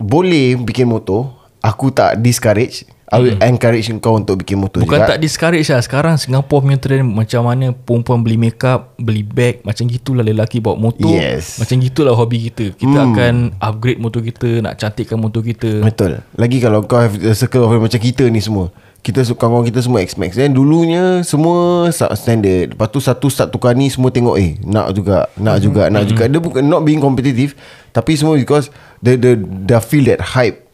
boleh 0.00 0.56
bikin 0.56 0.88
motor, 0.88 1.28
aku 1.60 1.92
tak 1.92 2.16
discourage. 2.24 2.88
I 3.10 3.18
will 3.18 3.38
encourage 3.42 3.90
kau 3.98 4.14
untuk 4.14 4.38
bikin 4.46 4.62
motor 4.62 4.86
Bukan 4.86 5.02
juga. 5.02 5.10
tak 5.10 5.18
discourage 5.18 5.66
lah 5.66 5.82
Sekarang 5.82 6.14
Singapore 6.14 6.62
punya 6.62 6.78
trend 6.78 7.10
Macam 7.10 7.42
mana 7.42 7.74
Perempuan 7.74 8.22
beli 8.22 8.38
makeup 8.38 8.94
Beli 9.02 9.26
bag 9.26 9.66
Macam 9.66 9.90
gitulah 9.90 10.22
lelaki 10.22 10.62
bawa 10.62 10.78
motor 10.78 11.10
Yes. 11.10 11.58
Macam 11.58 11.82
gitulah 11.82 12.14
hobi 12.14 12.46
kita 12.46 12.70
Kita 12.78 12.98
hmm. 13.02 13.08
akan 13.10 13.34
upgrade 13.58 13.98
motor 13.98 14.22
kita 14.22 14.62
Nak 14.62 14.78
cantikkan 14.78 15.18
motor 15.18 15.42
kita 15.42 15.82
Betul. 15.82 16.22
Lagi 16.38 16.62
kalau 16.62 16.86
kau 16.86 17.02
have 17.02 17.18
a 17.18 17.34
circle 17.34 17.66
of 17.66 17.74
macam 17.82 17.98
kita 17.98 18.30
ni 18.30 18.38
semua. 18.38 18.70
Kita 19.00 19.24
su- 19.24 19.34
kawan-kawan 19.34 19.66
kita 19.72 19.80
semua 19.80 20.04
X-Max 20.06 20.36
Dan 20.38 20.52
dulunya 20.54 21.24
Semua 21.26 21.88
standard 21.90 22.76
Lepas 22.76 22.88
tu 22.92 23.00
satu 23.02 23.26
start 23.32 23.48
tukar 23.50 23.72
ni 23.72 23.88
Semua 23.90 24.12
tengok 24.12 24.36
Eh 24.38 24.60
nak 24.62 24.92
juga 24.94 25.26
Nak 25.40 25.56
juga 25.58 25.88
Nak 25.88 26.04
juga 26.04 26.28
Dia 26.28 26.36
bukan 26.36 26.60
Not 26.62 26.84
being 26.84 27.00
competitive 27.00 27.56
Tapi 27.90 28.14
semua 28.14 28.36
because 28.36 28.68
The 29.00 29.16
the 29.16 29.32
the 29.40 29.80
feel 29.80 30.04
that 30.12 30.20
hype 30.36 30.69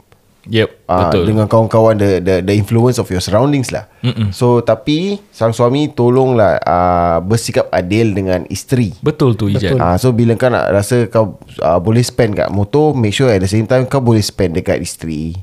Yep 0.46 0.86
Ah, 0.86 1.10
Betul 1.10 1.26
dengan 1.26 1.44
kawan-kawan 1.44 1.94
the, 1.94 2.10
the 2.18 2.34
the 2.40 2.54
influence 2.54 2.96
of 2.96 3.06
your 3.06 3.18
surroundings 3.18 3.68
lah. 3.68 3.90
Mm-mm. 4.00 4.30
So 4.30 4.60
tapi 4.60 5.18
sang 5.28 5.50
suami 5.50 5.90
tolonglah 5.90 6.58
uh, 6.58 7.18
bersikap 7.18 7.66
adil 7.68 8.10
dengan 8.10 8.46
isteri. 8.46 8.94
Betul 8.96 9.34
tu 9.34 9.46
Ijat 9.46 9.74
Betul. 9.74 9.80
Ah 9.80 9.96
so 9.96 10.10
bila 10.10 10.32
kau 10.32 10.46
nak 10.46 10.70
rasa 10.70 11.06
kau 11.06 11.36
uh, 11.58 11.78
boleh 11.78 12.00
spend 12.00 12.34
kat 12.34 12.48
motor, 12.48 12.92
make 12.92 13.10
sure 13.10 13.26
at 13.26 13.38
the 13.38 13.48
same 13.48 13.64
time 13.64 13.82
kau 13.84 13.98
boleh 13.98 14.20
spend 14.20 14.54
dekat 14.54 14.78
isteri. 14.78 15.34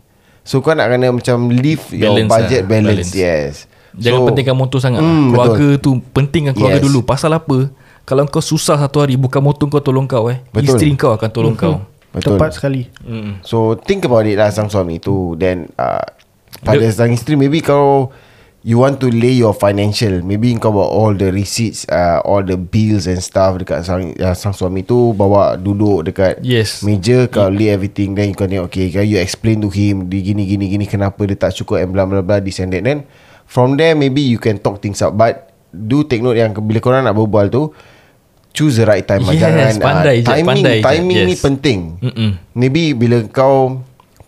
So 0.41 0.59
kau 0.59 0.71
nak 0.71 0.87
kena 0.87 1.07
macam 1.09 1.47
live 1.47 1.83
your 1.89 2.15
Balance 2.15 2.29
budget 2.29 2.61
lah, 2.61 2.69
balance, 2.69 2.87
balance. 2.89 3.11
yes. 3.13 3.53
Jangan 3.93 4.19
So- 4.19 4.27
pentingkan 4.27 4.55
motor 4.55 4.79
sangat 4.79 4.99
Hmm, 4.99 5.11
mm, 5.13 5.29
Keluarga 5.29 5.67
tu 5.77 5.91
Pentingkan 6.09 6.51
keluarga 6.51 6.81
Yes. 6.81 6.85
dulu 6.89 7.05
Pasal 7.05 7.29
apa 7.29 7.69
Kalau 8.01 8.25
kau 8.25 8.41
susah 8.41 8.73
satu 8.73 8.97
hari 8.97 9.13
Bukan 9.13 9.37
motor 9.37 9.69
kau 9.69 9.77
tolong 9.79 10.09
kau 10.09 10.33
eh 10.33 10.41
Betul. 10.49 10.81
Isteri 10.81 10.97
kau 10.97 11.13
akan 11.13 11.29
tolong 11.29 11.53
kau 11.53 11.77
Betul. 12.13 12.37
Tepat 12.37 12.51
sekali. 12.53 12.85
Mm. 13.01 13.41
So 13.41 13.73
think 13.73 14.05
about 14.05 14.29
it 14.29 14.37
lah 14.37 14.53
sang 14.53 14.69
suami 14.69 15.01
tu. 15.01 15.33
Then 15.33 15.73
uh, 15.81 16.05
pada 16.61 16.85
sang 16.93 17.09
isteri 17.09 17.33
maybe 17.33 17.59
kau 17.65 18.13
you 18.63 18.79
want 18.79 19.01
to 19.01 19.09
lay 19.09 19.33
your 19.33 19.51
financial. 19.51 20.21
Maybe 20.21 20.53
kau 20.61 20.69
bawa 20.69 20.87
all 20.93 21.17
the 21.17 21.33
receipts 21.33 21.89
uh, 21.89 22.21
all 22.21 22.45
the 22.45 22.55
bills 22.55 23.09
and 23.09 23.17
stuff 23.17 23.57
dekat 23.57 23.81
sang 23.81 24.13
uh, 24.13 24.37
sang 24.37 24.53
suami 24.53 24.85
tu 24.85 25.17
bawa 25.17 25.57
duduk 25.57 26.05
dekat 26.05 26.37
Yes. 26.45 26.85
meja 26.85 27.25
kau 27.25 27.49
lay 27.49 27.73
everything. 27.73 28.13
Then 28.13 28.37
kau 28.37 28.45
tengok 28.45 28.69
okay 28.69 28.93
can 28.93 29.09
you 29.09 29.17
explain 29.17 29.59
to 29.65 29.73
him 29.73 30.05
di 30.05 30.21
gini 30.21 30.45
gini 30.45 30.69
gini 30.69 30.85
kenapa 30.85 31.25
dia 31.25 31.33
tak 31.33 31.57
cukup 31.57 31.81
and 31.81 31.91
blah 31.91 32.05
blah 32.05 32.21
blah 32.21 32.37
this 32.37 32.61
and 32.61 32.69
that. 32.77 32.85
Then 32.85 33.09
from 33.49 33.73
there 33.75 33.97
maybe 33.97 34.21
you 34.21 34.37
can 34.37 34.61
talk 34.61 34.85
things 34.85 35.01
out. 35.01 35.17
But 35.17 35.49
do 35.73 36.05
take 36.05 36.21
note 36.21 36.37
yang 36.37 36.53
bila 36.53 36.77
korang 36.77 37.09
nak 37.09 37.17
berbual 37.17 37.49
tu 37.49 37.73
choose 38.53 38.77
the 38.77 38.85
right 38.85 39.03
time 39.03 39.25
Yes, 39.25 39.41
jangan 39.41 39.75
pandai 39.77 40.15
je, 40.21 40.29
timing 40.29 40.47
pandai 40.61 40.77
je. 40.77 40.85
timing 40.85 41.17
ni 41.25 41.33
Yes. 41.33 41.41
penting 41.41 41.79
Mm-mm. 41.99 42.31
Maybe 42.53 42.93
bila 42.93 43.25
kau 43.27 43.81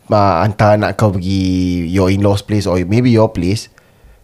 uh, 0.09 0.35
Hantar 0.41 0.75
anak 0.75 0.97
kau 0.97 1.13
pergi 1.13 1.41
Your 1.87 2.09
in-laws 2.09 2.41
place 2.41 2.65
Or 2.65 2.81
maybe 2.83 3.09
your 3.09 3.29
place 3.29 3.69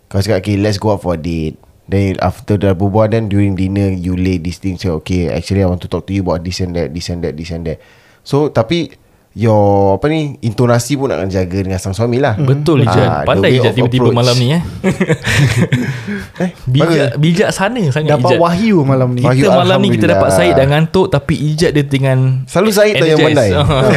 Kau 0.10 0.18
cakap 0.18 0.42
okay 0.42 0.58
Let's 0.58 0.76
go 0.76 0.92
out 0.92 1.02
for 1.02 1.14
a 1.14 1.22
date 1.22 1.56
Then 1.86 2.18
after 2.18 2.58
dah 2.58 2.74
berbual 2.74 3.10
Then 3.10 3.30
during 3.30 3.54
dinner 3.54 3.90
You 3.90 4.18
lay 4.18 4.38
this 4.38 4.58
thing 4.58 4.76
Say 4.76 4.90
okay 4.92 5.30
Actually 5.30 5.62
I 5.62 5.70
want 5.70 5.86
to 5.86 5.90
talk 5.90 6.10
to 6.10 6.14
you 6.14 6.22
About 6.22 6.42
this 6.42 6.60
and 6.60 6.74
that 6.74 6.92
This 6.92 7.08
and 7.08 7.22
that 7.22 7.38
This 7.38 7.54
and 7.54 7.64
that 7.64 7.78
So 8.22 8.50
tapi 8.50 8.94
Your 9.32 9.96
Apa 9.96 10.12
ni 10.12 10.36
Intonasi 10.40 10.96
pun 10.96 11.08
nak 11.08 11.24
kena 11.24 11.32
jaga 11.34 11.58
Dengan 11.58 11.80
sang 11.80 11.92
suami 11.92 12.20
lah. 12.20 12.36
Betul 12.36 12.84
Ah, 12.84 12.86
Ijat. 12.86 13.08
the 13.08 13.24
Pandai 13.24 13.50
Ijat 13.54 13.64
of 13.66 13.76
tiba-tiba 13.78 14.04
approach. 14.06 14.20
malam 14.20 14.36
ni 14.36 14.48
eh. 14.52 14.62
Eh 16.44 16.50
Bijak 16.66 17.16
bijak 17.16 17.50
sana 17.50 17.80
sangat 17.88 18.18
Dapat 18.18 18.28
Ijat. 18.30 18.40
wahyu 18.40 18.78
malam 18.82 19.10
ni. 19.12 19.22
Wahyu. 19.22 19.44
Kita 19.44 19.56
malam 19.56 19.78
ni 19.80 19.90
kita 19.90 20.06
dapat. 20.10 20.30
Syed 20.32 20.54
dah 20.54 20.66
ngantuk 20.66 21.08
Tapi 21.08 21.34
Ijat 21.48 21.72
dia 21.72 21.84
dengan 21.84 22.44
Selalu 22.44 22.72
saya 22.72 22.92
tu 22.94 23.06
yang 23.06 23.20
pandai 23.22 23.50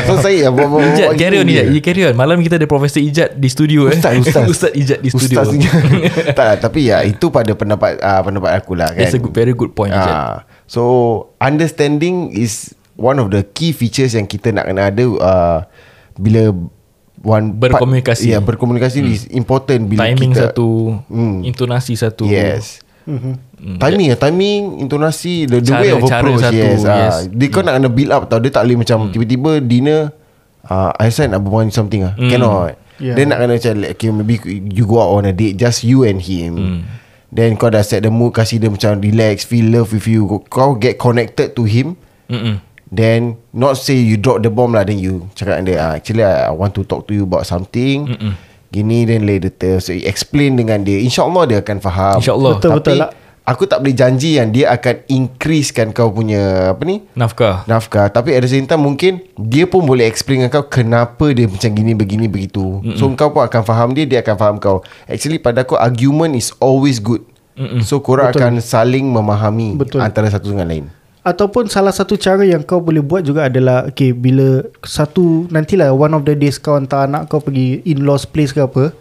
So 0.04 0.12
saya 0.18 0.38
yang 0.40 0.54
buat- 0.54 0.70
Ijat 0.92 1.08
carry 1.16 1.36
on 1.36 1.46
Ijat. 1.46 1.66
Je. 1.68 1.80
Carry 1.80 2.02
on. 2.04 2.14
Malam 2.14 2.38
kita 2.38 2.54
ada 2.54 2.66
Profesor 2.66 3.00
Ijat 3.00 3.34
di 3.34 3.48
studio 3.48 3.86
eh. 3.86 3.92
Ustaz 3.92 4.14
Ustaz. 4.16 4.44
Ustaz 4.52 4.70
Ijat 4.72 4.98
di 5.00 5.10
studio. 5.10 5.42
Ustaz. 5.42 5.50
Tak 6.38 6.44
lah, 6.44 6.56
Tapi 6.60 6.80
ya 6.86 7.02
Itu 7.02 7.28
pada 7.28 7.50
pendapat 7.52 7.98
uh, 7.98 8.22
Pendapat 8.22 8.54
aku 8.54 8.74
lah 8.74 8.86
kan 8.88 9.02
That's 9.02 9.14
a 9.14 9.20
good, 9.20 9.34
very 9.34 9.50
good 9.52 9.72
point 9.72 9.90
Ijat. 9.90 10.14
Ah, 10.14 10.34
so 10.64 10.82
understanding 11.38 12.30
is 12.30 12.70
one 12.94 13.18
of 13.18 13.30
the 13.30 13.42
key 13.42 13.74
features 13.74 14.14
yang 14.14 14.26
kita 14.26 14.54
nak 14.54 14.70
kena 14.70 14.90
ada 14.90 15.04
uh, 15.04 15.58
bila 16.14 16.54
one 17.24 17.56
Berkomunikasi. 17.56 18.30
Part, 18.30 18.34
ya, 18.34 18.38
berkomunikasi 18.40 18.98
hmm. 19.02 19.10
is 19.10 19.22
important 19.32 19.88
bila 19.88 20.06
Timing 20.06 20.32
kita 20.32 20.50
satu 20.50 20.98
Hmm. 21.08 21.42
Intonasi 21.42 21.94
satu 21.98 22.26
Yes. 22.26 22.82
Mm, 23.04 23.36
Timing 23.76 24.08
ya, 24.12 24.16
timing, 24.16 24.80
intonasi, 24.80 25.44
the, 25.44 25.60
the 25.60 25.76
Cara- 25.76 25.84
way 25.84 25.92
of 25.92 26.08
cara 26.08 26.24
approach. 26.24 26.40
satu, 26.40 26.56
yes. 26.56 26.80
Ah, 26.88 26.96
yes. 26.96 27.28
dia 27.28 27.46
kau 27.52 27.60
nak 27.60 27.76
kena 27.76 27.88
build 27.92 28.12
up 28.16 28.32
tau. 28.32 28.40
Dia 28.40 28.48
tak 28.48 28.64
boleh 28.64 28.80
macam 28.80 29.12
tiba-tiba 29.12 29.60
dinner 29.60 30.00
uh, 30.72 30.88
I 30.96 31.12
said 31.12 31.28
nak 31.28 31.44
berbual 31.44 31.68
something 31.68 32.00
ah. 32.08 32.16
Mm. 32.16 32.32
Cannot. 32.32 32.80
Yeah. 32.96 33.12
Dia 33.12 33.24
nak 33.28 33.44
kena 33.44 33.52
macam 33.60 33.72
like, 33.76 33.92
okay, 34.00 34.08
maybe 34.08 34.34
you 34.72 34.88
go 34.88 35.04
out 35.04 35.20
on 35.20 35.28
a 35.28 35.36
date 35.36 35.60
just 35.60 35.84
you 35.84 36.00
and 36.08 36.24
him. 36.24 36.52
Mm. 36.56 36.78
Then 37.28 37.58
kau 37.58 37.68
dah 37.68 37.82
set 37.82 38.06
the 38.06 38.14
mood 38.14 38.30
Kasih 38.30 38.62
dia 38.62 38.70
macam 38.70 39.02
relax 39.02 39.42
Feel 39.42 39.66
love 39.74 39.90
with 39.90 40.06
you 40.06 40.22
Kau 40.46 40.78
get 40.78 41.02
connected 41.02 41.58
to 41.58 41.66
him 41.66 41.98
Mm-mm. 42.30 42.62
Then 42.94 43.42
Not 43.50 43.74
say 43.76 43.98
you 43.98 44.14
drop 44.14 44.46
the 44.46 44.54
bomb 44.54 44.78
lah 44.78 44.86
Then 44.86 45.02
you 45.02 45.26
Cakap 45.34 45.60
dengan 45.60 45.66
dia 45.66 45.76
ah, 45.82 45.92
Actually 45.98 46.22
I, 46.22 46.48
I 46.48 46.52
want 46.54 46.78
to 46.78 46.86
talk 46.86 47.10
to 47.10 47.12
you 47.12 47.26
About 47.26 47.44
something 47.44 48.06
Mm-mm. 48.06 48.32
Gini 48.70 49.06
then 49.06 49.26
lay 49.26 49.42
the 49.42 49.50
terms 49.50 49.86
So 49.86 49.94
explain 49.94 50.54
dengan 50.54 50.86
dia 50.86 50.98
InsyaAllah 51.02 51.44
dia 51.46 51.58
akan 51.62 51.78
faham 51.78 52.18
InsyaAllah. 52.22 52.52
Betul, 52.58 52.70
Tapi 52.70 52.78
betul 52.80 52.96
lah. 53.02 53.10
Aku 53.44 53.68
tak 53.68 53.84
boleh 53.84 53.92
janji 53.92 54.40
yang 54.40 54.56
Dia 54.56 54.72
akan 54.72 55.04
increasekan 55.04 55.92
kau 55.92 56.08
punya 56.08 56.72
Apa 56.72 56.80
ni 56.88 57.04
Nafkah 57.12 57.68
Nafkah 57.68 58.08
Tapi 58.08 58.32
at 58.32 58.40
the 58.40 58.48
same 58.48 58.64
time 58.64 58.80
Mungkin 58.80 59.20
Dia 59.36 59.68
pun 59.68 59.84
boleh 59.84 60.08
explain 60.08 60.40
dengan 60.40 60.48
kau 60.48 60.64
Kenapa 60.64 61.28
dia 61.36 61.44
macam 61.44 61.70
gini 61.70 61.92
Begini 61.92 62.24
begitu 62.24 62.80
Mm-mm. 62.80 62.96
So 62.96 63.12
kau 63.12 63.36
pun 63.36 63.44
akan 63.44 63.62
faham 63.62 63.92
dia 63.92 64.08
Dia 64.08 64.24
akan 64.24 64.36
faham 64.40 64.56
kau 64.56 64.80
Actually 65.04 65.36
pada 65.36 65.60
aku 65.60 65.76
Argument 65.76 66.32
is 66.32 66.56
always 66.56 66.98
good 66.98 67.20
Mm-mm. 67.54 67.84
So 67.84 68.00
korang 68.00 68.32
Betul. 68.32 68.40
akan 68.42 68.52
saling 68.64 69.06
memahami 69.12 69.76
Betul. 69.76 70.00
Antara 70.00 70.26
satu 70.32 70.48
dengan 70.50 70.66
lain 70.66 71.03
Ataupun 71.24 71.66
salah 71.66 71.88
satu 71.88 72.14
cara 72.14 72.44
yang 72.44 72.60
kau 72.60 72.78
boleh 72.78 73.00
buat 73.00 73.24
juga 73.24 73.48
adalah 73.48 73.88
Okay 73.88 74.12
bila 74.12 74.60
satu 74.80 75.48
Nantilah 75.48 75.90
one 75.90 76.12
of 76.12 76.22
the 76.22 76.32
days 76.32 76.56
kau 76.56 76.76
hantar 76.76 77.08
anak 77.08 77.26
kau 77.26 77.40
pergi 77.40 77.80
in-laws 77.82 78.24
place 78.24 78.52
ke 78.52 78.60
apa 78.60 78.92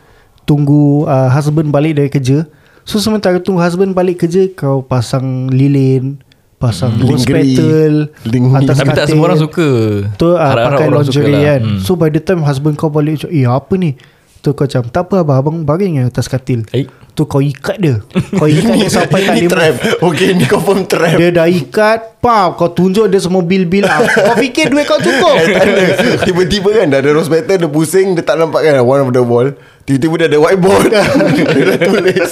Tunggu 0.41 1.03
uh, 1.03 1.27
husband 1.29 1.67
balik 1.67 1.95
dari 1.95 2.07
kerja 2.07 2.47
So 2.83 2.97
sementara 2.97 3.37
tunggu 3.37 3.59
husband 3.59 3.91
balik 3.91 4.23
kerja 4.23 4.47
Kau 4.49 4.79
pasang 4.81 5.47
lilin 5.47 6.19
Pasang 6.55 6.95
Hmm. 6.95 7.11
rose 7.11 7.27
petal. 7.27 8.07
Atas 8.55 8.79
Tapi 8.79 8.89
tak 8.89 9.03
katil. 9.03 9.11
semua 9.11 9.25
orang 9.27 9.35
suka 9.37 9.67
Tu 10.15 10.23
uh, 10.23 10.39
Harap-harap 10.39 10.79
pakai 10.79 10.87
lingerie 10.87 11.27
lah. 11.27 11.43
kan 11.43 11.61
Hmm. 11.61 11.79
So 11.79 11.91
by 11.93 12.07
the 12.07 12.19
time 12.19 12.39
husband 12.39 12.75
kau 12.75 12.87
balik 12.87 13.19
Eh 13.27 13.43
apa 13.43 13.75
ni 13.75 13.99
Tu 14.43 14.51
kau 14.51 14.67
macam 14.67 14.83
Tak 14.91 15.07
apa 15.07 15.23
abang 15.23 15.37
Abang 15.39 15.57
baring 15.63 16.03
je 16.03 16.03
atas 16.11 16.27
katil. 16.27 16.67
Eh. 16.75 16.83
Tu 17.15 17.23
kau 17.23 17.39
ikat 17.39 17.77
dia. 17.79 17.95
Kau 18.35 18.43
ikat 18.43 18.75
dia 18.75 18.89
sampai 18.99 19.23
tak 19.23 19.39
Ni 19.39 19.47
boleh 19.47 19.51
trap 19.55 19.73
Okay 20.03 20.27
ni 20.35 20.43
confirm 20.43 20.83
trap. 20.83 21.15
Dia 21.15 21.29
dah 21.31 21.47
ikat 21.47 22.19
Pam 22.19 22.59
Kau 22.59 22.67
tunjuk 22.75 23.07
dia 23.07 23.23
semua 23.23 23.39
bil-bil 23.39 23.87
ah. 23.87 24.03
Kau 24.03 24.35
fikir 24.35 24.67
duit 24.67 24.83
kau 24.83 24.99
cukup. 24.99 25.39
Eh, 25.43 25.47
tak 25.47 25.63
ada. 25.63 25.83
Tiba-tiba 26.27 26.69
kan 26.75 26.85
Dah 26.91 26.99
ada 26.99 27.09
rose 27.15 27.31
petal 27.31 27.55
Dia 27.55 27.71
pusing 27.71 28.19
Dia 28.19 28.23
tak 28.27 28.35
nampak 28.35 28.67
kan 28.67 28.83
One 28.83 29.01
of 29.07 29.09
the 29.15 29.23
wall. 29.23 29.47
Tiba-tiba 29.87 30.13
dia 30.19 30.27
ada 30.27 30.39
whiteboard. 30.43 30.91
Dia 31.55 31.63
dah 31.63 31.79
tulis. 31.87 32.31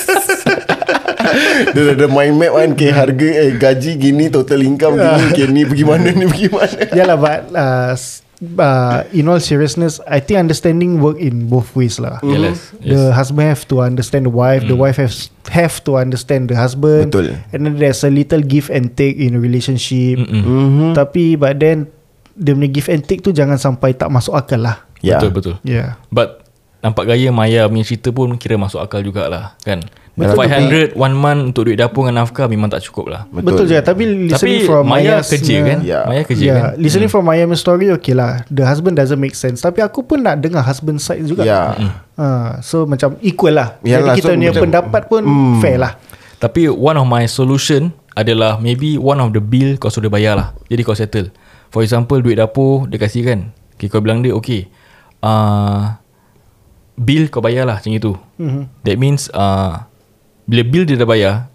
Dia 1.71 1.79
dah 1.79 1.93
ada 1.95 2.07
mind 2.11 2.35
map 2.35 2.51
kan 2.59 2.69
Okay 2.75 2.91
harga 2.91 3.29
eh, 3.47 3.51
Gaji 3.55 3.91
gini 3.95 4.27
Total 4.27 4.59
income 4.59 4.99
gini 4.99 5.21
Okay 5.31 5.45
ni 5.47 5.63
pergi 5.63 5.85
mana 5.87 6.11
Ni 6.11 6.27
pergi 6.27 6.47
mana. 6.51 6.81
Yalah 6.91 7.15
but 7.15 7.39
uh, 7.55 7.95
uh, 8.41 9.05
In 9.13 9.29
all 9.29 9.39
seriousness 9.39 10.01
I 10.09 10.19
think 10.19 10.39
understanding 10.41 11.01
work 11.01 11.21
in 11.21 11.47
both 11.47 11.73
ways 11.77 12.01
lah. 12.01 12.19
Yes, 12.25 12.73
The 12.81 13.13
husband 13.13 13.47
have 13.47 13.65
to 13.69 13.81
understand 13.81 14.25
the 14.25 14.33
wife 14.33 14.65
The 14.65 14.77
wife 14.77 14.97
have 14.97 15.13
have 15.49 15.83
to 15.85 15.97
understand 15.97 16.49
the 16.49 16.57
husband 16.57 17.13
Betul. 17.13 17.37
And 17.53 17.65
then 17.65 17.73
there's 17.77 18.01
a 18.03 18.11
little 18.11 18.41
give 18.41 18.69
and 18.73 18.93
take 18.97 19.17
In 19.17 19.37
a 19.37 19.41
relationship. 19.41 20.21
Mm-mm. 20.21 20.43
mm-hmm. 20.43 20.91
Tapi 20.97 21.37
but 21.37 21.61
then 21.61 21.89
Dia 22.33 22.55
punya 22.57 22.69
give 22.71 22.89
and 22.89 23.03
take 23.05 23.21
tu 23.21 23.29
Jangan 23.35 23.59
sampai 23.59 23.93
tak 23.93 24.09
masuk 24.09 24.33
akal 24.33 24.63
lah. 24.63 24.87
Ya. 25.01 25.17
Betul 25.17 25.31
betul. 25.33 25.55
Yeah 25.65 26.01
But 26.09 26.50
Nampak 26.81 27.07
gaya 27.07 27.29
Maya 27.29 27.69
punya 27.69 27.85
cerita 27.85 28.09
pun 28.09 28.35
Kira 28.35 28.57
masuk 28.57 28.81
akal 28.81 29.01
jugalah 29.01 29.53
Kan 29.61 29.85
Betul, 30.11 30.43
500 30.43 30.99
one 30.99 31.15
month 31.15 31.41
Untuk 31.49 31.71
duit 31.71 31.79
dapur 31.79 32.03
dengan 32.03 32.27
nafkah 32.27 32.43
Memang 32.45 32.67
tak 32.67 32.83
cukup 32.83 33.05
lah 33.07 33.21
Betul, 33.31 33.63
je 33.63 33.79
Tapi 33.79 34.03
listening 34.27 34.59
Tapi 34.59 34.67
from 34.67 34.83
Maya 34.83 35.23
Maya's 35.23 35.29
kerja 35.31 35.55
kan 35.63 35.79
Ya. 35.81 35.99
Maya 36.03 36.21
kerja 36.27 36.43
yeah, 36.43 36.57
kan 36.59 36.81
listening 36.81 37.07
from 37.07 37.23
Maya 37.23 37.47
punya 37.47 37.55
story 37.55 37.87
okay 37.89 38.11
lah. 38.11 38.43
The 38.51 38.67
husband 38.67 38.99
doesn't 38.99 39.17
make 39.17 39.33
sense. 39.33 39.63
Tapi 39.63 39.79
aku 39.79 40.03
pun 40.03 40.19
nak 40.19 40.41
dengar 40.41 40.61
husband 40.61 40.99
side 40.99 41.23
juga. 41.23 41.47
Ya 41.47 41.73
Ha, 42.19 42.59
so 42.59 42.83
macam 42.85 43.15
equal 43.23 43.55
lah. 43.55 43.79
Yalah, 43.81 44.13
Jadi 44.13 44.19
kita 44.19 44.27
so 44.27 44.35
punya 44.35 44.51
macam- 44.51 44.63
pendapat 44.67 45.01
pun 45.07 45.21
Hmm. 45.23 45.57
fair 45.57 45.79
lah. 45.79 45.95
Tapi 46.37 46.67
one 46.67 46.97
of 46.97 47.05
my 47.05 47.23
solution 47.23 47.93
Adalah 48.11 48.59
maybe 48.59 48.99
one 48.99 49.21
of 49.21 49.31
the 49.31 49.39
bill 49.39 49.79
Kau 49.79 49.87
sudah 49.87 50.11
bayar 50.11 50.35
lah 50.35 50.51
Jadi 50.67 50.81
kau 50.83 50.91
settle 50.91 51.31
For 51.71 51.79
example 51.79 52.19
duit 52.19 52.35
dapur 52.35 52.83
Dia 52.89 52.99
kasih 52.99 53.23
kan 53.23 53.39
okay, 53.71 53.87
Kau 53.87 54.03
bilang 54.03 54.19
dia 54.19 54.33
okay 54.33 54.67
uh, 55.21 55.95
Bill 57.01 57.25
kau 57.33 57.41
bayar 57.41 57.65
lah 57.65 57.81
Macam 57.81 57.89
itu. 57.91 58.13
Mhm. 58.37 58.85
That 58.85 58.97
means 59.01 59.27
uh, 59.33 59.83
Bila 60.45 60.61
bill 60.61 60.85
dia 60.85 60.95
dah 60.95 61.09
bayar 61.09 61.49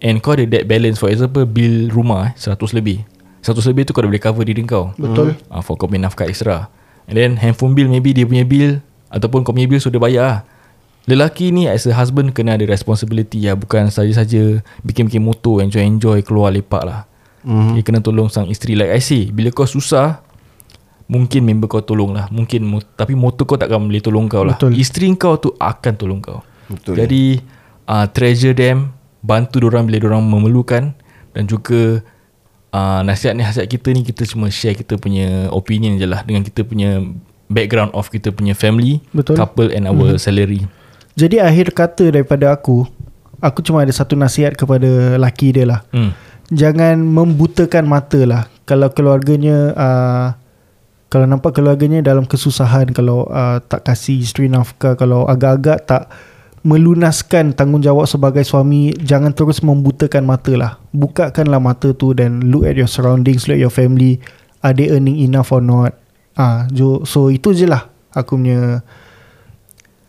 And 0.00 0.24
kau 0.24 0.32
ada 0.32 0.48
debt 0.48 0.64
balance 0.64 0.96
For 0.96 1.12
example 1.12 1.44
Bill 1.44 1.92
rumah 1.92 2.32
eh, 2.32 2.32
100 2.34 2.56
lebih. 2.72 3.04
100 3.44 3.54
lebih 3.68 3.82
tu 3.84 3.92
kau 3.92 4.00
dah 4.00 4.10
boleh 4.10 4.22
cover 4.22 4.44
diri 4.48 4.64
kau. 4.64 4.96
Betul. 4.96 5.36
uh, 5.52 5.60
For 5.60 5.76
kau 5.76 5.86
punya 5.86 6.08
nafkah 6.08 6.24
extra 6.24 6.72
And 7.04 7.14
then 7.14 7.36
handphone 7.36 7.76
bill 7.76 7.86
Maybe 7.92 8.16
dia 8.16 8.24
punya 8.24 8.48
bill 8.48 8.80
Ataupun 9.12 9.44
kau 9.44 9.52
punya 9.52 9.68
bill 9.68 9.80
sudah 9.80 10.00
bayar 10.00 10.24
lah. 10.24 10.38
Lelaki 11.08 11.52
ni 11.52 11.68
as 11.68 11.84
a 11.84 11.92
husband 11.92 12.32
Kena 12.32 12.56
ada 12.56 12.64
responsibility 12.64 13.44
lah. 13.48 13.56
Bukan 13.56 13.92
saja-saja 13.92 14.64
Bikin-bikin 14.84 15.20
motor 15.20 15.60
Enjoy-enjoy 15.60 16.24
Keluar 16.24 16.48
lepak 16.52 16.84
lah. 16.84 17.04
Mm-hmm. 17.46 17.72
Dia 17.78 17.82
kena 17.86 18.00
tolong 18.02 18.28
sang 18.28 18.50
isteri. 18.50 18.76
Like 18.76 18.92
I 18.92 19.00
say 19.00 19.30
Bila 19.30 19.48
kau 19.54 19.64
susah 19.64 20.20
Mungkin 21.08 21.40
member 21.40 21.68
kau 21.72 21.80
tolong 21.80 22.12
lah 22.12 22.28
Mungkin 22.28 22.68
Tapi 22.96 23.16
motor 23.16 23.48
kau 23.48 23.56
takkan 23.56 23.80
boleh 23.80 24.04
tolong 24.04 24.28
kau 24.28 24.44
lah 24.44 24.60
Betul. 24.60 24.76
Isteri 24.76 25.08
kau 25.16 25.40
tu 25.40 25.56
akan 25.56 25.92
tolong 25.96 26.20
kau 26.20 26.44
Betul. 26.68 27.00
Jadi 27.00 27.40
uh, 27.88 28.06
Treasure 28.12 28.52
them 28.52 28.92
Bantu 29.24 29.64
orang 29.64 29.88
bila 29.88 30.12
orang 30.12 30.28
memerlukan 30.28 30.92
Dan 31.32 31.48
juga 31.48 32.04
uh, 32.76 33.00
Nasihat-nasihat 33.08 33.64
kita 33.64 33.88
ni 33.96 34.04
Kita 34.04 34.28
cuma 34.28 34.52
share 34.52 34.76
kita 34.76 35.00
punya 35.00 35.48
Opinion 35.48 35.96
je 35.96 36.04
lah 36.04 36.20
Dengan 36.28 36.44
kita 36.44 36.60
punya 36.62 37.00
Background 37.48 37.96
of 37.96 38.12
kita 38.12 38.28
punya 38.28 38.52
family 38.52 39.00
Betul. 39.16 39.40
Couple 39.40 39.72
and 39.72 39.88
our 39.88 40.12
mm-hmm. 40.12 40.20
salary 40.20 40.68
Jadi 41.18 41.42
akhir 41.42 41.74
kata 41.74 42.14
daripada 42.14 42.54
aku, 42.54 42.86
aku 43.42 43.58
cuma 43.58 43.82
ada 43.82 43.90
satu 43.90 44.14
nasihat 44.14 44.54
kepada 44.54 45.18
laki 45.18 45.50
dia 45.50 45.66
lah. 45.66 45.80
hmm. 45.90 46.14
Jangan 46.54 47.02
membutakan 47.02 47.84
mata 47.90 48.22
lah. 48.22 48.42
Kalau 48.64 48.88
keluarganya 48.94 49.74
uh, 49.74 50.26
kalau 51.08 51.24
nampak 51.24 51.56
keluarganya 51.56 52.04
dalam 52.04 52.28
kesusahan, 52.28 52.92
kalau 52.92 53.24
uh, 53.32 53.64
tak 53.64 53.88
kasih 53.88 54.20
isteri 54.20 54.52
nafkah, 54.52 54.92
kalau 54.92 55.24
agak-agak 55.24 55.88
tak 55.88 56.12
melunaskan 56.66 57.56
tanggungjawab 57.56 58.04
sebagai 58.04 58.44
suami 58.44 58.92
jangan 59.00 59.32
terus 59.32 59.64
membutakan 59.64 60.28
mata 60.28 60.52
lah. 60.52 60.72
Bukakanlah 60.92 61.62
mata 61.62 61.96
tu 61.96 62.12
dan 62.12 62.52
look 62.52 62.68
at 62.68 62.76
your 62.76 62.90
surroundings 62.90 63.48
look 63.48 63.56
at 63.56 63.62
your 63.62 63.72
family. 63.72 64.20
Are 64.60 64.76
they 64.76 64.92
earning 64.92 65.16
enough 65.22 65.48
or 65.54 65.64
not? 65.64 65.96
Ah 66.36 66.68
jo, 66.68 67.06
so 67.08 67.32
itu 67.32 67.56
je 67.56 67.64
lah 67.64 67.88
aku 68.12 68.36
punya 68.36 68.82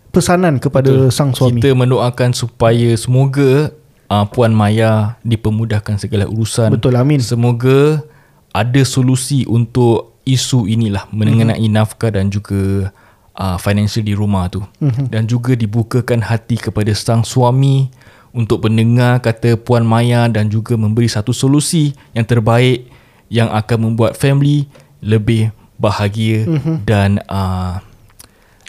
pesanan 0.09 0.57
kepada 0.57 0.89
Betul. 0.89 1.15
sang 1.15 1.31
suami. 1.31 1.61
Kita 1.61 1.71
mendoakan 1.77 2.33
supaya 2.33 2.91
semoga 2.97 3.71
uh, 4.09 4.25
Puan 4.27 4.51
Maya 4.51 5.15
dipermudahkan 5.21 6.01
segala 6.01 6.25
urusan. 6.25 6.73
betul 6.73 6.97
amin. 6.97 7.21
Semoga 7.21 8.03
ada 8.51 8.81
solusi 8.83 9.45
untuk 9.45 10.18
isu 10.29 10.69
inilah 10.69 11.09
mengenai 11.09 11.57
mm-hmm. 11.57 11.75
nafkah 11.75 12.13
dan 12.13 12.29
juga 12.29 12.93
uh, 13.33 13.57
financial 13.57 14.05
di 14.05 14.13
rumah 14.13 14.47
tu. 14.47 14.61
Mm-hmm. 14.81 15.05
Dan 15.09 15.25
juga 15.25 15.57
dibukakan 15.57 16.21
hati 16.21 16.61
kepada 16.61 16.93
sang 16.93 17.25
suami 17.25 17.89
untuk 18.29 18.61
mendengar 18.69 19.19
kata 19.25 19.57
Puan 19.57 19.81
Maya 19.81 20.29
dan 20.29 20.53
juga 20.53 20.77
memberi 20.77 21.09
satu 21.09 21.33
solusi 21.33 21.97
yang 22.13 22.29
terbaik 22.29 22.85
yang 23.29 23.49
akan 23.49 23.89
membuat 23.89 24.17
family 24.17 24.69
lebih 25.01 25.49
bahagia 25.81 26.45
mm-hmm. 26.45 26.75
dan 26.85 27.23
uh, 27.25 27.81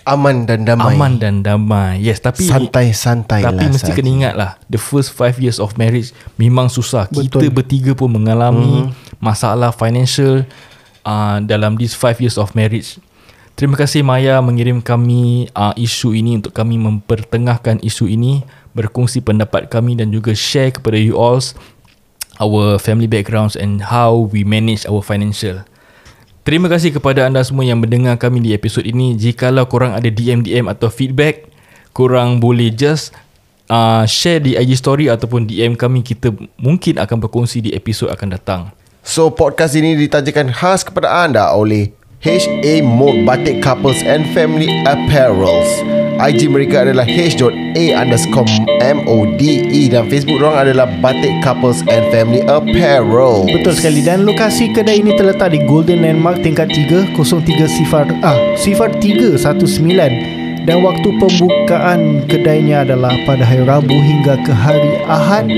Aman 0.09 0.49
dan 0.49 0.65
damai 0.65 0.97
aman 0.97 1.21
dan 1.21 1.45
damai. 1.45 2.01
Yes, 2.01 2.25
tapi 2.25 2.49
Santai-santai 2.49 3.45
tapi 3.45 3.61
lah 3.61 3.69
mesti 3.69 3.93
saja. 3.93 3.97
kena 3.97 4.09
ingat 4.09 4.35
lah 4.35 4.51
The 4.73 4.81
first 4.81 5.13
five 5.13 5.37
years 5.37 5.61
of 5.61 5.77
marriage 5.77 6.17
Memang 6.41 6.73
susah 6.73 7.05
Betul. 7.13 7.29
Kita 7.29 7.47
bertiga 7.53 7.93
pun 7.93 8.09
mengalami 8.09 8.89
Masalah 9.21 9.77
financial 9.77 10.49
uh, 11.05 11.39
Dalam 11.45 11.77
this 11.77 11.97
five 11.97 12.19
years 12.19 12.41
of 12.41 12.53
marriage 12.53 13.01
Terima 13.61 13.77
kasih 13.77 14.01
Maya 14.01 14.41
mengirim 14.41 14.81
kami 14.81 15.53
uh, 15.53 15.77
isu 15.77 16.17
ini 16.17 16.41
untuk 16.41 16.57
kami 16.57 16.81
mempertengahkan 16.81 17.85
isu 17.85 18.09
ini, 18.09 18.41
berkongsi 18.73 19.21
pendapat 19.21 19.69
kami 19.69 20.01
dan 20.01 20.09
juga 20.09 20.33
share 20.33 20.73
kepada 20.73 20.97
you 20.97 21.13
all 21.13 21.37
our 22.41 22.81
family 22.81 23.05
backgrounds 23.05 23.61
and 23.61 23.85
how 23.93 24.33
we 24.33 24.49
manage 24.49 24.89
our 24.89 25.05
financial. 25.05 25.61
Terima 26.41 26.73
kasih 26.73 26.97
kepada 26.97 27.29
anda 27.29 27.45
semua 27.45 27.69
yang 27.69 27.85
mendengar 27.85 28.17
kami 28.17 28.41
di 28.41 28.57
episod 28.57 28.81
ini. 28.81 29.13
Jikalau 29.13 29.69
korang 29.69 29.93
ada 29.93 30.09
DM-DM 30.09 30.65
atau 30.73 30.89
feedback, 30.89 31.45
korang 31.93 32.41
boleh 32.41 32.73
just 32.73 33.13
uh, 33.69 34.09
share 34.09 34.41
di 34.41 34.57
IG 34.57 34.81
story 34.81 35.13
ataupun 35.13 35.45
DM 35.45 35.77
kami. 35.77 36.01
Kita 36.01 36.33
mungkin 36.57 36.97
akan 36.97 37.29
berkongsi 37.29 37.61
di 37.61 37.77
episod 37.77 38.09
akan 38.09 38.41
datang. 38.41 38.73
So 39.01 39.33
podcast 39.33 39.73
ini 39.81 39.97
ditajakan 39.97 40.53
khas 40.53 40.85
kepada 40.85 41.25
anda 41.25 41.49
oleh 41.57 41.89
HA 42.21 42.85
Mode 42.85 43.25
Batik 43.25 43.65
Couples 43.65 43.97
and 44.05 44.29
Family 44.37 44.69
Apparels. 44.85 45.69
IG 46.21 46.53
mereka 46.53 46.85
adalah 46.85 47.09
h.a 47.09 47.85
underscore 47.97 48.45
M-O-D-E 48.85 49.89
Dan 49.89 50.05
Facebook 50.13 50.45
orang 50.45 50.69
adalah 50.69 50.85
Batik 51.01 51.33
Couples 51.41 51.81
and 51.89 52.05
Family 52.13 52.45
Apparel 52.45 53.49
Betul 53.49 53.73
sekali. 53.73 54.05
Dan 54.05 54.29
lokasi 54.29 54.69
kedai 54.77 55.01
ini 55.01 55.17
terletak 55.17 55.57
di 55.57 55.65
Golden 55.65 56.05
Landmark 56.05 56.45
tingkat 56.45 56.69
3 56.69 57.17
03 57.17 57.65
sifar 57.73 58.05
ah 58.21 58.37
sifar 58.61 58.93
319 59.01 60.40
dan 60.71 60.87
waktu 60.87 61.11
pembukaan 61.19 62.23
kedainya 62.31 62.87
adalah 62.87 63.11
pada 63.27 63.43
hari 63.43 63.67
Rabu 63.67 63.91
hingga 63.91 64.39
ke 64.47 64.55
hari 64.55 65.03
Ahad 65.11 65.51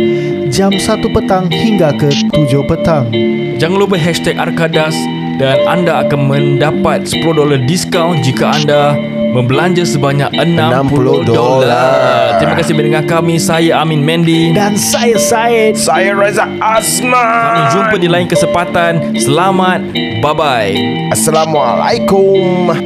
jam 0.49 0.73
1 0.73 1.05
petang 1.13 1.53
hingga 1.53 1.93
ke 2.01 2.09
7 2.33 2.49
petang. 2.65 3.13
Jangan 3.61 3.77
lupa 3.77 4.01
hashtag 4.01 4.41
Arkadas 4.41 4.97
dan 5.37 5.61
anda 5.69 6.01
akan 6.01 6.33
mendapat 6.33 7.05
$10 7.05 7.29
diskaun 7.69 8.25
jika 8.25 8.57
anda 8.57 8.97
membelanja 9.37 9.85
sebanyak 9.85 10.33
$60. 10.33 11.29
$60. 11.29 12.41
Terima 12.41 12.57
kasih 12.57 12.73
mendengar 12.73 13.05
kami. 13.05 13.37
Saya 13.37 13.85
Amin 13.85 14.01
Mendy. 14.01 14.57
Dan 14.57 14.81
saya 14.81 15.21
Syed 15.21 15.77
Saya 15.77 16.17
Reza 16.17 16.49
Azman 16.57 17.13
Kami 17.13 17.61
jumpa 17.69 17.97
di 18.01 18.09
lain 18.09 18.33
kesempatan. 18.33 19.13
Selamat. 19.21 19.85
Bye-bye. 20.25 20.73
Assalamualaikum 21.13 22.81